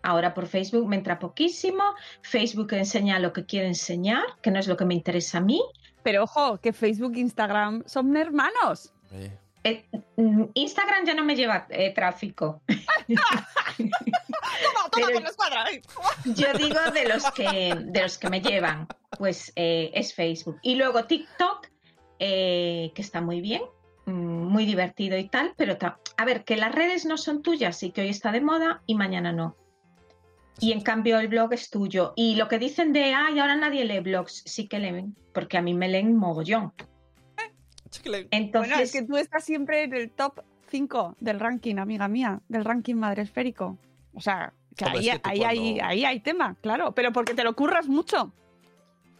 Ahora 0.03 0.33
por 0.33 0.47
Facebook 0.47 0.87
me 0.87 0.97
entra 0.97 1.17
poquísimo, 1.17 1.83
Facebook 2.21 2.73
enseña 2.73 3.19
lo 3.19 3.33
que 3.33 3.45
quiere 3.45 3.67
enseñar, 3.67 4.23
que 4.41 4.51
no 4.51 4.59
es 4.59 4.67
lo 4.67 4.77
que 4.77 4.85
me 4.85 4.93
interesa 4.93 5.39
a 5.39 5.41
mí. 5.41 5.61
Pero 6.03 6.23
ojo, 6.23 6.59
que 6.59 6.73
Facebook 6.73 7.13
e 7.15 7.19
Instagram 7.21 7.83
son 7.87 8.15
hermanos. 8.17 8.93
Eh, 9.11 9.39
Eh, 9.65 9.85
mm, 10.17 10.43
Instagram 10.55 11.05
ya 11.05 11.13
no 11.13 11.23
me 11.23 11.37
lleva 11.37 11.67
eh, 11.69 11.93
tráfico. 11.93 12.61
Toma, 13.77 14.89
toma 14.91 15.19
la 15.21 15.29
escuadra. 15.29 15.65
eh. 15.71 15.81
Yo 16.25 16.53
digo 16.57 16.79
de 16.93 17.07
los 17.07 17.31
que, 17.31 17.73
de 17.81 18.01
los 18.01 18.17
que 18.17 18.29
me 18.29 18.41
llevan, 18.41 18.87
pues 19.17 19.53
eh, 19.55 19.89
es 19.93 20.13
Facebook. 20.13 20.59
Y 20.61 20.75
luego 20.75 21.05
TikTok, 21.05 21.67
eh, 22.19 22.91
que 22.93 23.01
está 23.01 23.21
muy 23.21 23.39
bien, 23.39 23.61
mm, 24.05 24.11
muy 24.11 24.65
divertido 24.65 25.17
y 25.17 25.29
tal, 25.29 25.53
pero 25.55 25.77
a 26.17 26.25
ver, 26.25 26.43
que 26.43 26.57
las 26.57 26.73
redes 26.75 27.05
no 27.05 27.17
son 27.17 27.41
tuyas 27.41 27.81
y 27.83 27.91
que 27.91 28.01
hoy 28.01 28.09
está 28.09 28.31
de 28.33 28.41
moda 28.41 28.81
y 28.85 28.95
mañana 28.95 29.31
no. 29.31 29.55
Y 30.59 30.71
en 30.71 30.81
cambio 30.81 31.19
el 31.19 31.27
blog 31.27 31.53
es 31.53 31.69
tuyo. 31.69 32.13
Y 32.15 32.35
lo 32.35 32.47
que 32.47 32.59
dicen 32.59 32.93
de, 32.93 33.13
ay, 33.13 33.39
ahora 33.39 33.55
nadie 33.55 33.83
lee 33.85 33.99
blogs, 33.99 34.43
sí 34.45 34.67
que 34.67 34.79
leen, 34.79 35.15
porque 35.33 35.57
a 35.57 35.61
mí 35.61 35.73
me 35.73 35.87
leen 35.89 36.15
mogollón. 36.15 36.71
Chicle. 37.89 38.27
Entonces, 38.31 38.71
Bueno, 38.71 38.83
es 38.83 38.91
que 38.91 39.01
tú 39.03 39.17
estás 39.17 39.43
siempre 39.43 39.83
en 39.83 39.93
el 39.93 40.09
top 40.11 40.41
5 40.69 41.15
del 41.19 41.39
ranking, 41.39 41.77
amiga 41.77 42.07
mía, 42.07 42.41
del 42.47 42.65
ranking 42.65 42.95
madre 42.95 43.21
esférico. 43.23 43.77
O 44.13 44.21
sea, 44.21 44.53
que 44.75 44.85
ahí, 44.85 45.09
es 45.09 45.15
que 45.15 45.19
tú 45.19 45.29
ahí, 45.29 45.43
hay, 45.43 45.57
cuando- 45.57 45.85
ahí 45.85 46.05
hay 46.05 46.19
tema, 46.21 46.55
claro, 46.61 46.93
pero 46.93 47.11
porque 47.11 47.33
te 47.35 47.43
lo 47.43 47.55
curras 47.55 47.87
mucho. 47.87 48.33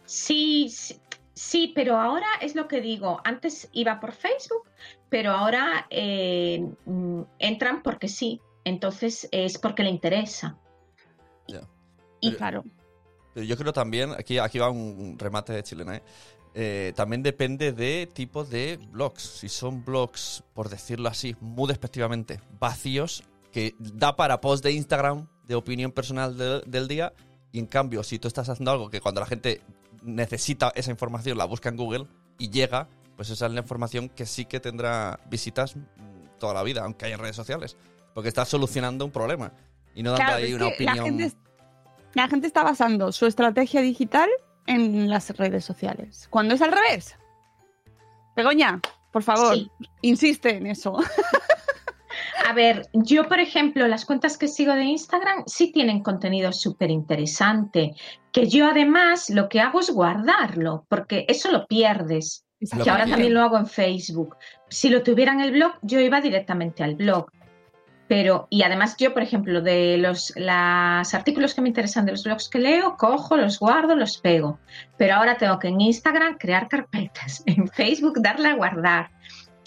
sí, 0.04 0.68
sí, 0.70 0.96
sí, 1.34 1.72
pero 1.74 1.96
ahora 1.96 2.26
es 2.40 2.54
lo 2.54 2.66
que 2.68 2.80
digo. 2.80 3.20
Antes 3.24 3.68
iba 3.72 4.00
por 4.00 4.12
Facebook, 4.12 4.64
pero 5.08 5.30
ahora 5.32 5.86
eh, 5.90 6.64
mm, 6.86 7.22
entran 7.38 7.82
porque 7.82 8.08
sí. 8.08 8.40
Entonces 8.64 9.28
es 9.30 9.58
porque 9.58 9.82
le 9.82 9.90
interesa. 9.90 10.58
Y 11.46 11.52
Pero- 12.30 12.36
Claro. 12.38 12.64
Pero 13.34 13.46
yo 13.46 13.56
creo 13.56 13.72
también, 13.72 14.12
aquí, 14.12 14.38
aquí 14.38 14.58
va 14.58 14.70
un 14.70 15.16
remate 15.18 15.52
de 15.52 15.62
chilena, 15.62 15.96
¿eh? 15.96 16.02
Eh, 16.56 16.92
también 16.94 17.20
depende 17.22 17.72
de 17.72 18.06
tipo 18.12 18.44
de 18.44 18.78
blogs. 18.92 19.22
Si 19.22 19.48
son 19.48 19.84
blogs, 19.84 20.44
por 20.54 20.68
decirlo 20.68 21.08
así, 21.08 21.34
muy 21.40 21.66
despectivamente, 21.66 22.40
vacíos, 22.60 23.24
que 23.50 23.74
da 23.78 24.14
para 24.14 24.40
post 24.40 24.62
de 24.64 24.70
Instagram 24.72 25.26
de 25.48 25.56
opinión 25.56 25.90
personal 25.90 26.36
de- 26.38 26.60
del 26.64 26.86
día, 26.86 27.12
y 27.50 27.58
en 27.58 27.66
cambio, 27.66 28.04
si 28.04 28.20
tú 28.20 28.28
estás 28.28 28.48
haciendo 28.48 28.70
algo 28.70 28.88
que 28.88 29.00
cuando 29.00 29.20
la 29.20 29.26
gente 29.26 29.62
necesita 30.02 30.72
esa 30.76 30.90
información, 30.92 31.36
la 31.36 31.44
busca 31.44 31.68
en 31.68 31.76
Google 31.76 32.06
y 32.38 32.50
llega, 32.50 32.88
pues 33.16 33.30
esa 33.30 33.46
es 33.46 33.52
la 33.52 33.60
información 33.60 34.08
que 34.08 34.26
sí 34.26 34.44
que 34.44 34.60
tendrá 34.60 35.18
visitas 35.28 35.74
mm, 35.76 36.38
toda 36.38 36.54
la 36.54 36.62
vida, 36.62 36.84
aunque 36.84 37.06
haya 37.06 37.16
redes 37.16 37.36
sociales. 37.36 37.76
Porque 38.14 38.28
estás 38.28 38.48
solucionando 38.48 39.04
un 39.04 39.10
problema 39.10 39.52
y 39.94 40.02
no 40.02 40.10
dando 40.12 40.24
Claro, 40.24 40.44
ahí 40.44 40.54
una 40.54 40.64
la 40.66 40.70
opinión. 40.70 41.04
gente, 41.04 41.32
la 42.14 42.28
gente 42.28 42.46
está 42.46 42.62
basando 42.62 43.12
su 43.12 43.26
estrategia 43.26 43.80
digital 43.80 44.28
en 44.66 45.08
las 45.10 45.30
redes 45.36 45.64
sociales. 45.64 46.26
Cuando 46.30 46.54
es 46.54 46.62
al 46.62 46.72
revés. 46.72 47.16
Begoña, 48.36 48.80
por 49.12 49.22
favor, 49.22 49.54
Sí. 49.54 49.70
insiste 50.02 50.56
en 50.56 50.66
eso. 50.66 50.98
A 52.46 52.52
ver, 52.52 52.88
yo 52.92 53.26
por 53.28 53.40
ejemplo, 53.40 53.88
las 53.88 54.04
cuentas 54.04 54.36
que 54.36 54.48
sigo 54.48 54.74
de 54.74 54.84
Instagram 54.84 55.44
sí 55.46 55.72
tienen 55.72 56.02
contenido 56.02 56.52
súper 56.52 56.90
interesante, 56.90 57.94
que 58.32 58.48
yo 58.48 58.66
además 58.68 59.30
lo 59.30 59.48
que 59.48 59.60
hago 59.60 59.80
es 59.80 59.90
guardarlo, 59.90 60.84
porque 60.88 61.24
eso 61.28 61.50
lo 61.50 61.66
pierdes, 61.66 62.44
Lo 62.76 62.84
que 62.84 62.90
ahora 62.90 63.06
también 63.06 63.34
lo 63.34 63.42
hago 63.42 63.56
en 63.58 63.66
Facebook. 63.66 64.36
Si 64.68 64.88
lo 64.88 65.02
tuviera 65.02 65.32
en 65.32 65.40
el 65.40 65.52
blog, 65.52 65.72
yo 65.82 66.00
iba 66.00 66.20
directamente 66.20 66.82
al 66.82 66.94
blog. 66.96 67.26
Pero, 68.06 68.46
y 68.50 68.62
además 68.62 68.96
yo, 68.98 69.14
por 69.14 69.22
ejemplo, 69.22 69.62
de 69.62 69.96
los 69.96 70.32
las 70.36 71.14
artículos 71.14 71.54
que 71.54 71.62
me 71.62 71.68
interesan 71.68 72.04
de 72.04 72.12
los 72.12 72.24
blogs 72.24 72.48
que 72.48 72.58
leo, 72.58 72.96
cojo, 72.96 73.36
los 73.36 73.58
guardo, 73.58 73.96
los 73.96 74.18
pego. 74.18 74.58
Pero 74.98 75.14
ahora 75.14 75.38
tengo 75.38 75.58
que 75.58 75.68
en 75.68 75.80
Instagram 75.80 76.36
crear 76.36 76.68
carpetas, 76.68 77.42
en 77.46 77.68
Facebook 77.68 78.20
darle 78.20 78.48
a 78.48 78.56
guardar. 78.56 79.10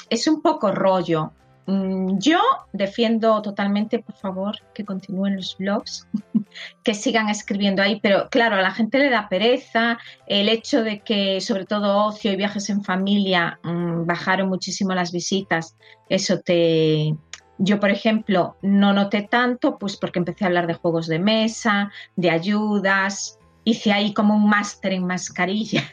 Es 0.09 0.27
un 0.27 0.41
poco 0.41 0.71
rollo. 0.71 1.33
Mm, 1.67 2.19
Yo 2.19 2.39
defiendo 2.71 3.41
totalmente, 3.41 3.99
por 3.99 4.15
favor, 4.15 4.55
que 4.73 4.85
continúen 4.85 5.35
los 5.35 5.57
blogs, 5.57 6.07
que 6.83 6.93
sigan 6.93 7.27
escribiendo 7.27 7.81
ahí, 7.81 7.99
pero 8.01 8.29
claro, 8.29 8.55
a 8.55 8.61
la 8.61 8.71
gente 8.71 8.99
le 8.99 9.09
da 9.09 9.27
pereza 9.27 9.97
el 10.27 10.47
hecho 10.47 10.81
de 10.81 11.01
que, 11.01 11.41
sobre 11.41 11.65
todo 11.65 12.05
ocio 12.05 12.31
y 12.31 12.37
viajes 12.37 12.69
en 12.69 12.83
familia, 12.83 13.59
mm, 13.63 14.05
bajaron 14.05 14.47
muchísimo 14.47 14.93
las 14.93 15.11
visitas, 15.11 15.75
eso 16.07 16.39
te... 16.39 17.15
Yo, 17.59 17.79
por 17.79 17.89
ejemplo, 17.89 18.55
no 18.61 18.93
noté 18.93 19.23
tanto, 19.23 19.77
pues 19.77 19.97
porque 19.97 20.19
empecé 20.19 20.45
a 20.45 20.47
hablar 20.47 20.67
de 20.67 20.75
juegos 20.75 21.07
de 21.07 21.19
mesa, 21.19 21.91
de 22.15 22.29
ayudas, 22.29 23.39
hice 23.67 23.91
ahí 23.91 24.13
como 24.13 24.33
un 24.33 24.47
máster 24.47 24.93
en 24.93 25.05
mascarillas. 25.05 25.83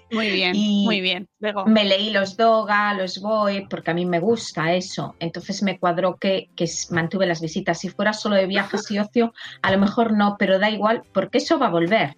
Muy 0.10 0.30
bien, 0.30 0.52
Y- 0.56 0.84
muy 0.84 1.00
bien. 1.00 1.28
Me 1.66 1.84
leí 1.84 2.10
los 2.10 2.36
Doga, 2.36 2.92
los 2.94 3.20
Boe, 3.20 3.66
porque 3.70 3.92
a 3.92 3.94
mí 3.94 4.04
me 4.04 4.18
gusta 4.18 4.74
eso. 4.74 5.14
Entonces 5.20 5.62
me 5.62 5.78
cuadró 5.78 6.16
que, 6.16 6.48
mantuve 6.90 7.26
las 7.26 7.40
visitas. 7.40 7.78
Si 7.78 7.88
fuera 7.88 8.12
solo 8.12 8.34
de 8.34 8.46
viajes 8.46 8.90
y 8.90 8.98
ocio, 8.98 9.32
a 9.62 9.70
lo 9.70 9.78
mejor 9.78 10.12
no, 10.12 10.36
pero 10.38 10.58
da 10.58 10.70
igual, 10.70 11.04
porque 11.14 11.38
eso 11.38 11.58
va 11.58 11.68
a 11.68 11.70
volver. 11.70 12.16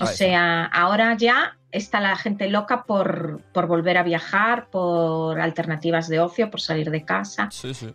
O 0.00 0.06
sea, 0.06 0.66
ahora 0.66 1.16
ya 1.16 1.56
está 1.72 2.00
la 2.00 2.14
gente 2.16 2.48
loca 2.48 2.84
por, 2.84 3.42
por 3.52 3.66
volver 3.66 3.96
a 3.96 4.02
viajar, 4.02 4.68
por 4.70 5.40
alternativas 5.40 6.08
de 6.08 6.20
ocio, 6.20 6.50
por 6.50 6.60
salir 6.60 6.90
de 6.90 7.04
casa. 7.04 7.48
Sí, 7.50 7.72
sí. 7.72 7.94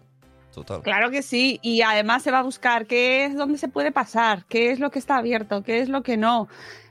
Total. 0.54 0.82
Claro 0.82 1.12
que 1.12 1.22
sí, 1.22 1.60
y 1.62 1.82
además 1.82 2.24
se 2.24 2.32
va 2.32 2.39
a 2.39 2.43
buscar 2.43 2.88
qué 2.88 3.26
es 3.26 3.36
dónde 3.36 3.58
se 3.58 3.68
puede 3.68 3.91
pasar, 3.91 4.45
qué 4.45 4.72
es 4.72 4.80
lo 4.80 4.89
que 4.89 5.00
está 5.00 5.18
abierto, 5.18 5.64
qué 5.64 5.80
es 5.80 5.89
lo 5.89 6.04
que 6.04 6.18
no. 6.18 6.47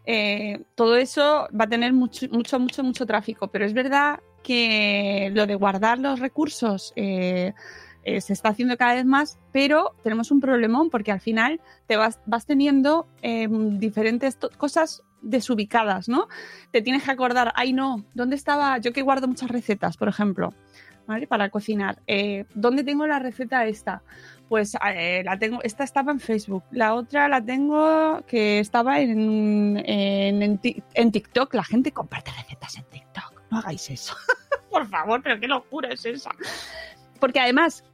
Eh, 0.07 0.63
todo 0.75 0.97
eso 0.97 1.49
va 1.59 1.65
a 1.65 1.69
tener 1.69 1.93
mucho, 1.93 2.27
mucho, 2.31 2.59
mucho, 2.59 2.83
mucho 2.83 3.05
tráfico, 3.05 3.49
pero 3.49 3.67
es 3.67 3.75
verdad 3.75 4.21
que 4.43 5.31
lo 5.35 5.47
de 5.47 5.55
guardar 5.55 5.99
los 5.99 6.21
recursos 6.21 6.93
eh, 6.97 7.53
eh, 8.05 8.21
se 8.23 8.33
está 8.33 8.49
haciendo 8.49 8.79
cada 8.79 8.95
vez 8.95 9.05
más, 9.05 9.39
pero 9.53 9.95
tenemos 10.03 10.31
un 10.31 10.41
problemón 10.41 10.89
porque 10.89 11.13
al 11.13 11.21
final 11.21 11.61
te 11.87 11.99
vas, 11.99 12.21
vas 12.25 12.47
teniendo 12.47 13.07
eh, 13.21 13.47
diferentes 13.51 14.39
cosas 14.57 15.03
desubicadas, 15.21 16.09
¿no? 16.09 16.29
Te 16.71 16.81
tienes 16.81 17.03
que 17.03 17.11
acordar, 17.11 17.53
ay 17.57 17.75
no, 17.75 18.05
¿dónde 18.15 18.37
estaba? 18.37 18.79
Yo 18.79 18.95
que 18.95 19.03
guardo 19.03 19.29
muchas 19.29 19.51
recetas, 19.51 19.99
por 19.99 20.09
ejemplo. 20.09 20.55
¿Vale? 21.09 21.27
Para 21.27 21.49
cocinar. 21.49 21.99
Eh, 22.07 22.45
¿Dónde 22.55 22.85
tengo 22.85 23.07
la 23.07 23.19
receta 23.19 23.65
esta? 23.67 24.03
Pues 24.49 24.77
eh, 24.95 25.23
la 25.25 25.39
tengo, 25.39 25.61
esta 25.63 25.83
estaba 25.85 26.13
en 26.13 26.21
Facebook, 26.21 26.63
la 26.71 26.95
otra 26.95 27.29
la 27.29 27.45
tengo 27.45 28.23
que 28.27 28.61
estaba 28.61 29.01
en, 29.01 29.83
en, 29.85 30.43
en 30.43 30.61
en 30.95 31.13
TikTok. 31.13 31.55
La 31.55 31.65
gente 31.65 31.93
comparte 31.93 32.31
recetas 32.31 32.77
en 32.77 32.85
TikTok. 32.85 33.43
No 33.51 33.59
hagáis 33.59 33.91
eso. 33.91 34.15
Por 34.71 34.87
favor, 34.87 35.23
pero 35.23 35.41
qué 35.41 35.49
locura 35.49 35.89
es 35.89 36.05
esa. 36.05 36.31
Porque 37.19 37.41
además, 37.41 37.85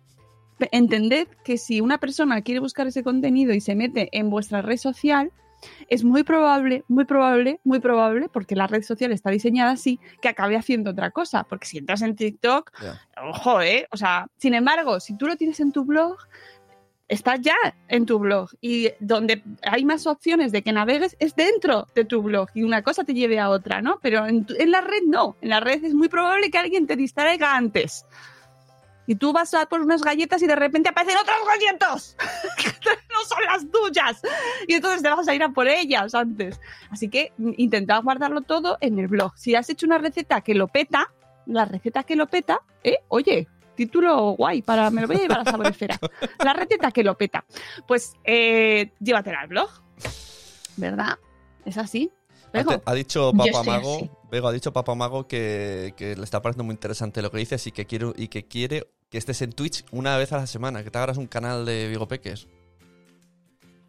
entended 0.72 1.28
que 1.44 1.56
si 1.56 1.80
una 1.80 1.98
persona 1.98 2.42
quiere 2.42 2.60
buscar 2.60 2.88
ese 2.88 3.04
contenido 3.04 3.54
y 3.54 3.60
se 3.60 3.76
mete 3.76 4.08
en 4.12 4.28
vuestra 4.28 4.60
red 4.60 4.76
social, 4.76 5.30
es 5.88 6.04
muy 6.04 6.22
probable, 6.22 6.84
muy 6.88 7.04
probable, 7.04 7.60
muy 7.64 7.80
probable, 7.80 8.28
porque 8.32 8.56
la 8.56 8.66
red 8.66 8.82
social 8.82 9.12
está 9.12 9.30
diseñada 9.30 9.72
así, 9.72 9.98
que 10.20 10.28
acabe 10.28 10.56
haciendo 10.56 10.90
otra 10.90 11.10
cosa. 11.10 11.44
Porque 11.44 11.66
si 11.66 11.78
entras 11.78 12.02
en 12.02 12.16
TikTok, 12.16 12.70
ojo, 13.30 13.60
¿eh? 13.60 13.86
O 13.90 13.96
sea, 13.96 14.26
sin 14.36 14.54
embargo, 14.54 15.00
si 15.00 15.16
tú 15.16 15.26
lo 15.26 15.36
tienes 15.36 15.60
en 15.60 15.72
tu 15.72 15.84
blog, 15.84 16.16
está 17.06 17.36
ya 17.36 17.54
en 17.88 18.06
tu 18.06 18.18
blog. 18.18 18.48
Y 18.60 18.90
donde 18.98 19.42
hay 19.62 19.84
más 19.84 20.06
opciones 20.06 20.52
de 20.52 20.62
que 20.62 20.72
navegues 20.72 21.16
es 21.18 21.36
dentro 21.36 21.86
de 21.94 22.04
tu 22.06 22.22
blog. 22.22 22.48
Y 22.54 22.62
una 22.62 22.82
cosa 22.82 23.04
te 23.04 23.12
lleve 23.14 23.38
a 23.38 23.50
otra, 23.50 23.82
¿no? 23.82 23.98
Pero 24.02 24.26
en, 24.26 24.46
tu- 24.46 24.54
en 24.58 24.70
la 24.70 24.80
red 24.80 25.02
no. 25.06 25.36
En 25.42 25.50
la 25.50 25.60
red 25.60 25.84
es 25.84 25.94
muy 25.94 26.08
probable 26.08 26.50
que 26.50 26.58
alguien 26.58 26.86
te 26.86 26.96
distraiga 26.96 27.56
antes. 27.56 28.06
Y 29.06 29.16
tú 29.16 29.32
vas 29.32 29.52
a 29.54 29.66
por 29.66 29.80
unas 29.80 30.02
galletas 30.02 30.42
y 30.42 30.46
de 30.46 30.56
repente 30.56 30.88
aparecen 30.88 31.18
otras 31.18 31.38
galletas 31.46 32.16
que 32.56 32.68
no 33.12 33.24
son 33.24 33.44
las 33.44 33.70
tuyas. 33.70 34.22
Y 34.66 34.74
entonces 34.74 35.02
te 35.02 35.08
vas 35.08 35.28
a 35.28 35.34
ir 35.34 35.42
a 35.42 35.50
por 35.50 35.68
ellas 35.68 36.14
antes. 36.14 36.60
Así 36.90 37.08
que 37.08 37.32
intentad 37.38 38.02
guardarlo 38.02 38.40
todo 38.40 38.78
en 38.80 38.98
el 38.98 39.08
blog. 39.08 39.32
Si 39.36 39.54
has 39.54 39.68
hecho 39.68 39.86
una 39.86 39.98
receta 39.98 40.40
que 40.40 40.54
lo 40.54 40.68
peta, 40.68 41.12
la 41.46 41.64
receta 41.64 42.02
que 42.02 42.16
lo 42.16 42.26
peta, 42.26 42.60
eh, 42.82 42.98
oye, 43.08 43.48
título 43.74 44.30
guay, 44.32 44.62
para 44.62 44.90
me 44.90 45.02
lo 45.02 45.06
voy 45.06 45.16
a 45.16 45.20
llevar 45.20 45.40
a 45.40 45.44
Sabor 45.44 45.66
Esfera. 45.66 45.98
La 46.42 46.52
receta 46.52 46.90
que 46.90 47.04
lo 47.04 47.16
peta. 47.16 47.44
Pues 47.86 48.14
eh, 48.24 48.92
llévatela 49.00 49.40
al 49.40 49.48
blog. 49.48 49.70
¿Verdad? 50.76 51.18
Es 51.64 51.78
así. 51.78 52.10
Antes, 52.60 52.80
ha 52.84 52.94
dicho 52.94 53.32
Papa 53.36 53.62
Mago, 53.62 53.96
así. 53.96 54.10
Bego 54.30 54.48
ha 54.48 54.52
dicho 54.52 54.72
Papa 54.72 54.94
Mago 54.94 55.26
que, 55.26 55.94
que 55.96 56.16
le 56.16 56.24
está 56.24 56.40
pareciendo 56.42 56.64
muy 56.64 56.72
interesante 56.74 57.20
lo 57.22 57.30
que 57.30 57.38
dices 57.38 57.66
y 57.66 57.72
que 57.72 57.86
quiere, 57.86 58.12
y 58.16 58.28
que 58.28 58.46
quiere 58.46 58.88
que 59.10 59.18
estés 59.18 59.42
en 59.42 59.52
Twitch 59.52 59.84
una 59.92 60.16
vez 60.16 60.32
a 60.32 60.38
la 60.38 60.46
semana, 60.46 60.82
que 60.82 60.90
te 60.90 60.98
hagas 60.98 61.16
un 61.18 61.26
canal 61.26 61.64
de 61.64 61.88
Vigo 61.88 62.08
Peques. 62.08 62.48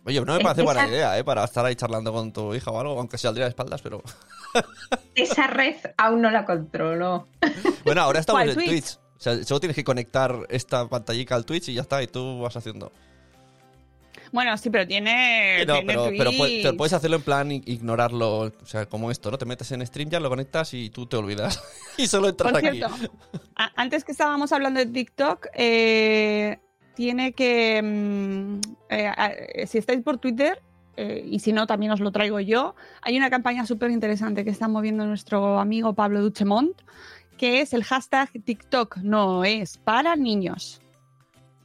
Oye, 0.08 0.22
no 0.22 0.36
me 0.36 0.40
parece 0.44 0.62
buena 0.62 0.82
Esa- 0.84 0.92
idea, 0.92 1.18
¿eh? 1.18 1.24
Para 1.24 1.44
estar 1.44 1.66
ahí 1.66 1.76
charlando 1.76 2.14
con 2.14 2.32
tu 2.32 2.54
hija 2.54 2.70
o 2.70 2.80
algo, 2.80 3.00
aunque 3.00 3.18
sea 3.18 3.30
al 3.30 3.36
día 3.36 3.46
de 3.46 3.50
espaldas, 3.50 3.82
pero... 3.82 4.04
Esa 5.16 5.48
red 5.48 5.76
aún 5.98 6.22
no 6.22 6.30
la 6.30 6.46
controlo. 6.46 7.28
Bueno, 7.86 8.02
ahora 8.02 8.20
estamos 8.20 8.40
¿Cuál, 8.44 8.50
en 8.50 8.56
Twitch? 8.56 8.70
Twitch. 8.70 8.98
O 9.18 9.20
sea, 9.20 9.44
solo 9.44 9.60
tienes 9.60 9.76
que 9.76 9.84
conectar 9.84 10.46
esta 10.50 10.88
pantallica 10.90 11.36
al 11.36 11.46
Twitch 11.46 11.70
y 11.70 11.74
ya 11.76 11.82
está, 11.82 12.02
y 12.04 12.08
tú 12.08 12.40
vas 12.42 12.56
haciendo. 12.58 12.92
Bueno, 14.36 14.56
sí, 14.58 14.70
pero 14.70 14.86
tiene. 14.86 15.66
No, 15.66 15.74
tiene 15.80 15.96
pero, 16.18 16.78
puedes 16.78 16.94
hacerlo 16.94 17.16
en 17.16 17.24
plan 17.24 17.52
ignorarlo, 17.52 18.40
o 18.42 18.66
sea, 18.66 18.86
como 18.86 19.10
esto, 19.10 19.32
¿no? 19.32 19.38
Te 19.38 19.46
metes 19.46 19.72
en 19.72 19.86
stream, 19.88 20.10
ya 20.10 20.20
lo 20.20 20.30
conectas 20.30 20.74
y 20.74 20.90
tú 20.90 21.06
te 21.08 21.16
olvidas. 21.16 21.64
y 21.98 22.06
solo 22.06 22.28
entras 22.28 22.52
Por 22.52 22.66
aquí. 22.68 22.78
cierto, 22.78 22.94
a- 23.56 23.72
antes 23.76 24.04
que 24.04 24.12
estábamos 24.12 24.52
hablando 24.52 24.80
de 24.82 24.86
TikTok, 24.88 25.48
eh, 25.56 26.60
tiene 26.96 27.32
que. 27.34 27.82
mm, 27.82 28.60
eh, 28.90 29.08
a- 29.08 29.32
si 29.66 29.78
estáis 29.78 30.02
por 30.04 30.18
Twitter, 30.18 30.62
eh, 30.98 31.26
y 31.26 31.40
si 31.40 31.52
no, 31.54 31.66
también 31.66 31.92
os 31.94 32.00
lo 32.02 32.12
traigo 32.12 32.40
yo, 32.42 32.76
hay 33.02 33.18
una 33.18 33.30
campaña 33.30 33.66
súper 33.66 33.90
interesante 33.92 34.44
que 34.44 34.50
está 34.52 34.68
moviendo 34.68 35.06
nuestro 35.06 35.60
amigo 35.60 35.94
Pablo 35.94 36.22
Duchemont, 36.22 36.78
que 37.38 37.62
es 37.62 37.74
el 37.74 37.84
hashtag 37.84 38.30
TikTok 38.44 38.98
no 38.98 39.44
es 39.46 39.78
para 39.78 40.16
niños. 40.16 40.82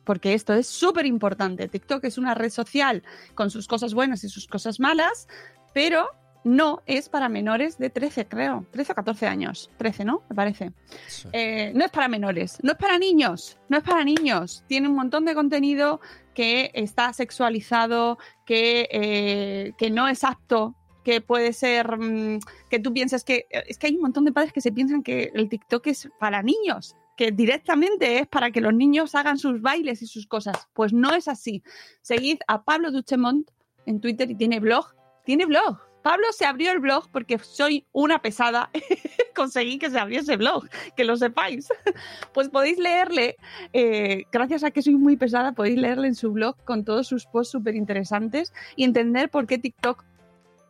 Porque 0.04 0.34
esto 0.34 0.54
es 0.54 0.66
súper 0.66 1.06
importante. 1.06 1.68
TikTok 1.68 2.04
es 2.04 2.18
una 2.18 2.34
red 2.34 2.50
social 2.50 3.02
con 3.34 3.50
sus 3.50 3.68
cosas 3.68 3.94
buenas 3.94 4.24
y 4.24 4.28
sus 4.28 4.46
cosas 4.46 4.80
malas, 4.80 5.28
pero 5.72 6.08
no 6.42 6.82
es 6.86 7.08
para 7.08 7.28
menores 7.28 7.78
de 7.78 7.90
13, 7.90 8.26
creo. 8.26 8.66
13 8.70 8.92
o 8.92 8.94
14 8.94 9.26
años. 9.26 9.70
13, 9.76 10.04
¿no? 10.04 10.22
Me 10.28 10.34
parece. 10.34 10.72
Sí. 11.06 11.28
Eh, 11.32 11.72
no 11.74 11.84
es 11.84 11.90
para 11.90 12.08
menores, 12.08 12.58
no 12.62 12.72
es 12.72 12.78
para 12.78 12.98
niños, 12.98 13.58
no 13.68 13.78
es 13.78 13.84
para 13.84 14.04
niños. 14.04 14.64
Tiene 14.66 14.88
un 14.88 14.94
montón 14.94 15.24
de 15.24 15.34
contenido 15.34 16.00
que 16.34 16.70
está 16.74 17.12
sexualizado, 17.12 18.18
que, 18.46 18.88
eh, 18.90 19.72
que 19.76 19.90
no 19.90 20.08
es 20.08 20.24
apto, 20.24 20.74
que 21.04 21.20
puede 21.20 21.52
ser 21.52 21.98
mm, 21.98 22.40
que 22.68 22.78
tú 22.78 22.92
piensas 22.92 23.24
que 23.24 23.46
es 23.50 23.78
que 23.78 23.88
hay 23.88 23.96
un 23.96 24.02
montón 24.02 24.24
de 24.24 24.32
padres 24.32 24.52
que 24.52 24.60
se 24.60 24.72
piensan 24.72 25.02
que 25.02 25.30
el 25.34 25.48
TikTok 25.48 25.86
es 25.88 26.08
para 26.18 26.42
niños, 26.42 26.96
que 27.20 27.32
directamente 27.32 28.20
es 28.20 28.26
para 28.26 28.50
que 28.50 28.62
los 28.62 28.72
niños 28.72 29.14
hagan 29.14 29.36
sus 29.36 29.60
bailes 29.60 30.00
y 30.00 30.06
sus 30.06 30.26
cosas. 30.26 30.56
Pues 30.72 30.94
no 30.94 31.14
es 31.14 31.28
así. 31.28 31.62
Seguid 32.00 32.38
a 32.48 32.62
Pablo 32.62 32.90
Duchemont 32.90 33.46
en 33.84 34.00
Twitter 34.00 34.30
y 34.30 34.34
tiene 34.36 34.58
blog, 34.58 34.94
tiene 35.26 35.44
blog. 35.44 35.76
Pablo 36.02 36.24
se 36.32 36.46
abrió 36.46 36.72
el 36.72 36.78
blog 36.78 37.10
porque 37.12 37.38
soy 37.38 37.84
una 37.92 38.22
pesada. 38.22 38.70
Conseguí 39.36 39.78
que 39.78 39.90
se 39.90 39.98
abriese 39.98 40.38
blog, 40.38 40.66
que 40.96 41.04
lo 41.04 41.14
sepáis. 41.18 41.68
Pues 42.32 42.48
podéis 42.48 42.78
leerle, 42.78 43.36
eh, 43.74 44.24
gracias 44.32 44.64
a 44.64 44.70
que 44.70 44.80
soy 44.80 44.94
muy 44.94 45.18
pesada, 45.18 45.52
podéis 45.52 45.76
leerle 45.76 46.08
en 46.08 46.14
su 46.14 46.32
blog 46.32 46.56
con 46.64 46.86
todos 46.86 47.06
sus 47.06 47.26
posts 47.26 47.52
súper 47.52 47.76
interesantes 47.76 48.54
y 48.76 48.84
entender 48.84 49.28
por 49.28 49.46
qué 49.46 49.58
TikTok 49.58 50.04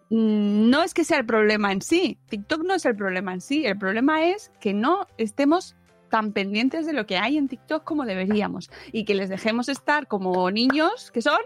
mm, 0.08 0.68
no 0.68 0.82
es 0.82 0.94
que 0.94 1.04
sea 1.04 1.18
el 1.18 1.26
problema 1.26 1.70
en 1.70 1.80
sí. 1.80 2.18
TikTok 2.28 2.64
no 2.64 2.74
es 2.74 2.84
el 2.86 2.96
problema 2.96 3.34
en 3.34 3.40
sí. 3.40 3.66
El 3.66 3.78
problema 3.78 4.24
es 4.24 4.50
que 4.58 4.74
no 4.74 5.06
estemos 5.16 5.76
tan 6.10 6.32
pendientes 6.32 6.84
de 6.84 6.92
lo 6.92 7.06
que 7.06 7.16
hay 7.16 7.38
en 7.38 7.48
TikTok 7.48 7.84
como 7.84 8.04
deberíamos 8.04 8.70
y 8.92 9.04
que 9.04 9.14
les 9.14 9.28
dejemos 9.28 9.68
estar 9.68 10.06
como 10.06 10.50
niños 10.50 11.10
que 11.10 11.22
son 11.22 11.40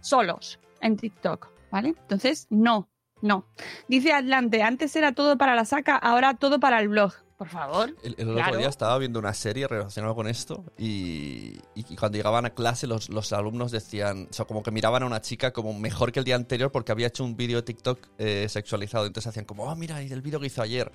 solos 0.00 0.58
en 0.80 0.96
TikTok, 0.96 1.48
¿vale? 1.70 1.94
Entonces, 2.00 2.46
no, 2.50 2.88
no. 3.22 3.46
Dice 3.88 4.12
Atlante, 4.12 4.62
antes 4.62 4.94
era 4.96 5.12
todo 5.12 5.38
para 5.38 5.54
la 5.54 5.64
saca, 5.64 5.96
ahora 5.96 6.34
todo 6.34 6.60
para 6.60 6.80
el 6.80 6.88
blog. 6.88 7.14
Por 7.38 7.48
favor. 7.48 7.94
El, 8.02 8.16
el 8.18 8.36
otro 8.36 8.56
día 8.56 8.68
estaba 8.68 8.98
viendo 8.98 9.20
una 9.20 9.32
serie 9.32 9.68
relacionada 9.68 10.12
con 10.12 10.26
esto 10.26 10.64
y, 10.76 11.56
cuando 11.96 12.16
llegaban 12.18 12.46
a 12.46 12.50
clase 12.50 12.88
los, 12.88 13.10
los 13.10 13.32
alumnos 13.32 13.70
decían, 13.70 14.26
o 14.28 14.32
sea, 14.32 14.44
como 14.44 14.64
que 14.64 14.72
miraban 14.72 15.04
a 15.04 15.06
una 15.06 15.20
chica 15.20 15.52
como 15.52 15.72
mejor 15.72 16.10
que 16.10 16.18
el 16.18 16.24
día 16.24 16.34
anterior 16.34 16.72
porque 16.72 16.90
había 16.90 17.06
hecho 17.06 17.22
un 17.22 17.36
vídeo 17.36 17.58
de 17.58 17.62
TikTok 17.62 18.08
eh, 18.18 18.48
sexualizado. 18.48 19.06
Entonces 19.06 19.28
hacían 19.28 19.44
como, 19.44 19.64
oh, 19.64 19.76
mira, 19.76 20.02
el 20.02 20.20
vídeo 20.20 20.40
que 20.40 20.48
hizo 20.48 20.62
ayer. 20.62 20.90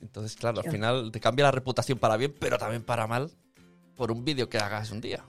Entonces, 0.00 0.36
claro, 0.36 0.60
al 0.60 0.70
final 0.70 1.10
te 1.12 1.20
cambia 1.20 1.46
la 1.46 1.50
reputación 1.50 1.98
para 1.98 2.16
bien, 2.16 2.34
pero 2.38 2.58
también 2.58 2.82
para 2.82 3.06
mal 3.06 3.30
por 3.96 4.12
un 4.12 4.24
vídeo 4.24 4.48
que 4.48 4.58
hagas 4.58 4.90
un 4.90 5.00
día. 5.00 5.24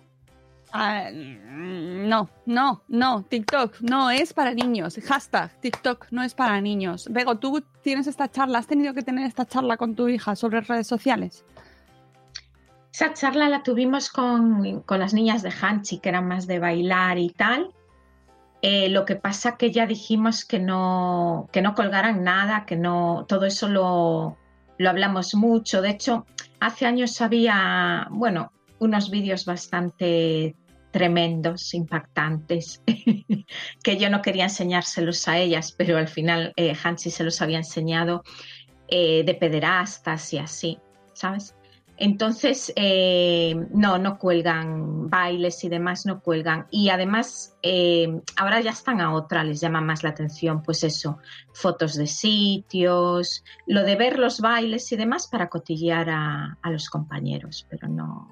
Ah, 0.72 1.10
no, 1.12 2.30
no, 2.46 2.84
no, 2.88 3.24
TikTok 3.24 3.82
no 3.82 4.12
es 4.12 4.34
para 4.34 4.54
niños. 4.54 5.00
Hashtag 5.04 5.60
TikTok 5.62 6.08
no 6.12 6.22
es 6.22 6.36
para 6.36 6.62
niños. 6.62 7.08
Bego, 7.10 7.40
tú 7.40 7.64
tienes 7.82 8.06
esta 8.06 8.30
charla, 8.30 8.60
has 8.60 8.68
tenido 8.68 8.94
que 8.94 9.02
tener 9.02 9.26
esta 9.26 9.46
charla 9.46 9.78
con 9.78 9.96
tu 9.96 10.08
hija 10.08 10.36
sobre 10.36 10.62
redes 10.62 10.86
sociales. 10.86 11.44
Esa 12.94 13.14
charla 13.14 13.50
la 13.50 13.64
tuvimos 13.64 14.12
con, 14.12 14.82
con 14.82 15.00
las 15.00 15.14
niñas 15.14 15.42
de 15.42 15.52
Hanchi, 15.52 16.00
que 16.00 16.10
eran 16.10 16.28
más 16.28 16.46
de 16.46 16.60
bailar 16.60 17.18
y 17.18 17.30
tal. 17.32 17.74
Eh, 18.62 18.90
lo 18.90 19.06
que 19.06 19.16
pasa 19.16 19.58
que 19.58 19.72
ya 19.72 19.88
dijimos 19.88 20.46
que 20.46 20.60
no, 20.60 21.50
que 21.52 21.62
no 21.62 21.74
colgaran 21.74 22.24
nada, 22.24 22.66
que 22.66 22.76
no, 22.76 23.26
todo 23.28 23.46
eso 23.46 23.70
lo, 23.70 24.38
lo 24.80 24.90
hablamos 24.90 25.36
mucho. 25.36 25.84
De 25.84 25.92
hecho, 25.92 26.26
hace 26.60 26.88
años 26.88 27.22
había, 27.22 28.08
bueno, 28.10 28.52
unos 28.80 29.12
vídeos 29.12 29.46
bastante 29.46 30.56
tremendos, 30.92 31.74
impactantes, 31.76 32.82
que 33.84 33.98
yo 33.98 34.10
no 34.10 34.22
quería 34.24 34.46
enseñárselos 34.46 35.28
a 35.28 35.38
ellas, 35.38 35.76
pero 35.78 35.98
al 35.98 36.08
final 36.08 36.54
eh, 36.56 36.74
Hansi 36.82 37.12
se 37.12 37.24
los 37.24 37.42
había 37.42 37.58
enseñado 37.58 38.24
eh, 38.88 39.24
de 39.24 39.36
pederastas 39.36 40.34
y 40.34 40.40
así, 40.40 40.80
¿sabes? 41.14 41.56
Entonces, 42.02 42.72
eh, 42.78 43.54
no, 43.74 43.98
no 43.98 44.18
cuelgan 44.18 45.10
bailes 45.10 45.62
y 45.66 45.70
demás, 45.70 46.06
no 46.06 46.22
cuelgan. 46.22 46.66
Y 46.72 46.90
además, 46.90 47.58
eh, 47.62 48.22
ahora 48.38 48.62
ya 48.62 48.72
están 48.72 49.02
a 49.02 49.14
otra, 49.14 49.44
les 49.44 49.60
llama 49.60 49.82
más 49.82 50.02
la 50.02 50.12
atención, 50.12 50.64
pues 50.64 50.86
eso, 50.86 51.18
fotos 51.54 51.96
de 51.96 52.08
sitios, 52.08 53.44
lo 53.68 53.84
de 53.84 53.98
ver 53.98 54.18
los 54.18 54.40
bailes 54.40 54.90
y 54.94 54.96
demás 54.96 55.28
para 55.28 55.50
cotillear 55.50 56.10
a, 56.10 56.58
a 56.62 56.72
los 56.72 56.90
compañeros, 56.90 57.68
pero 57.70 57.90
no, 57.90 58.30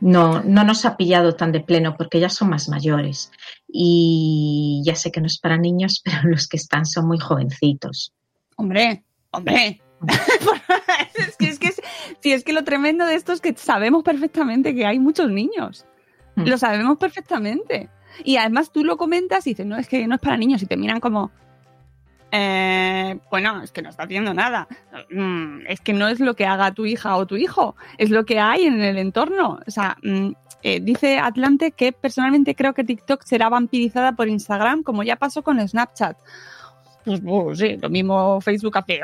no, 0.00 0.42
no 0.42 0.64
nos 0.64 0.84
ha 0.84 0.96
pillado 0.96 1.34
tan 1.34 1.52
de 1.52 1.60
pleno 1.60 1.96
porque 1.96 2.20
ya 2.20 2.28
son 2.28 2.48
más 2.48 2.68
mayores. 2.68 3.30
Y 3.68 4.82
ya 4.84 4.94
sé 4.94 5.10
que 5.12 5.20
no 5.20 5.26
es 5.26 5.38
para 5.38 5.58
niños, 5.58 6.00
pero 6.04 6.28
los 6.28 6.48
que 6.48 6.56
están 6.56 6.86
son 6.86 7.06
muy 7.06 7.18
jovencitos. 7.18 8.12
Hombre, 8.56 9.04
hombre. 9.32 9.54
que, 9.54 9.80
si 12.20 12.32
es 12.32 12.44
que 12.44 12.52
lo 12.52 12.64
tremendo 12.64 13.06
de 13.06 13.14
esto 13.14 13.32
es 13.32 13.40
que 13.40 13.54
sabemos 13.54 14.02
perfectamente 14.02 14.74
que 14.74 14.86
hay 14.86 14.98
muchos 14.98 15.30
niños. 15.30 15.86
Mm. 16.36 16.46
Lo 16.46 16.58
sabemos 16.58 16.98
perfectamente. 16.98 17.88
Y 18.24 18.36
además 18.36 18.72
tú 18.72 18.84
lo 18.84 18.96
comentas 18.96 19.46
y 19.46 19.50
dices, 19.50 19.66
no, 19.66 19.76
es 19.76 19.88
que 19.88 20.06
no 20.06 20.16
es 20.16 20.20
para 20.20 20.36
niños. 20.36 20.62
Y 20.62 20.66
te 20.66 20.76
miran 20.76 21.00
como, 21.00 21.30
eh, 22.32 23.18
bueno, 23.30 23.62
es 23.62 23.72
que 23.72 23.82
no 23.82 23.90
está 23.90 24.04
haciendo 24.04 24.34
nada. 24.34 24.68
Mm, 25.10 25.66
es 25.68 25.80
que 25.80 25.92
no 25.92 26.08
es 26.08 26.20
lo 26.20 26.34
que 26.34 26.46
haga 26.46 26.72
tu 26.72 26.86
hija 26.86 27.16
o 27.16 27.26
tu 27.26 27.36
hijo, 27.36 27.76
es 27.98 28.10
lo 28.10 28.24
que 28.24 28.38
hay 28.38 28.66
en 28.66 28.80
el 28.82 28.98
entorno. 28.98 29.58
O 29.66 29.70
sea, 29.70 29.96
mm, 30.02 30.32
eh, 30.62 30.80
dice 30.80 31.18
Atlante 31.18 31.72
que 31.72 31.92
personalmente 31.92 32.54
creo 32.54 32.74
que 32.74 32.84
TikTok 32.84 33.24
será 33.24 33.48
vampirizada 33.48 34.12
por 34.12 34.28
Instagram, 34.28 34.82
como 34.82 35.02
ya 35.02 35.16
pasó 35.16 35.42
con 35.42 35.66
Snapchat. 35.66 36.16
Pues, 37.04 37.20
pues, 37.24 37.58
sí, 37.58 37.76
lo 37.80 37.88
mismo 37.88 38.40
Facebook 38.40 38.76
hace, 38.78 39.00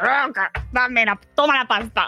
dame 0.73 1.07
la, 1.07 1.19
toma 1.35 1.57
la 1.59 1.67
pasta 1.67 2.07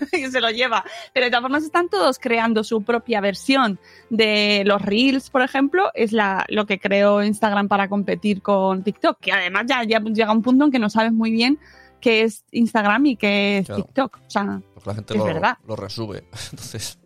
y 0.12 0.26
se 0.26 0.40
lo 0.40 0.50
lleva. 0.50 0.84
Pero 1.12 1.24
de 1.26 1.30
todas 1.30 1.42
formas 1.42 1.64
están 1.64 1.88
todos 1.88 2.18
creando 2.18 2.62
su 2.64 2.82
propia 2.82 3.20
versión 3.20 3.78
de 4.10 4.62
los 4.64 4.80
Reels, 4.82 5.30
por 5.30 5.42
ejemplo, 5.42 5.90
es 5.94 6.12
la, 6.12 6.44
lo 6.48 6.66
que 6.66 6.78
creó 6.78 7.22
Instagram 7.22 7.68
para 7.68 7.88
competir 7.88 8.42
con 8.42 8.82
TikTok, 8.84 9.18
que 9.20 9.32
además 9.32 9.64
ya, 9.66 9.82
ya 9.84 10.00
llega 10.00 10.32
un 10.32 10.42
punto 10.42 10.64
en 10.66 10.70
que 10.70 10.78
no 10.78 10.88
sabes 10.90 11.12
muy 11.12 11.30
bien 11.32 11.58
qué 12.00 12.22
es 12.22 12.44
Instagram 12.52 13.06
y 13.06 13.16
qué 13.16 13.58
es 13.58 13.66
Claro. 13.66 13.82
TikTok. 13.82 14.16
O 14.26 14.30
sea, 14.30 14.60
Porque 14.74 14.88
la 14.90 14.94
gente 14.94 15.14
Es 15.14 15.18
lo, 15.18 15.24
verdad. 15.24 15.58
lo 15.66 15.74
resube. 15.76 16.24
Entonces, 16.52 16.98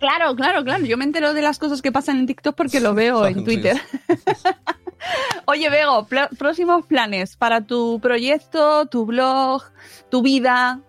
Claro, 0.00 0.34
claro, 0.34 0.64
claro. 0.64 0.86
Yo 0.86 0.96
me 0.96 1.04
entero 1.04 1.34
de 1.34 1.42
las 1.42 1.58
cosas 1.58 1.82
que 1.82 1.92
pasan 1.92 2.16
en 2.18 2.26
TikTok 2.26 2.56
porque 2.56 2.80
lo 2.80 2.94
veo 2.94 3.26
en. 3.26 3.44
Twitter. 3.44 3.78
Oye, 5.46 5.68
pla- 6.06 6.30
próximos 6.38 6.86
planes 6.86 7.36
para 7.36 7.60
tu 7.60 7.98
proyecto, 8.00 8.86
tu 8.86 9.04
blog, 9.06 9.62
tu 10.10 10.22
vida. 10.22 10.80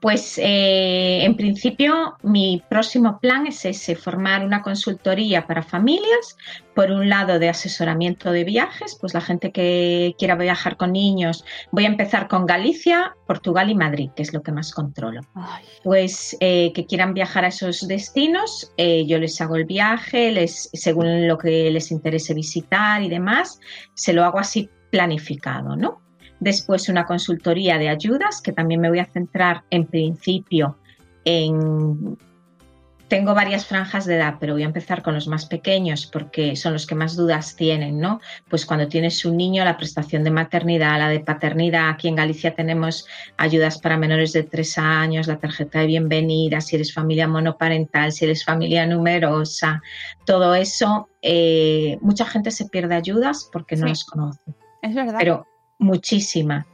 Pues 0.00 0.38
eh, 0.38 1.24
en 1.24 1.36
principio 1.36 2.16
mi 2.22 2.62
próximo 2.70 3.20
plan 3.20 3.46
es 3.46 3.64
ese, 3.66 3.94
formar 3.94 4.46
una 4.46 4.62
consultoría 4.62 5.46
para 5.46 5.62
familias, 5.62 6.38
por 6.74 6.90
un 6.90 7.10
lado 7.10 7.38
de 7.38 7.50
asesoramiento 7.50 8.32
de 8.32 8.44
viajes, 8.44 8.96
pues 8.98 9.12
la 9.12 9.20
gente 9.20 9.52
que 9.52 10.14
quiera 10.18 10.36
viajar 10.36 10.78
con 10.78 10.92
niños, 10.92 11.44
voy 11.70 11.84
a 11.84 11.88
empezar 11.88 12.28
con 12.28 12.46
Galicia, 12.46 13.14
Portugal 13.26 13.68
y 13.68 13.74
Madrid, 13.74 14.10
que 14.16 14.22
es 14.22 14.32
lo 14.32 14.42
que 14.42 14.52
más 14.52 14.72
controlo. 14.72 15.20
Ay, 15.34 15.64
Pues 15.84 16.34
eh, 16.40 16.72
que 16.72 16.86
quieran 16.86 17.12
viajar 17.12 17.44
a 17.44 17.48
esos 17.48 17.86
destinos, 17.86 18.72
eh, 18.78 19.04
yo 19.06 19.18
les 19.18 19.38
hago 19.42 19.56
el 19.56 19.66
viaje, 19.66 20.30
les, 20.30 20.70
según 20.72 21.28
lo 21.28 21.36
que 21.36 21.70
les 21.70 21.90
interese 21.90 22.32
visitar 22.32 23.02
y 23.02 23.10
demás, 23.10 23.60
se 23.94 24.14
lo 24.14 24.24
hago 24.24 24.38
así 24.38 24.70
planificado, 24.90 25.76
¿no? 25.76 26.00
Después 26.40 26.88
una 26.88 27.04
consultoría 27.04 27.78
de 27.78 27.88
ayudas, 27.88 28.40
que 28.40 28.52
también 28.52 28.80
me 28.80 28.88
voy 28.88 28.98
a 28.98 29.04
centrar 29.06 29.62
en 29.70 29.86
principio 29.86 30.78
en... 31.24 32.18
Tengo 33.08 33.34
varias 33.34 33.66
franjas 33.66 34.06
de 34.06 34.14
edad, 34.14 34.36
pero 34.38 34.52
voy 34.52 34.62
a 34.62 34.66
empezar 34.66 35.02
con 35.02 35.14
los 35.14 35.26
más 35.26 35.46
pequeños 35.46 36.06
porque 36.06 36.54
son 36.54 36.72
los 36.74 36.86
que 36.86 36.94
más 36.94 37.16
dudas 37.16 37.56
tienen, 37.56 37.98
¿no? 37.98 38.20
Pues 38.48 38.64
cuando 38.64 38.86
tienes 38.86 39.24
un 39.24 39.36
niño, 39.36 39.64
la 39.64 39.76
prestación 39.76 40.22
de 40.22 40.30
maternidad, 40.30 40.96
la 40.96 41.08
de 41.08 41.18
paternidad, 41.18 41.88
aquí 41.88 42.06
en 42.06 42.14
Galicia 42.14 42.54
tenemos 42.54 43.08
ayudas 43.36 43.80
para 43.80 43.96
menores 43.96 44.32
de 44.32 44.44
tres 44.44 44.78
años, 44.78 45.26
la 45.26 45.40
tarjeta 45.40 45.80
de 45.80 45.86
bienvenida, 45.86 46.60
si 46.60 46.76
eres 46.76 46.94
familia 46.94 47.26
monoparental, 47.26 48.12
si 48.12 48.26
eres 48.26 48.44
familia 48.44 48.86
numerosa, 48.86 49.82
todo 50.24 50.54
eso, 50.54 51.08
eh, 51.20 51.98
mucha 52.02 52.24
gente 52.26 52.52
se 52.52 52.66
pierde 52.68 52.94
ayudas 52.94 53.50
porque 53.52 53.74
no 53.74 53.86
Sí. 53.86 53.88
las 53.88 54.04
conoce 54.04 54.54
es 54.82 54.94
verdad. 54.94 55.18
pero 55.18 55.46
muchísima. 55.80 56.66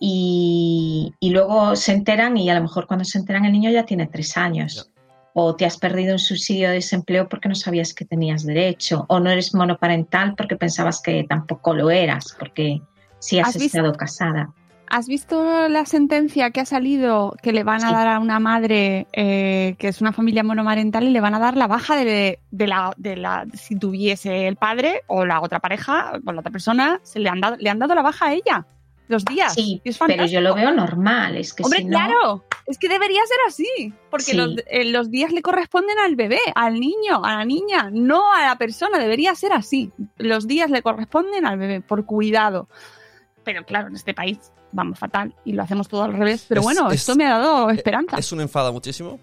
Y, 0.00 1.12
y 1.18 1.30
luego 1.30 1.74
se 1.76 1.92
enteran 1.92 2.36
y 2.36 2.48
a 2.48 2.54
lo 2.54 2.62
mejor 2.62 2.86
cuando 2.86 3.04
se 3.04 3.18
enteran 3.18 3.44
el 3.44 3.52
niño 3.52 3.70
ya 3.70 3.84
tiene 3.84 4.06
tres 4.06 4.36
años. 4.36 4.90
O 5.34 5.54
te 5.54 5.66
has 5.66 5.76
perdido 5.76 6.14
un 6.14 6.18
subsidio 6.18 6.68
de 6.68 6.74
desempleo 6.76 7.28
porque 7.28 7.48
no 7.48 7.54
sabías 7.54 7.92
que 7.94 8.04
tenías 8.04 8.44
derecho. 8.44 9.04
O 9.08 9.20
no 9.20 9.30
eres 9.30 9.54
monoparental 9.54 10.34
porque 10.34 10.56
pensabas 10.56 11.00
que 11.00 11.24
tampoco 11.28 11.74
lo 11.74 11.90
eras, 11.90 12.34
porque 12.38 12.80
sí 13.18 13.38
has, 13.38 13.48
¿Has 13.48 13.58
visto? 13.58 13.78
estado 13.78 13.92
casada. 13.94 14.54
¿Has 14.90 15.06
visto 15.06 15.68
la 15.68 15.84
sentencia 15.86 16.50
que 16.50 16.60
ha 16.60 16.64
salido 16.64 17.34
que 17.42 17.52
le 17.52 17.62
van 17.64 17.84
a 17.84 17.88
Sí. 17.88 17.94
dar 17.94 18.08
a 18.08 18.18
una 18.20 18.40
madre 18.40 19.06
eh, 19.12 19.76
que 19.78 19.88
es 19.88 20.00
una 20.00 20.12
familia 20.12 20.42
monomarental 20.42 21.04
y 21.04 21.10
le 21.10 21.20
van 21.20 21.34
a 21.34 21.38
dar 21.38 21.56
la 21.56 21.66
baja 21.66 21.96
de, 21.96 22.38
de 22.50 22.66
la, 22.66 22.92
de 22.96 23.16
la 23.16 23.46
si 23.54 23.76
tuviese 23.76 24.48
el 24.48 24.56
padre 24.56 25.02
o 25.06 25.24
la 25.26 25.40
otra 25.40 25.60
pareja 25.60 26.12
o 26.24 26.32
la 26.32 26.40
otra 26.40 26.50
persona 26.52 27.00
se 27.02 27.18
le 27.20 27.28
han 27.28 27.40
dado 27.40 27.56
le 27.58 27.68
han 27.70 27.78
dado 27.78 27.94
la 27.94 28.02
baja 28.02 28.26
a 28.26 28.32
ella 28.32 28.66
los 29.08 29.24
días 29.24 29.54
Sí, 29.54 29.80
es 29.84 29.96
pero 29.98 30.26
yo 30.26 30.42
lo 30.42 30.54
veo 30.54 30.70
normal. 30.70 31.36
Es 31.38 31.54
que 31.54 31.62
Hombre, 31.62 31.78
si 31.78 31.84
no- 31.86 31.90
claro, 31.96 32.44
es 32.66 32.76
que 32.76 32.90
debería 32.90 33.22
ser 33.24 33.38
así, 33.46 33.92
porque 34.10 34.24
Sí. 34.32 34.36
los, 34.36 34.54
eh, 34.66 34.84
los 34.84 35.10
días 35.10 35.32
le 35.32 35.40
corresponden 35.40 35.98
al 35.98 36.14
bebé, 36.14 36.38
al 36.54 36.74
niño, 36.78 37.24
a 37.24 37.36
la 37.36 37.44
niña, 37.46 37.88
no 37.90 38.30
a 38.34 38.42
la 38.46 38.56
persona, 38.56 38.98
debería 38.98 39.34
ser 39.34 39.54
así. 39.54 39.90
Los 40.18 40.46
días 40.46 40.70
le 40.70 40.82
corresponden 40.82 41.46
al 41.46 41.56
bebé, 41.56 41.80
por 41.80 42.04
cuidado. 42.04 42.68
Pero 43.44 43.64
claro, 43.64 43.88
en 43.88 43.94
este 43.94 44.12
país 44.12 44.52
vamos 44.72 44.98
fatal 44.98 45.34
y 45.44 45.52
lo 45.52 45.62
hacemos 45.62 45.88
todo 45.88 46.04
al 46.04 46.12
revés. 46.14 46.44
Pero 46.48 46.60
Es- 46.60 46.64
bueno, 46.64 46.88
es- 46.90 47.00
esto 47.00 47.14
me 47.16 47.26
ha 47.26 47.38
dado 47.38 47.70
esperanza. 47.70 48.16
Es 48.18 48.30
un 48.32 48.40
enfada 48.40 48.70
muchísimo. 48.72 49.18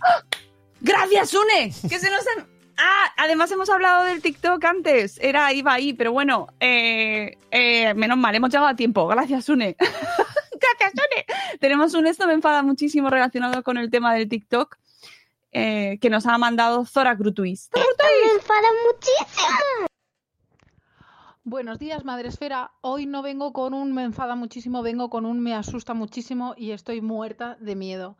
¡Gracias, 0.80 1.34
Une! 1.34 1.72
Que 1.88 1.98
se 1.98 2.10
nos 2.10 2.20
han- 2.36 2.46
Ah, 2.76 3.06
además 3.18 3.50
hemos 3.52 3.70
hablado 3.70 4.02
del 4.04 4.20
TikTok 4.20 4.62
antes. 4.64 5.18
Era, 5.22 5.52
iba 5.52 5.72
ahí, 5.72 5.92
pero 5.92 6.10
bueno, 6.10 6.48
eh, 6.58 7.38
eh, 7.52 7.94
menos 7.94 8.18
mal, 8.18 8.34
hemos 8.34 8.50
llegado 8.50 8.66
a 8.66 8.74
tiempo. 8.74 9.06
Gracias, 9.06 9.48
Une. 9.48 9.76
Gracias, 9.78 10.92
Une. 10.92 11.58
Tenemos 11.60 11.94
un 11.94 12.08
esto 12.08 12.26
me 12.26 12.32
enfada 12.32 12.62
muchísimo 12.64 13.10
relacionado 13.10 13.62
con 13.62 13.78
el 13.78 13.90
tema 13.90 14.12
del 14.14 14.28
TikTok 14.28 14.76
eh, 15.52 15.98
que 16.00 16.10
nos 16.10 16.26
ha 16.26 16.36
mandado 16.36 16.84
Zora 16.84 17.14
Grutuis. 17.14 17.70
Me 17.76 18.32
enfada 18.34 18.68
muchísimo. 18.86 19.86
Buenos 21.46 21.78
días, 21.78 22.06
Madre 22.06 22.28
Esfera. 22.28 22.72
Hoy 22.80 23.04
no 23.04 23.20
vengo 23.20 23.52
con 23.52 23.74
un 23.74 23.92
me 23.92 24.02
enfada 24.02 24.34
muchísimo, 24.34 24.82
vengo 24.82 25.10
con 25.10 25.26
un 25.26 25.40
me 25.40 25.54
asusta 25.54 25.92
muchísimo 25.92 26.54
y 26.56 26.70
estoy 26.70 27.02
muerta 27.02 27.58
de 27.60 27.76
miedo. 27.76 28.16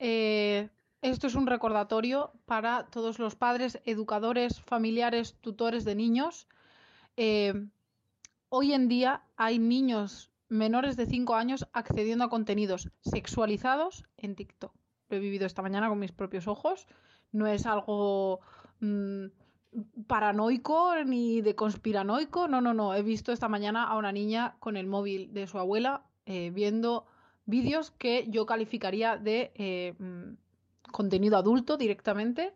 Eh, 0.00 0.70
esto 1.00 1.28
es 1.28 1.36
un 1.36 1.46
recordatorio 1.46 2.32
para 2.46 2.86
todos 2.86 3.20
los 3.20 3.36
padres, 3.36 3.80
educadores, 3.84 4.60
familiares, 4.60 5.36
tutores 5.40 5.84
de 5.84 5.94
niños. 5.94 6.48
Eh, 7.16 7.54
hoy 8.48 8.72
en 8.72 8.88
día 8.88 9.22
hay 9.36 9.60
niños 9.60 10.32
menores 10.48 10.96
de 10.96 11.06
5 11.06 11.36
años 11.36 11.68
accediendo 11.72 12.24
a 12.24 12.28
contenidos 12.28 12.90
sexualizados 13.02 14.02
en 14.16 14.34
TikTok. 14.34 14.74
Lo 15.10 15.16
he 15.16 15.20
vivido 15.20 15.46
esta 15.46 15.62
mañana 15.62 15.88
con 15.88 16.00
mis 16.00 16.10
propios 16.10 16.48
ojos. 16.48 16.88
No 17.30 17.46
es 17.46 17.66
algo 17.66 18.40
mm, 18.80 19.26
paranoico 20.06 20.94
ni 21.04 21.40
de 21.40 21.54
conspiranoico. 21.54 22.48
No, 22.48 22.60
no, 22.60 22.74
no. 22.74 22.94
He 22.94 23.02
visto 23.02 23.32
esta 23.32 23.48
mañana 23.48 23.84
a 23.84 23.96
una 23.96 24.12
niña 24.12 24.56
con 24.60 24.76
el 24.76 24.86
móvil 24.86 25.32
de 25.32 25.46
su 25.46 25.58
abuela 25.58 26.02
eh, 26.26 26.50
viendo 26.50 27.04
vídeos 27.44 27.90
que 27.90 28.26
yo 28.28 28.46
calificaría 28.46 29.18
de 29.18 29.52
eh, 29.56 29.94
mm, 29.98 30.36
contenido 30.90 31.36
adulto 31.36 31.76
directamente, 31.76 32.54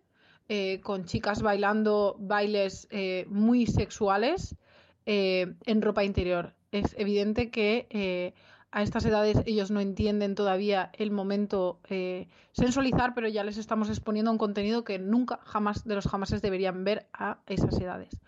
eh, 0.48 0.80
con 0.80 1.04
chicas 1.04 1.42
bailando 1.42 2.16
bailes 2.18 2.88
muy 3.28 3.66
sexuales 3.66 4.56
en 5.04 5.82
ropa 5.82 6.04
interior. 6.04 6.54
Es 6.72 6.94
evidente 6.98 7.50
que 7.50 8.34
a 8.70 8.82
estas 8.82 9.04
edades 9.06 9.42
ellos 9.46 9.70
no 9.70 9.80
entienden 9.80 10.34
todavía 10.34 10.90
el 10.94 11.10
momento 11.10 11.80
eh, 11.88 12.28
sensualizar, 12.52 13.14
pero 13.14 13.28
ya 13.28 13.44
les 13.44 13.56
estamos 13.56 13.88
exponiendo 13.88 14.30
un 14.30 14.38
contenido 14.38 14.84
que 14.84 14.98
nunca, 14.98 15.40
jamás 15.44 15.84
de 15.84 15.94
los 15.94 16.06
jamases 16.06 16.42
deberían 16.42 16.84
ver 16.84 17.08
a 17.12 17.38
esas 17.46 17.78
edades. 17.80 18.20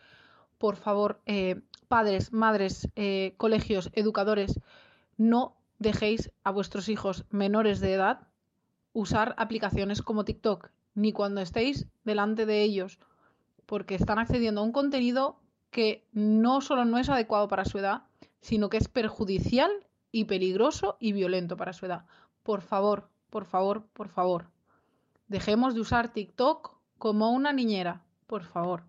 Por 0.58 0.76
favor, 0.76 1.20
eh, 1.26 1.60
padres, 1.88 2.32
madres, 2.32 2.88
eh, 2.96 3.34
colegios, 3.36 3.90
educadores, 3.92 4.60
no 5.16 5.56
dejéis 5.78 6.30
a 6.44 6.50
vuestros 6.50 6.88
hijos 6.88 7.24
menores 7.30 7.80
de 7.80 7.94
edad 7.94 8.20
usar 8.92 9.34
aplicaciones 9.38 10.02
como 10.02 10.24
TikTok, 10.24 10.70
ni 10.94 11.12
cuando 11.12 11.40
estéis 11.40 11.86
delante 12.04 12.46
de 12.46 12.62
ellos, 12.62 12.98
porque 13.66 13.94
están 13.94 14.18
accediendo 14.18 14.60
a 14.60 14.64
un 14.64 14.72
contenido 14.72 15.38
que 15.70 16.04
no 16.12 16.60
solo 16.60 16.84
no 16.84 16.98
es 16.98 17.08
adecuado 17.08 17.46
para 17.48 17.64
su 17.64 17.78
edad, 17.78 18.02
sino 18.40 18.68
que 18.68 18.78
es 18.78 18.88
perjudicial 18.88 19.70
y 20.12 20.24
peligroso 20.24 20.96
y 21.00 21.12
violento 21.12 21.56
para 21.56 21.72
su 21.72 21.86
edad. 21.86 22.04
Por 22.42 22.62
favor, 22.62 23.10
por 23.30 23.44
favor, 23.44 23.86
por 23.92 24.08
favor. 24.08 24.50
Dejemos 25.28 25.74
de 25.74 25.80
usar 25.80 26.12
TikTok 26.12 26.76
como 26.98 27.30
una 27.30 27.52
niñera, 27.52 28.02
por 28.26 28.44
favor. 28.44 28.84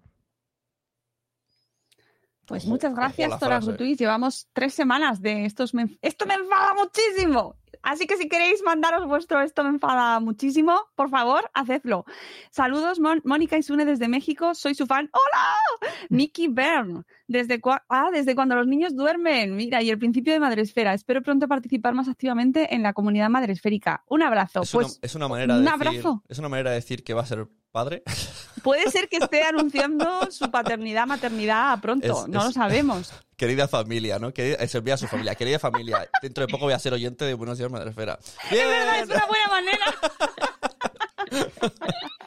Pues 2.46 2.64
Ojo, 2.64 2.72
muchas 2.72 2.94
gracias. 2.96 3.40
Grutuis. 3.66 3.98
Llevamos 3.98 4.48
tres 4.52 4.74
semanas 4.74 5.22
de 5.22 5.46
estos 5.46 5.74
me... 5.74 5.98
¡Esto 6.02 6.26
me 6.26 6.34
enfada 6.34 6.74
muchísimo! 6.74 7.56
Así 7.84 8.06
que 8.06 8.18
si 8.18 8.28
queréis 8.30 8.62
mandaros 8.64 9.08
vuestro 9.08 9.42
esto 9.42 9.64
me 9.64 9.70
enfada 9.70 10.20
muchísimo, 10.20 10.80
por 10.96 11.10
favor, 11.10 11.50
hacedlo. 11.54 12.06
Saludos, 12.52 13.00
Mon- 13.00 13.22
Mónica 13.26 13.58
Isune 13.58 13.86
desde 13.86 14.08
México, 14.08 14.54
soy 14.54 14.76
su 14.76 14.86
fan. 14.86 15.10
¡Hola! 15.14 15.56
Mickey 16.10 16.48
Byrne, 16.48 17.04
desde, 17.32 17.62
cua- 17.62 17.84
ah, 17.90 18.10
desde 18.12 18.36
cuando 18.36 18.56
los 18.56 18.68
niños 18.68 18.96
duermen. 18.96 19.56
Mira, 19.56 19.82
y 19.82 19.90
el 19.90 19.98
principio 19.98 20.34
de 20.34 20.40
Madresfera. 20.40 20.94
Espero 20.94 21.22
pronto 21.22 21.48
participar 21.48 21.94
más 21.94 22.08
activamente 22.08 22.76
en 22.76 22.84
la 22.84 22.94
comunidad 22.94 23.30
madresférica. 23.30 24.04
Un 24.08 24.22
abrazo. 24.22 24.62
Es, 24.64 24.72
pues 24.72 24.88
una, 24.88 24.96
es 25.02 25.16
una 25.16 25.28
manera 25.28 25.54
de 25.56 25.60
un 25.60 25.66
decir, 25.66 25.88
abrazo. 25.88 26.24
es 26.28 26.40
una 26.40 26.50
manera 26.50 26.70
de 26.72 26.76
decir 26.76 27.04
que 27.04 27.14
va 27.14 27.22
a 27.22 27.26
ser 27.26 27.48
padre. 27.72 28.04
puede 28.64 28.92
ser 28.92 29.08
que 29.08 29.18
esté 29.18 29.44
anunciando 29.50 30.30
su 30.30 30.52
paternidad, 30.52 31.08
maternidad 31.08 31.80
pronto. 31.80 32.06
Es- 32.24 32.28
no 32.28 32.44
lo 32.44 32.50
es- 32.50 32.54
sabemos. 32.56 33.14
Querida 33.38 33.68
familia, 33.68 34.20
¿no? 34.20 34.34
Querida, 34.34 34.58
eh, 34.58 34.68
se 34.68 34.78
envía 34.78 34.94
a 34.94 34.98
su 34.98 35.08
familia. 35.08 35.34
Querida 35.34 35.58
familia, 35.58 36.08
dentro 36.22 36.46
de 36.46 36.52
poco 36.52 36.66
voy 36.66 36.74
a 36.74 36.80
ser 36.80 36.94
oyente 36.94 37.26
de 37.26 37.34
Buenos 37.34 37.58
Días 37.58 37.72
Madresfera. 37.72 38.20
¡Bien! 38.52 38.68
Es 39.02 39.10
una 39.10 39.26
buena 39.26 39.48
manera. 39.50 39.86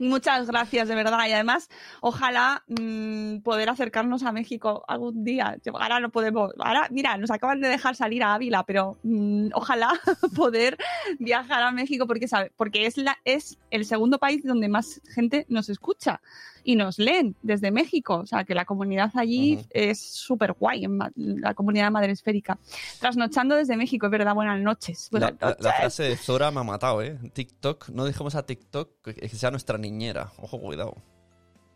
Muchas 0.00 0.46
gracias, 0.46 0.88
de 0.88 0.94
verdad. 0.94 1.18
Y 1.28 1.32
además, 1.32 1.68
ojalá 2.00 2.64
mm, 2.68 3.38
poder 3.38 3.68
acercarnos 3.68 4.22
a 4.22 4.32
México 4.32 4.84
algún 4.88 5.24
día. 5.24 5.56
Ahora 5.72 6.00
no 6.00 6.10
podemos. 6.10 6.52
Ahora, 6.58 6.88
mira, 6.90 7.16
nos 7.16 7.30
acaban 7.30 7.60
de 7.60 7.68
dejar 7.68 7.96
salir 7.96 8.22
a 8.22 8.34
Ávila, 8.34 8.64
pero 8.64 8.98
mm, 9.02 9.48
ojalá 9.54 9.92
poder 10.36 10.78
viajar 11.18 11.62
a 11.62 11.72
México 11.72 12.06
porque 12.06 12.28
sabe, 12.28 12.52
porque 12.56 12.86
es 12.86 12.96
la 12.96 13.18
es 13.24 13.58
el 13.70 13.84
segundo 13.84 14.18
país 14.18 14.42
donde 14.44 14.68
más 14.68 15.00
gente 15.14 15.46
nos 15.48 15.68
escucha 15.68 16.20
y 16.64 16.76
nos 16.76 16.98
leen 16.98 17.36
desde 17.42 17.70
México. 17.70 18.16
O 18.16 18.26
sea, 18.26 18.44
que 18.44 18.54
la 18.54 18.64
comunidad 18.64 19.10
allí 19.14 19.64
es 19.70 20.00
súper 20.00 20.52
guay, 20.52 20.86
la 21.16 21.54
comunidad 21.54 21.90
madresférica. 21.90 22.58
Trasnochando 23.00 23.56
desde 23.56 23.76
México, 23.76 24.06
es 24.06 24.12
verdad. 24.12 24.34
Buenas 24.34 24.60
noches. 24.60 25.08
La, 25.12 25.32
frase 25.58 26.04
de 26.04 26.16
Zora 26.16 26.50
me 26.50 26.60
ha 26.60 26.64
matado, 26.64 27.02
¿eh? 27.02 27.18
TikTok, 27.32 27.90
no 27.90 28.04
dejemos 28.04 28.34
a 28.34 28.44
TikTok 28.44 29.02
que 29.02 29.28
sea 29.28 29.50
nuestra 29.50 29.78
niñera. 29.78 30.32
Ojo, 30.38 30.60
cuidado. 30.60 30.96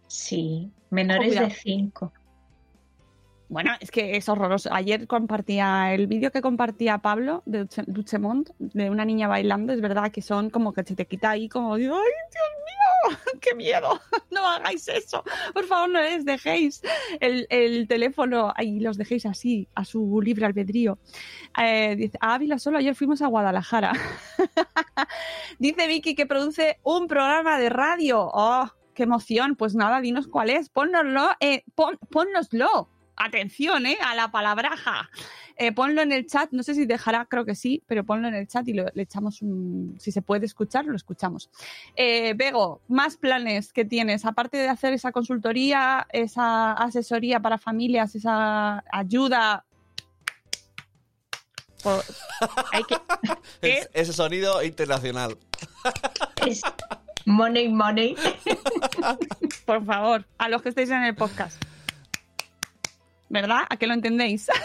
Sí, 0.07 0.71
menores 0.91 1.39
de 1.39 1.51
5. 1.51 2.13
Bueno, 3.49 3.71
es 3.81 3.93
que 3.93 4.17
es 4.17 4.29
horroroso. 4.29 4.71
Ayer 4.73 5.07
compartía 5.07 5.95
el 5.95 6.09
vídeo 6.09 6.33
que 6.33 6.43
compartía 6.43 6.99
Pablo 6.99 7.45
de 7.47 7.61
Duche- 7.65 7.85
Duchemont 7.87 8.51
de 8.59 8.91
una 8.91 9.05
niña 9.05 9.29
bailando. 9.29 9.73
Es 9.73 9.81
verdad 9.81 10.11
que 10.11 10.21
son 10.21 10.51
como 10.51 10.73
que 10.73 10.83
se 10.83 10.97
te 10.97 11.07
quita 11.07 11.31
ahí 11.31 11.49
como, 11.49 11.77
digo, 11.77 11.95
¡ay, 11.95 12.03
Dios 12.33 13.15
mío! 13.15 13.19
¡Qué 13.41 13.55
miedo! 13.55 14.01
No 14.33 14.47
hagáis 14.47 14.87
eso. 14.89 15.25
Por 15.55 15.65
favor, 15.65 15.89
no 15.89 16.01
les 16.03 16.25
dejéis 16.27 16.83
el, 17.21 17.47
el 17.49 17.89
teléfono 17.89 18.53
y 18.59 18.81
los 18.81 18.99
dejéis 18.99 19.25
así, 19.25 19.67
a 19.75 19.85
su 19.87 20.21
libre 20.21 20.45
albedrío. 20.45 20.99
Eh, 21.59 21.95
dice, 21.97 22.19
a 22.21 22.35
Ávila 22.35 22.59
solo 22.59 22.77
ayer 22.77 22.95
fuimos 22.95 23.23
a 23.23 23.29
Guadalajara. 23.29 23.93
dice 25.59 25.87
Vicky 25.87 26.15
que 26.15 26.27
produce 26.27 26.79
un 26.83 27.07
programa 27.07 27.59
de 27.59 27.69
radio. 27.71 28.29
¡Oh! 28.33 28.69
¡Qué 28.95 29.05
emoción! 29.05 29.57
Pues 29.57 29.75
nada, 29.75 30.01
dinos 30.01 30.27
cuál 30.27 30.51
es. 30.51 30.69
Pónnoslo, 30.69 31.29
eh, 31.41 31.65
pon- 31.75 31.99
pónnoslo. 32.11 32.91
Atención, 33.17 33.87
¿eh? 33.87 33.97
A 34.05 34.15
la 34.15 34.31
palabraja. 34.31 35.09
Eh, 35.57 35.73
ponlo 35.73 36.03
en 36.03 36.13
el 36.13 36.27
chat, 36.27 36.51
no 36.53 36.63
sé 36.63 36.75
si 36.75 36.85
dejará, 36.85 37.25
creo 37.25 37.47
que 37.47 37.55
sí, 37.55 37.83
pero 37.87 38.05
ponlo 38.05 38.29
en 38.29 38.35
el 38.35 38.47
chat 38.47 38.69
y 38.69 38.75
lo- 38.75 38.91
le 38.93 39.03
echamos 39.03 39.41
un... 39.41 39.97
Si 39.99 40.13
se 40.13 40.21
puede 40.21 40.45
escuchar, 40.45 40.85
lo 40.85 40.95
escuchamos. 40.95 41.49
Eh, 41.97 42.35
Bego, 42.37 42.83
más 42.89 43.17
planes 43.17 43.73
que 43.73 43.87
tienes, 43.87 44.27
aparte 44.27 44.59
de 44.59 44.69
hacer 44.69 44.93
esa 44.93 45.13
consultoría, 45.13 46.07
esa 46.13 46.73
asesoría 46.73 47.41
para 47.41 47.57
familias, 47.57 48.15
esa 48.15 48.85
ayuda... 48.93 49.65
Por- 51.83 52.05
hay 52.73 52.83
que... 52.85 52.97
Ese 53.95 54.13
sonido 54.13 54.63
internacional. 54.63 55.39
Es 56.47 56.61
money, 57.25 57.69
money. 57.69 58.15
Por 59.67 59.85
favor, 59.87 60.27
a 60.39 60.49
los 60.49 60.61
que 60.63 60.69
estéis 60.71 60.91
en 60.91 61.03
el 61.03 61.15
podcast. 61.15 61.63
¿Verdad? 63.29 63.61
¿A 63.69 63.77
que 63.77 63.87
lo 63.87 63.95
entendéis? 63.95 64.49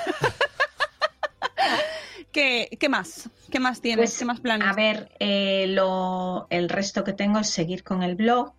¿Qué, 2.31 2.69
qué 2.79 2.89
más? 2.89 3.29
¿Qué 3.49 3.59
más 3.59 3.81
tienes? 3.81 4.11
Pues, 4.11 4.19
¿Qué 4.19 4.25
más 4.25 4.39
planes? 4.39 4.67
A 4.67 4.73
ver, 4.73 5.11
eh, 5.19 5.65
lo, 5.67 6.47
el 6.49 6.69
resto 6.69 7.03
que 7.03 7.13
tengo 7.13 7.39
es 7.39 7.49
seguir 7.49 7.83
con 7.83 8.03
el 8.03 8.15
blog. 8.15 8.53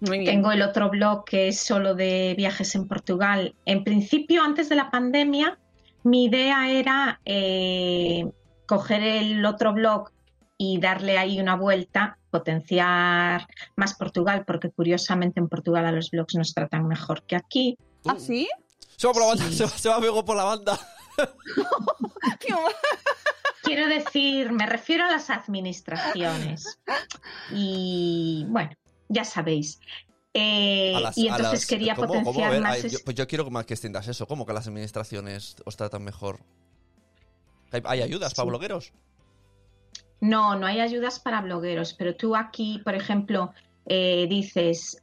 Muy 0.00 0.18
bien. 0.18 0.32
Tengo 0.32 0.52
el 0.52 0.62
otro 0.62 0.90
blog 0.90 1.24
que 1.24 1.48
es 1.48 1.60
solo 1.60 1.94
de 1.94 2.34
viajes 2.36 2.74
en 2.74 2.88
Portugal. 2.88 3.54
En 3.64 3.84
principio, 3.84 4.42
antes 4.42 4.68
de 4.68 4.76
la 4.76 4.90
pandemia, 4.90 5.58
mi 6.02 6.24
idea 6.24 6.70
era 6.70 7.20
eh, 7.24 8.26
coger 8.66 9.02
el 9.02 9.44
otro 9.44 9.72
blog 9.72 10.10
y 10.56 10.78
darle 10.78 11.18
ahí 11.18 11.40
una 11.40 11.54
vuelta, 11.54 12.18
potenciar 12.30 13.46
más 13.76 13.94
Portugal, 13.94 14.44
porque 14.44 14.70
curiosamente 14.70 15.38
en 15.38 15.48
Portugal 15.48 15.86
a 15.86 15.92
los 15.92 16.10
blogs 16.10 16.34
nos 16.34 16.52
tratan 16.52 16.88
mejor 16.88 17.22
que 17.22 17.36
aquí. 17.36 17.76
¿Ah, 18.06 18.16
sí? 18.18 18.48
Se 18.98 19.06
va 19.06 19.12
por 19.12 19.22
la 19.22 19.28
banda, 19.28 19.50
se 19.52 19.62
va, 19.64 19.70
se 19.70 19.88
va 19.88 20.00
Bego 20.00 20.24
por 20.24 20.36
la 20.36 20.42
banda. 20.44 20.78
Quiero 23.62 23.86
decir, 23.86 24.50
me 24.52 24.66
refiero 24.66 25.04
a 25.04 25.08
las 25.10 25.30
administraciones. 25.30 26.78
Y 27.52 28.44
bueno, 28.48 28.70
ya 29.08 29.24
sabéis. 29.24 29.78
Eh, 30.34 30.94
A 30.96 31.00
las- 31.00 31.18
y 31.18 31.26
entonces 31.28 31.52
las- 31.60 31.66
quería 31.66 31.94
¿cómo? 31.94 32.08
¿Cómo? 32.08 32.20
A 32.20 32.24
potenciar 32.24 32.50
ver, 32.52 32.60
más. 32.62 32.84
ay, 32.84 32.90
yo- 32.90 32.98
pues 33.04 33.16
yo 33.16 33.26
quiero 33.26 33.48
más 33.50 33.66
que 33.66 33.74
extiendas 33.74 34.08
eso. 34.08 34.26
¿Cómo 34.26 34.46
que 34.46 34.52
las 34.52 34.66
administraciones 34.66 35.56
os 35.64 35.76
tratan 35.76 36.02
mejor? 36.04 36.40
¿Hay, 37.72 37.82
hay 37.84 38.02
ayudas 38.02 38.34
para 38.34 38.48
blogueros? 38.48 38.92
No, 40.20 40.56
no 40.56 40.66
hay 40.66 40.80
ayudas 40.80 41.20
para 41.20 41.40
blogueros, 41.42 41.92
pero 41.94 42.16
tú 42.16 42.34
aquí, 42.34 42.80
por 42.84 42.94
ejemplo, 42.94 43.52
eh, 43.86 44.26
dices, 44.28 45.02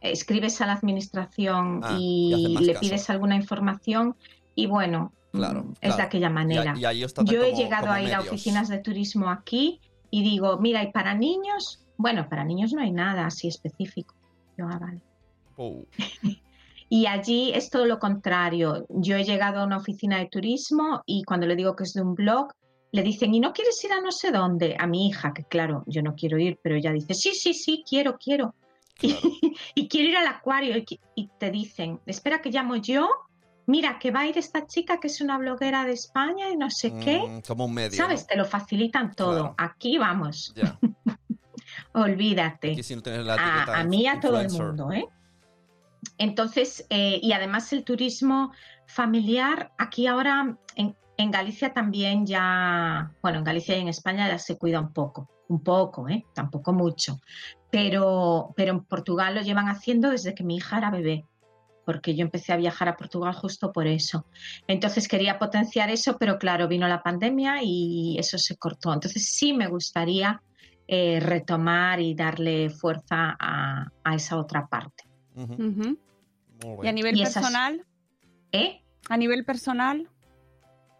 escribes 0.00 0.60
a 0.60 0.66
la 0.66 0.74
administración 0.74 1.80
Ah, 1.82 1.96
y 1.98 2.56
le 2.60 2.72
caso. 2.74 2.80
pides 2.80 3.10
alguna 3.10 3.36
información 3.36 4.16
y 4.54 4.66
bueno, 4.66 5.12
Claro, 5.32 5.64
mm, 5.64 5.72
es 5.72 5.78
claro. 5.80 5.96
de 5.96 6.02
aquella 6.02 6.30
manera. 6.30 6.74
Y, 6.76 6.86
y 6.86 7.06
Yo 7.24 7.42
he 7.42 7.52
llegado 7.54 7.90
a 7.90 8.00
ir 8.00 8.14
a 8.14 8.20
oficinas 8.20 8.68
de 8.68 8.78
turismo 8.78 9.28
aquí 9.28 9.80
y 10.10 10.22
digo, 10.22 10.58
mira, 10.58 10.82
¿y 10.82 10.92
para 10.92 11.14
niños? 11.14 11.84
Bueno, 11.98 12.28
para 12.28 12.44
niños 12.44 12.72
no 12.72 12.80
hay 12.82 12.92
nada 12.92 13.26
así 13.26 13.48
específico. 13.48 14.14
Yo, 14.56 14.66
ah, 14.70 14.78
vale. 14.78 15.00
Oh, 15.56 15.82
Y 16.88 17.06
allí 17.06 17.50
es 17.52 17.68
todo 17.68 17.84
lo 17.84 17.98
contrario. 17.98 18.86
Yo 18.88 19.16
he 19.16 19.24
llegado 19.24 19.60
a 19.60 19.64
una 19.64 19.78
oficina 19.78 20.18
de 20.18 20.26
turismo 20.26 21.02
y 21.04 21.24
cuando 21.24 21.46
le 21.46 21.56
digo 21.56 21.74
que 21.74 21.82
es 21.82 21.94
de 21.94 22.02
un 22.02 22.14
blog, 22.14 22.52
le 22.92 23.02
dicen, 23.02 23.34
¿y 23.34 23.40
no 23.40 23.52
quieres 23.52 23.82
ir 23.84 23.92
a 23.92 24.00
no 24.00 24.12
sé 24.12 24.30
dónde? 24.30 24.76
A 24.78 24.86
mi 24.86 25.08
hija, 25.08 25.34
que 25.34 25.42
claro, 25.44 25.82
yo 25.86 26.00
no 26.02 26.14
quiero 26.14 26.38
ir, 26.38 26.58
pero 26.62 26.76
ella 26.76 26.92
dice, 26.92 27.12
sí, 27.14 27.34
sí, 27.34 27.54
sí, 27.54 27.84
quiero, 27.86 28.16
quiero. 28.16 28.54
Claro. 28.96 29.20
Y 29.74 29.88
quiero 29.88 30.08
ir 30.10 30.16
al 30.16 30.26
acuario 30.26 30.76
y, 31.14 31.28
te 31.38 31.50
dicen, 31.50 32.00
espera 32.06 32.40
que 32.40 32.50
llamo 32.50 32.76
yo, 32.76 33.08
mira 33.66 33.98
que 33.98 34.10
va 34.10 34.20
a 34.20 34.26
ir 34.26 34.36
esta 34.38 34.66
chica 34.66 35.00
que 35.00 35.08
es 35.08 35.20
una 35.20 35.38
bloguera 35.38 35.84
de 35.84 35.92
España 35.92 36.50
y 36.50 36.56
no 36.56 36.70
sé 36.70 36.94
qué. 36.98 37.20
Mm, 37.20 37.40
como 37.40 37.64
un 37.66 37.74
medio. 37.74 37.96
¿Sabes? 37.96 38.22
¿no? 38.22 38.26
Te 38.28 38.36
lo 38.36 38.44
facilitan 38.44 39.14
todo. 39.14 39.54
Claro. 39.54 39.54
Aquí 39.58 39.98
vamos, 39.98 40.54
olvídate 41.92 42.72
Aquí 42.72 42.82
si 42.82 42.96
no 42.96 43.02
la 43.04 43.34
a, 43.34 43.80
a 43.80 43.84
mí 43.84 44.02
y 44.02 44.06
a 44.06 44.20
todo 44.20 44.40
el 44.40 44.50
mundo, 44.50 44.92
¿eh? 44.92 45.06
Entonces, 46.18 46.86
eh, 46.90 47.18
y 47.22 47.32
además 47.32 47.72
el 47.72 47.84
turismo 47.84 48.52
familiar, 48.86 49.72
aquí 49.78 50.06
ahora 50.06 50.56
en, 50.76 50.96
en 51.16 51.30
Galicia 51.30 51.72
también 51.72 52.26
ya, 52.26 53.12
bueno, 53.22 53.38
en 53.38 53.44
Galicia 53.44 53.76
y 53.76 53.80
en 53.80 53.88
España 53.88 54.28
ya 54.28 54.38
se 54.38 54.56
cuida 54.56 54.80
un 54.80 54.92
poco, 54.92 55.28
un 55.48 55.62
poco, 55.62 56.08
¿eh? 56.08 56.24
Tampoco 56.34 56.72
mucho, 56.72 57.20
pero, 57.70 58.52
pero 58.56 58.72
en 58.72 58.84
Portugal 58.84 59.34
lo 59.34 59.42
llevan 59.42 59.68
haciendo 59.68 60.10
desde 60.10 60.34
que 60.34 60.44
mi 60.44 60.56
hija 60.56 60.78
era 60.78 60.90
bebé, 60.90 61.24
porque 61.84 62.14
yo 62.14 62.22
empecé 62.22 62.52
a 62.52 62.56
viajar 62.56 62.88
a 62.88 62.96
Portugal 62.96 63.34
justo 63.34 63.72
por 63.72 63.86
eso. 63.86 64.26
Entonces 64.66 65.08
quería 65.08 65.38
potenciar 65.38 65.90
eso, 65.90 66.16
pero 66.18 66.38
claro, 66.38 66.68
vino 66.68 66.88
la 66.88 67.02
pandemia 67.02 67.58
y 67.62 68.16
eso 68.18 68.38
se 68.38 68.56
cortó. 68.56 68.92
Entonces 68.92 69.28
sí 69.34 69.52
me 69.52 69.66
gustaría 69.68 70.42
eh, 70.88 71.18
retomar 71.20 72.00
y 72.00 72.14
darle 72.14 72.70
fuerza 72.70 73.36
a, 73.38 73.88
a 74.04 74.14
esa 74.14 74.36
otra 74.36 74.66
parte. 74.68 75.04
Muy 75.34 75.76
Y 76.82 76.88
a 76.88 76.92
nivel 76.92 77.16
Y 77.16 77.22
esas- 77.22 77.34
personal, 77.34 77.84
¿Eh? 78.52 78.80
a 79.08 79.16
nivel 79.16 79.44
personal, 79.44 80.08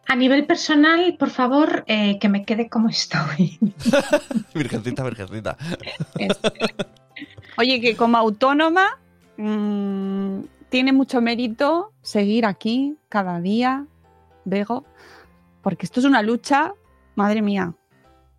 A 0.09 0.15
nivel 0.15 0.45
personal, 0.45 1.15
por 1.19 1.29
favor, 1.29 1.83
eh, 1.87 2.17
que 2.19 2.29
me 2.29 2.45
quede 2.45 2.69
como 2.69 2.87
estoy. 2.89 3.59
Virgencita, 4.55 5.03
virgencita. 5.03 5.57
oye, 7.57 7.81
que 7.81 7.95
como 7.97 8.17
autónoma 8.17 8.99
mm, 9.37 10.39
tiene 10.69 10.93
mucho 10.93 11.19
mérito 11.21 11.91
seguir 12.01 12.45
aquí 12.45 12.95
cada 13.09 13.39
día, 13.41 13.85
Bego, 14.45 14.85
porque 15.61 15.85
esto 15.85 15.99
es 15.99 16.05
una 16.05 16.21
lucha, 16.21 16.73
madre 17.15 17.41
mía, 17.41 17.73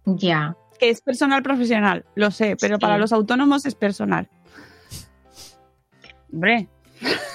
ya. 0.07 0.57
que 0.79 0.89
es 0.89 1.03
personal 1.03 1.43
profesional, 1.43 2.05
lo 2.15 2.31
sé, 2.31 2.57
pero 2.59 2.77
Sí. 2.77 2.81
para 2.81 2.97
los 2.99 3.13
autónomos 3.13 3.67
es 3.67 3.75
personal. 3.75 4.29
Hombre, 6.33 6.69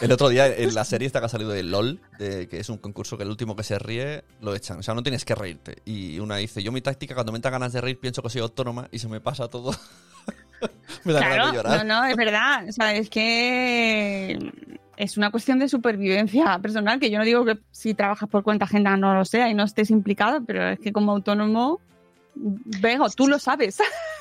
El 0.02 0.12
otro 0.12 0.30
día 0.30 0.48
en 0.48 0.74
la 0.74 0.84
serie 0.84 1.06
esta 1.06 1.20
que 1.20 1.28
ha 1.28 1.30
salido 1.30 1.52
de 1.52 1.64
LOL, 1.64 2.02
de, 2.20 2.48
que 2.48 2.60
es 2.60 2.70
un 2.70 2.78
concurso 2.78 3.18
que 3.18 3.24
el 3.24 3.30
último 3.30 3.56
que 3.56 3.64
se 3.64 3.80
ríe 3.80 4.24
lo 4.42 4.54
echan. 4.54 4.80
O 4.80 4.84
sea, 4.84 4.94
no 4.94 5.04
tienes 5.04 5.26
que 5.26 5.36
reírte. 5.36 5.78
Y 5.86 6.20
una 6.20 6.38
dice, 6.38 6.62
yo 6.62 6.72
mi 6.72 6.82
táctica 6.82 7.14
cuando 7.14 7.32
me 7.32 7.38
entra 7.38 7.52
ganas 7.52 7.74
de 7.74 7.82
reír 7.82 8.00
pienso 8.00 8.22
que 8.22 8.30
soy 8.30 8.42
autónoma 8.42 8.88
y 8.92 9.00
se 9.00 9.08
me 9.08 9.22
pasa 9.22 9.48
todo. 9.48 9.72
me 11.06 11.14
da 11.14 11.20
ganas 11.22 11.36
claro, 11.36 11.52
de 11.52 11.58
llorar. 11.58 11.86
no, 11.86 12.02
no, 12.02 12.06
es 12.06 12.16
verdad. 12.16 12.68
O 12.68 12.72
sea, 12.72 12.94
es 12.94 13.10
que 13.10 14.38
es 14.98 15.18
una 15.18 15.32
cuestión 15.32 15.60
de 15.60 15.68
supervivencia 15.68 16.60
personal, 16.60 17.00
que 17.00 17.10
yo 17.10 17.18
no 17.18 17.26
digo 17.26 17.46
que 17.46 17.58
si 17.72 17.94
trabajas 17.94 18.30
por 18.30 18.44
cuenta 18.44 18.66
ajena 18.66 18.98
no 18.98 19.14
lo 19.16 19.26
sea 19.26 19.50
y 19.50 19.54
no 19.54 19.64
estés 19.64 19.90
implicado, 19.90 20.44
pero 20.46 20.70
es 20.70 20.80
que 20.80 20.94
como 20.94 21.12
autónomo, 21.12 21.80
Bego, 22.36 23.10
tú 23.10 23.28
lo 23.28 23.40
sabes. 23.40 23.78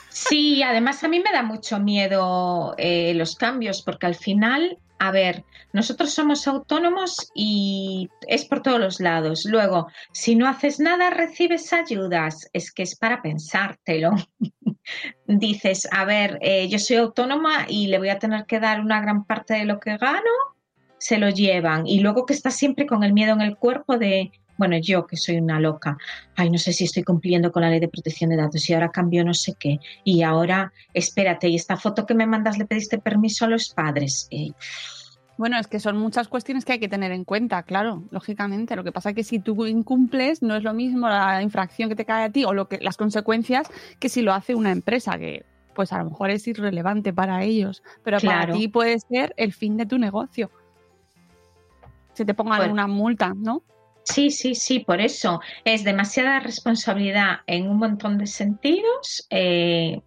Sí, 0.08 0.62
además 0.62 1.02
a 1.04 1.08
mí 1.08 1.20
me 1.20 1.32
da 1.32 1.42
mucho 1.42 1.78
miedo 1.78 2.74
eh, 2.76 3.14
los 3.14 3.36
cambios, 3.36 3.82
porque 3.82 4.06
al 4.06 4.14
final, 4.14 4.78
a 5.02 5.10
ver, 5.10 5.44
nosotros 5.72 6.14
somos 6.14 6.46
autónomos 6.46 7.28
y 7.34 8.08
es 8.28 8.44
por 8.44 8.62
todos 8.62 8.78
los 8.78 9.00
lados. 9.00 9.44
Luego, 9.44 9.88
si 10.12 10.36
no 10.36 10.46
haces 10.46 10.78
nada, 10.78 11.10
recibes 11.10 11.72
ayudas. 11.72 12.48
Es 12.52 12.70
que 12.70 12.84
es 12.84 12.94
para 12.94 13.20
pensártelo. 13.20 14.12
Dices, 15.26 15.88
a 15.90 16.04
ver, 16.04 16.38
eh, 16.40 16.68
yo 16.68 16.78
soy 16.78 16.98
autónoma 16.98 17.66
y 17.68 17.88
le 17.88 17.98
voy 17.98 18.10
a 18.10 18.20
tener 18.20 18.46
que 18.46 18.60
dar 18.60 18.80
una 18.80 19.00
gran 19.00 19.24
parte 19.24 19.54
de 19.54 19.64
lo 19.64 19.80
que 19.80 19.96
gano, 19.96 20.30
se 20.98 21.18
lo 21.18 21.30
llevan. 21.30 21.84
Y 21.84 21.98
luego 21.98 22.24
que 22.24 22.34
estás 22.34 22.54
siempre 22.54 22.86
con 22.86 23.02
el 23.02 23.12
miedo 23.12 23.32
en 23.32 23.40
el 23.40 23.56
cuerpo 23.56 23.98
de, 23.98 24.30
bueno, 24.62 24.78
yo 24.78 25.08
que 25.08 25.16
soy 25.16 25.38
una 25.38 25.58
loca, 25.58 25.98
ay, 26.36 26.48
no 26.48 26.56
sé 26.56 26.72
si 26.72 26.84
estoy 26.84 27.02
cumpliendo 27.02 27.50
con 27.50 27.62
la 27.62 27.70
ley 27.70 27.80
de 27.80 27.88
protección 27.88 28.30
de 28.30 28.36
datos 28.36 28.70
y 28.70 28.74
ahora 28.74 28.92
cambio 28.92 29.24
no 29.24 29.34
sé 29.34 29.56
qué. 29.58 29.80
Y 30.04 30.22
ahora, 30.22 30.72
espérate, 30.94 31.48
y 31.48 31.56
esta 31.56 31.76
foto 31.76 32.06
que 32.06 32.14
me 32.14 32.26
mandas 32.26 32.58
le 32.58 32.64
pediste 32.64 32.98
permiso 32.98 33.44
a 33.44 33.48
los 33.48 33.70
padres. 33.70 34.28
Eh, 34.30 34.52
Bueno, 35.36 35.58
es 35.58 35.66
que 35.66 35.80
son 35.80 35.96
muchas 35.96 36.28
cuestiones 36.28 36.64
que 36.64 36.74
hay 36.74 36.78
que 36.78 36.88
tener 36.88 37.10
en 37.10 37.24
cuenta, 37.24 37.64
claro, 37.64 38.04
lógicamente. 38.12 38.76
Lo 38.76 38.84
que 38.84 38.92
pasa 38.92 39.08
es 39.08 39.16
que 39.16 39.24
si 39.24 39.40
tú 39.40 39.66
incumples, 39.66 40.42
no 40.42 40.54
es 40.54 40.62
lo 40.62 40.74
mismo 40.74 41.08
la 41.08 41.42
infracción 41.42 41.88
que 41.88 41.96
te 41.96 42.04
cae 42.04 42.26
a 42.26 42.30
ti 42.30 42.44
o 42.44 42.52
lo 42.52 42.68
que, 42.68 42.78
las 42.80 42.96
consecuencias 42.96 43.68
que 43.98 44.08
si 44.08 44.22
lo 44.22 44.32
hace 44.32 44.54
una 44.54 44.70
empresa, 44.70 45.18
que 45.18 45.44
pues 45.74 45.92
a 45.92 45.98
lo 45.98 46.04
mejor 46.10 46.30
es 46.30 46.46
irrelevante 46.46 47.12
para 47.12 47.42
ellos, 47.42 47.82
pero 48.04 48.20
para 48.20 48.52
ti 48.52 48.68
puede 48.68 49.00
ser 49.00 49.34
el 49.36 49.52
fin 49.52 49.76
de 49.76 49.86
tu 49.86 49.98
negocio. 49.98 50.52
Si 52.12 52.24
te 52.24 52.32
pongan 52.32 52.58
Bueno. 52.58 52.72
una 52.74 52.86
multa, 52.86 53.34
¿no? 53.34 53.64
Sí, 54.04 54.30
sí, 54.30 54.54
sí, 54.54 54.80
por 54.80 55.00
eso 55.00 55.40
es 55.64 55.84
demasiada 55.84 56.40
responsabilidad 56.40 57.40
en 57.46 57.68
un 57.68 57.78
montón 57.78 58.18
de 58.18 58.26
sentidos 58.26 59.26
eh, 59.30 60.00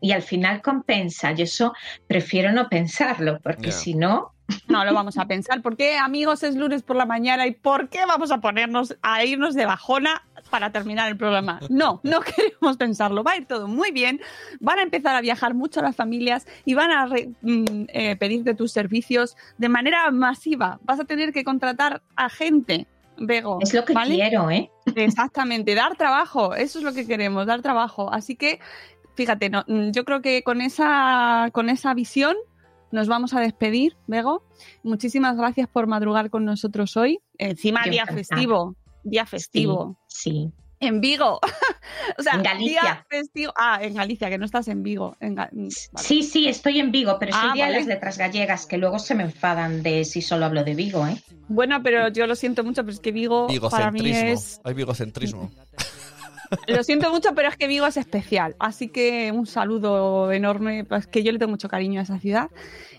y 0.00 0.12
al 0.12 0.22
final 0.22 0.62
compensa. 0.62 1.32
Yo 1.32 1.44
eso 1.44 1.74
prefiero 2.06 2.52
no 2.52 2.68
pensarlo, 2.68 3.38
porque 3.42 3.72
si 3.72 3.94
no, 3.94 4.32
No 4.68 4.84
lo 4.84 4.94
vamos 4.94 5.18
a 5.18 5.26
pensar. 5.26 5.62
¿Por 5.62 5.76
qué, 5.76 5.96
amigos, 5.96 6.42
es 6.42 6.56
lunes 6.56 6.82
por 6.82 6.96
la 6.96 7.06
mañana 7.06 7.46
y 7.46 7.52
por 7.52 7.88
qué 7.88 8.06
vamos 8.06 8.30
a 8.30 8.40
ponernos 8.40 8.96
a 9.02 9.24
irnos 9.24 9.54
de 9.54 9.66
bajona 9.66 10.25
para 10.50 10.70
terminar 10.72 11.08
el 11.08 11.16
programa? 11.16 11.60
No, 11.68 12.00
no 12.02 12.20
queremos 12.36 12.76
pensarlo. 12.76 13.22
Va 13.24 13.32
a 13.32 13.36
ir 13.36 13.46
todo 13.46 13.68
muy 13.68 13.90
bien. 13.90 14.20
Van 14.60 14.78
a 14.78 14.82
empezar 14.82 15.14
a 15.16 15.20
viajar 15.20 15.54
mucho 15.54 15.80
las 15.82 15.96
familias 15.96 16.46
y 16.64 16.74
van 16.74 16.90
a 16.90 17.06
re- 17.06 17.30
mm, 17.42 17.84
eh, 17.88 18.16
pedirte 18.16 18.54
tus 18.54 18.72
servicios 18.72 19.36
de 19.58 19.68
manera 19.68 20.10
masiva. 20.10 20.78
Vas 20.82 21.00
a 21.00 21.04
tener 21.04 21.32
que 21.32 21.44
contratar 21.44 22.02
a 22.16 22.28
gente. 22.28 22.86
Bego, 23.18 23.58
es 23.62 23.72
lo 23.72 23.82
que 23.84 23.94
¿vale? 23.94 24.14
quiero, 24.14 24.50
¿eh? 24.50 24.70
Exactamente, 24.94 25.74
dar 25.74 25.96
trabajo, 25.96 26.54
eso 26.54 26.78
es 26.78 26.84
lo 26.84 26.92
que 26.92 27.06
queremos, 27.06 27.46
dar 27.46 27.62
trabajo. 27.62 28.12
Así 28.12 28.36
que, 28.36 28.60
fíjate, 29.14 29.48
no, 29.48 29.64
mm, 29.66 29.90
yo 29.92 30.04
creo 30.04 30.20
que 30.20 30.42
con 30.42 30.60
esa, 30.60 31.48
con 31.52 31.70
esa 31.70 31.94
visión 31.94 32.36
nos 32.92 33.08
vamos 33.08 33.32
a 33.32 33.40
despedir, 33.40 33.96
Bego. 34.06 34.42
Muchísimas 34.82 35.36
gracias 35.38 35.66
por 35.66 35.86
madrugar 35.86 36.28
con 36.28 36.44
nosotros 36.44 36.94
hoy. 36.98 37.18
Encima, 37.38 37.84
Yo 37.86 37.90
día 37.92 38.06
festivo, 38.06 38.76
día 39.10 39.26
festivo. 39.26 39.98
Sí. 40.06 40.50
En 40.78 41.00
Vigo. 41.00 41.40
o 42.18 42.22
sea, 42.22 42.34
En 42.34 42.42
Galicia. 42.42 42.80
día 42.82 43.06
festivo. 43.08 43.52
Ah, 43.56 43.78
en 43.80 43.94
Galicia, 43.94 44.28
que 44.28 44.36
no 44.36 44.44
estás 44.44 44.68
en 44.68 44.82
Vigo. 44.82 45.16
En 45.20 45.34
Ga- 45.36 45.48
mm, 45.50 45.68
vale. 45.92 46.06
Sí, 46.06 46.22
sí, 46.22 46.48
estoy 46.48 46.80
en 46.80 46.92
Vigo, 46.92 47.16
pero 47.18 47.32
soy 47.32 47.48
Ah, 47.50 47.52
día 47.54 47.66
de 47.68 47.72
las 47.78 47.86
letras 47.86 48.18
gallegas, 48.18 48.66
que 48.66 48.76
luego 48.76 48.98
se 48.98 49.14
me 49.14 49.22
enfadan 49.22 49.82
de 49.82 50.04
si 50.04 50.20
solo 50.20 50.44
hablo 50.44 50.64
de 50.64 50.74
Vigo, 50.74 51.06
¿eh? 51.06 51.16
Bueno, 51.48 51.82
pero 51.82 52.08
yo 52.08 52.26
lo 52.26 52.34
siento 52.34 52.62
mucho, 52.62 52.82
pero 52.82 52.92
es 52.92 53.00
que 53.00 53.12
Vigo 53.12 53.46
para 53.70 53.90
mí 53.90 54.10
es 54.10 54.60
Hay 54.64 54.74
bigocentrismo. 54.74 55.50
Lo 56.68 56.84
siento 56.84 57.10
mucho, 57.10 57.34
pero 57.34 57.48
es 57.48 57.56
que 57.56 57.66
Vigo 57.66 57.86
es 57.86 57.96
especial. 57.96 58.54
Así 58.60 58.86
que 58.86 59.32
un 59.32 59.46
saludo 59.46 60.30
enorme, 60.30 60.84
pues 60.84 61.08
que 61.08 61.24
yo 61.24 61.32
le 61.32 61.40
tengo 61.40 61.50
mucho 61.50 61.68
cariño 61.68 61.98
a 61.98 62.04
esa 62.04 62.20
ciudad. 62.20 62.50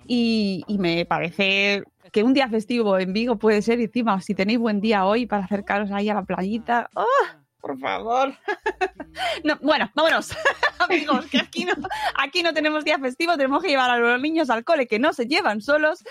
Y, 0.05 0.63
y 0.67 0.77
me 0.77 1.05
parece 1.05 1.83
que 2.11 2.23
un 2.23 2.33
día 2.33 2.49
festivo 2.49 2.97
en 2.97 3.13
Vigo 3.13 3.37
puede 3.37 3.61
ser, 3.61 3.79
encima, 3.79 4.21
si 4.21 4.35
tenéis 4.35 4.59
buen 4.59 4.81
día 4.81 5.05
hoy 5.05 5.25
para 5.25 5.45
acercaros 5.45 5.91
ahí 5.91 6.09
a 6.09 6.13
la 6.15 6.23
playita. 6.25 6.89
¡oh! 6.95 7.46
Por 7.61 7.77
favor. 7.79 8.33
No, 9.43 9.57
bueno, 9.61 9.89
vámonos, 9.95 10.31
amigos, 10.79 11.25
que 11.25 11.39
aquí 11.39 11.65
no, 11.65 11.73
aquí 12.15 12.43
no 12.43 12.53
tenemos 12.53 12.83
día 12.83 12.99
festivo, 12.99 13.35
tenemos 13.35 13.63
que 13.63 13.69
llevar 13.69 13.89
a 13.89 13.97
los 13.97 14.21
niños 14.21 14.49
al 14.49 14.63
cole 14.63 14.87
que 14.87 14.99
no 14.99 15.11
se 15.11 15.25
llevan 15.25 15.61
solos 15.61 16.03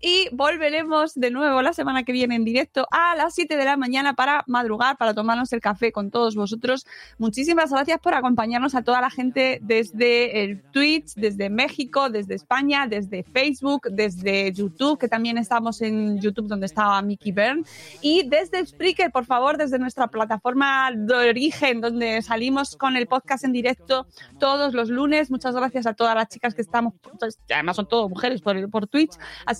y 0.00 0.28
volveremos 0.32 1.14
de 1.14 1.30
nuevo 1.30 1.60
la 1.60 1.72
semana 1.72 2.04
que 2.04 2.12
viene 2.12 2.36
en 2.36 2.44
directo 2.44 2.86
a 2.90 3.16
las 3.16 3.34
7 3.34 3.56
de 3.56 3.64
la 3.64 3.76
mañana 3.76 4.14
para 4.14 4.44
madrugar, 4.46 4.96
para 4.96 5.14
tomarnos 5.14 5.52
el 5.52 5.60
café 5.60 5.92
con 5.92 6.10
todos 6.10 6.36
vosotros. 6.36 6.86
Muchísimas 7.18 7.70
gracias 7.70 8.00
por 8.00 8.14
acompañarnos 8.14 8.74
a 8.74 8.82
toda 8.82 9.00
la 9.00 9.10
gente 9.10 9.58
desde 9.62 10.42
el 10.42 10.62
Twitch, 10.70 11.14
desde 11.16 11.50
México, 11.50 12.08
desde 12.08 12.34
España, 12.34 12.86
desde 12.86 13.24
Facebook, 13.24 13.88
desde 13.90 14.52
YouTube, 14.52 14.98
que 14.98 15.08
también 15.08 15.38
estamos 15.38 15.82
en 15.82 16.20
YouTube 16.20 16.48
donde 16.48 16.66
estaba 16.66 17.00
Mickey 17.02 17.32
Byrne, 17.32 17.64
y 18.00 18.26
desde 18.28 18.64
Spreaker, 18.64 19.10
por 19.10 19.26
favor, 19.26 19.56
desde 19.56 19.78
nuestra 19.78 20.08
plataforma 20.08 20.90
de 20.94 21.14
origen, 21.30 21.80
donde 21.80 22.22
salimos 22.22 22.76
con 22.76 22.96
el 22.96 23.06
podcast 23.06 23.44
en 23.44 23.52
directo 23.52 24.06
todos 24.38 24.74
los 24.74 24.88
lunes. 24.88 25.30
Muchas 25.30 25.54
gracias 25.54 25.86
a 25.86 25.94
todas 25.94 26.14
las 26.14 26.28
chicas 26.28 26.54
que 26.54 26.62
estamos, 26.62 26.94
pues, 27.18 27.38
además 27.52 27.76
son 27.76 27.88
todas 27.88 28.08
mujeres 28.08 28.40
por, 28.40 28.70
por 28.70 28.86
Twitch, 28.86 29.12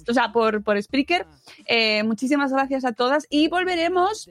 o 0.08 0.12
sea, 0.12 0.32
por, 0.32 0.62
por 0.62 0.80
Spreaker. 0.82 1.26
Eh, 1.66 2.02
muchísimas 2.02 2.52
gracias 2.52 2.84
a 2.84 2.92
todas 2.92 3.26
y 3.30 3.48
volveremos, 3.48 4.30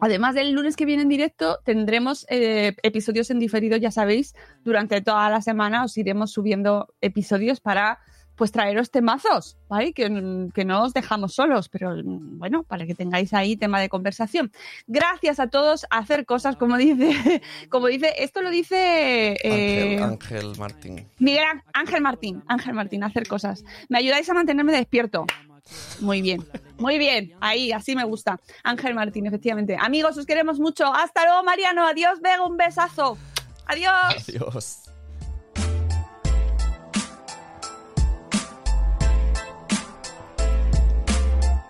además 0.00 0.34
del 0.34 0.52
lunes 0.52 0.76
que 0.76 0.84
viene 0.84 1.02
en 1.02 1.08
directo, 1.08 1.58
tendremos 1.64 2.26
eh, 2.28 2.74
episodios 2.82 3.30
en 3.30 3.38
diferido, 3.38 3.76
ya 3.76 3.90
sabéis, 3.90 4.34
durante 4.64 5.00
toda 5.00 5.30
la 5.30 5.40
semana 5.42 5.84
os 5.84 5.96
iremos 5.96 6.32
subiendo 6.32 6.94
episodios 7.00 7.60
para 7.60 7.98
pues 8.36 8.52
traeros 8.52 8.90
temazos, 8.90 9.56
¿vale? 9.68 9.92
Que, 9.92 10.50
que, 10.54 10.64
no 10.64 10.82
os 10.82 10.92
dejamos 10.92 11.34
solos, 11.34 11.68
pero 11.68 11.94
bueno, 12.04 12.64
para 12.64 12.86
que 12.86 12.94
tengáis 12.94 13.32
ahí 13.32 13.56
tema 13.56 13.80
de 13.80 13.88
conversación. 13.88 14.52
Gracias 14.86 15.38
a 15.40 15.48
todos 15.48 15.86
a 15.90 15.98
hacer 15.98 16.26
cosas, 16.26 16.56
como 16.56 16.76
dice, 16.76 17.42
como 17.68 17.86
dice, 17.86 18.14
esto 18.18 18.42
lo 18.42 18.50
dice 18.50 19.36
eh, 19.42 19.98
Ángel, 20.00 20.02
Ángel, 20.02 20.58
Martín. 20.58 21.08
Miguel 21.18 21.44
Ángel 21.72 22.00
Martín, 22.00 22.42
Ángel 22.48 22.74
Martín, 22.74 23.04
hacer 23.04 23.26
cosas. 23.28 23.64
Me 23.88 23.98
ayudáis 23.98 24.28
a 24.28 24.34
mantenerme 24.34 24.72
despierto. 24.72 25.26
Muy 26.00 26.20
bien, 26.20 26.44
muy 26.78 26.98
bien, 26.98 27.34
ahí, 27.40 27.72
así 27.72 27.96
me 27.96 28.04
gusta. 28.04 28.38
Ángel 28.62 28.94
Martín, 28.94 29.26
efectivamente. 29.26 29.76
Amigos, 29.80 30.16
os 30.18 30.26
queremos 30.26 30.58
mucho. 30.58 30.92
Hasta 30.92 31.24
luego, 31.24 31.42
Mariano. 31.42 31.86
Adiós, 31.86 32.20
Vega, 32.20 32.44
un 32.44 32.56
besazo. 32.56 33.16
Adiós. 33.66 34.28
Adiós. 34.28 34.83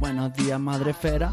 Buenos 0.00 0.32
días, 0.34 0.58
madre 0.58 0.92
fera. 0.92 1.32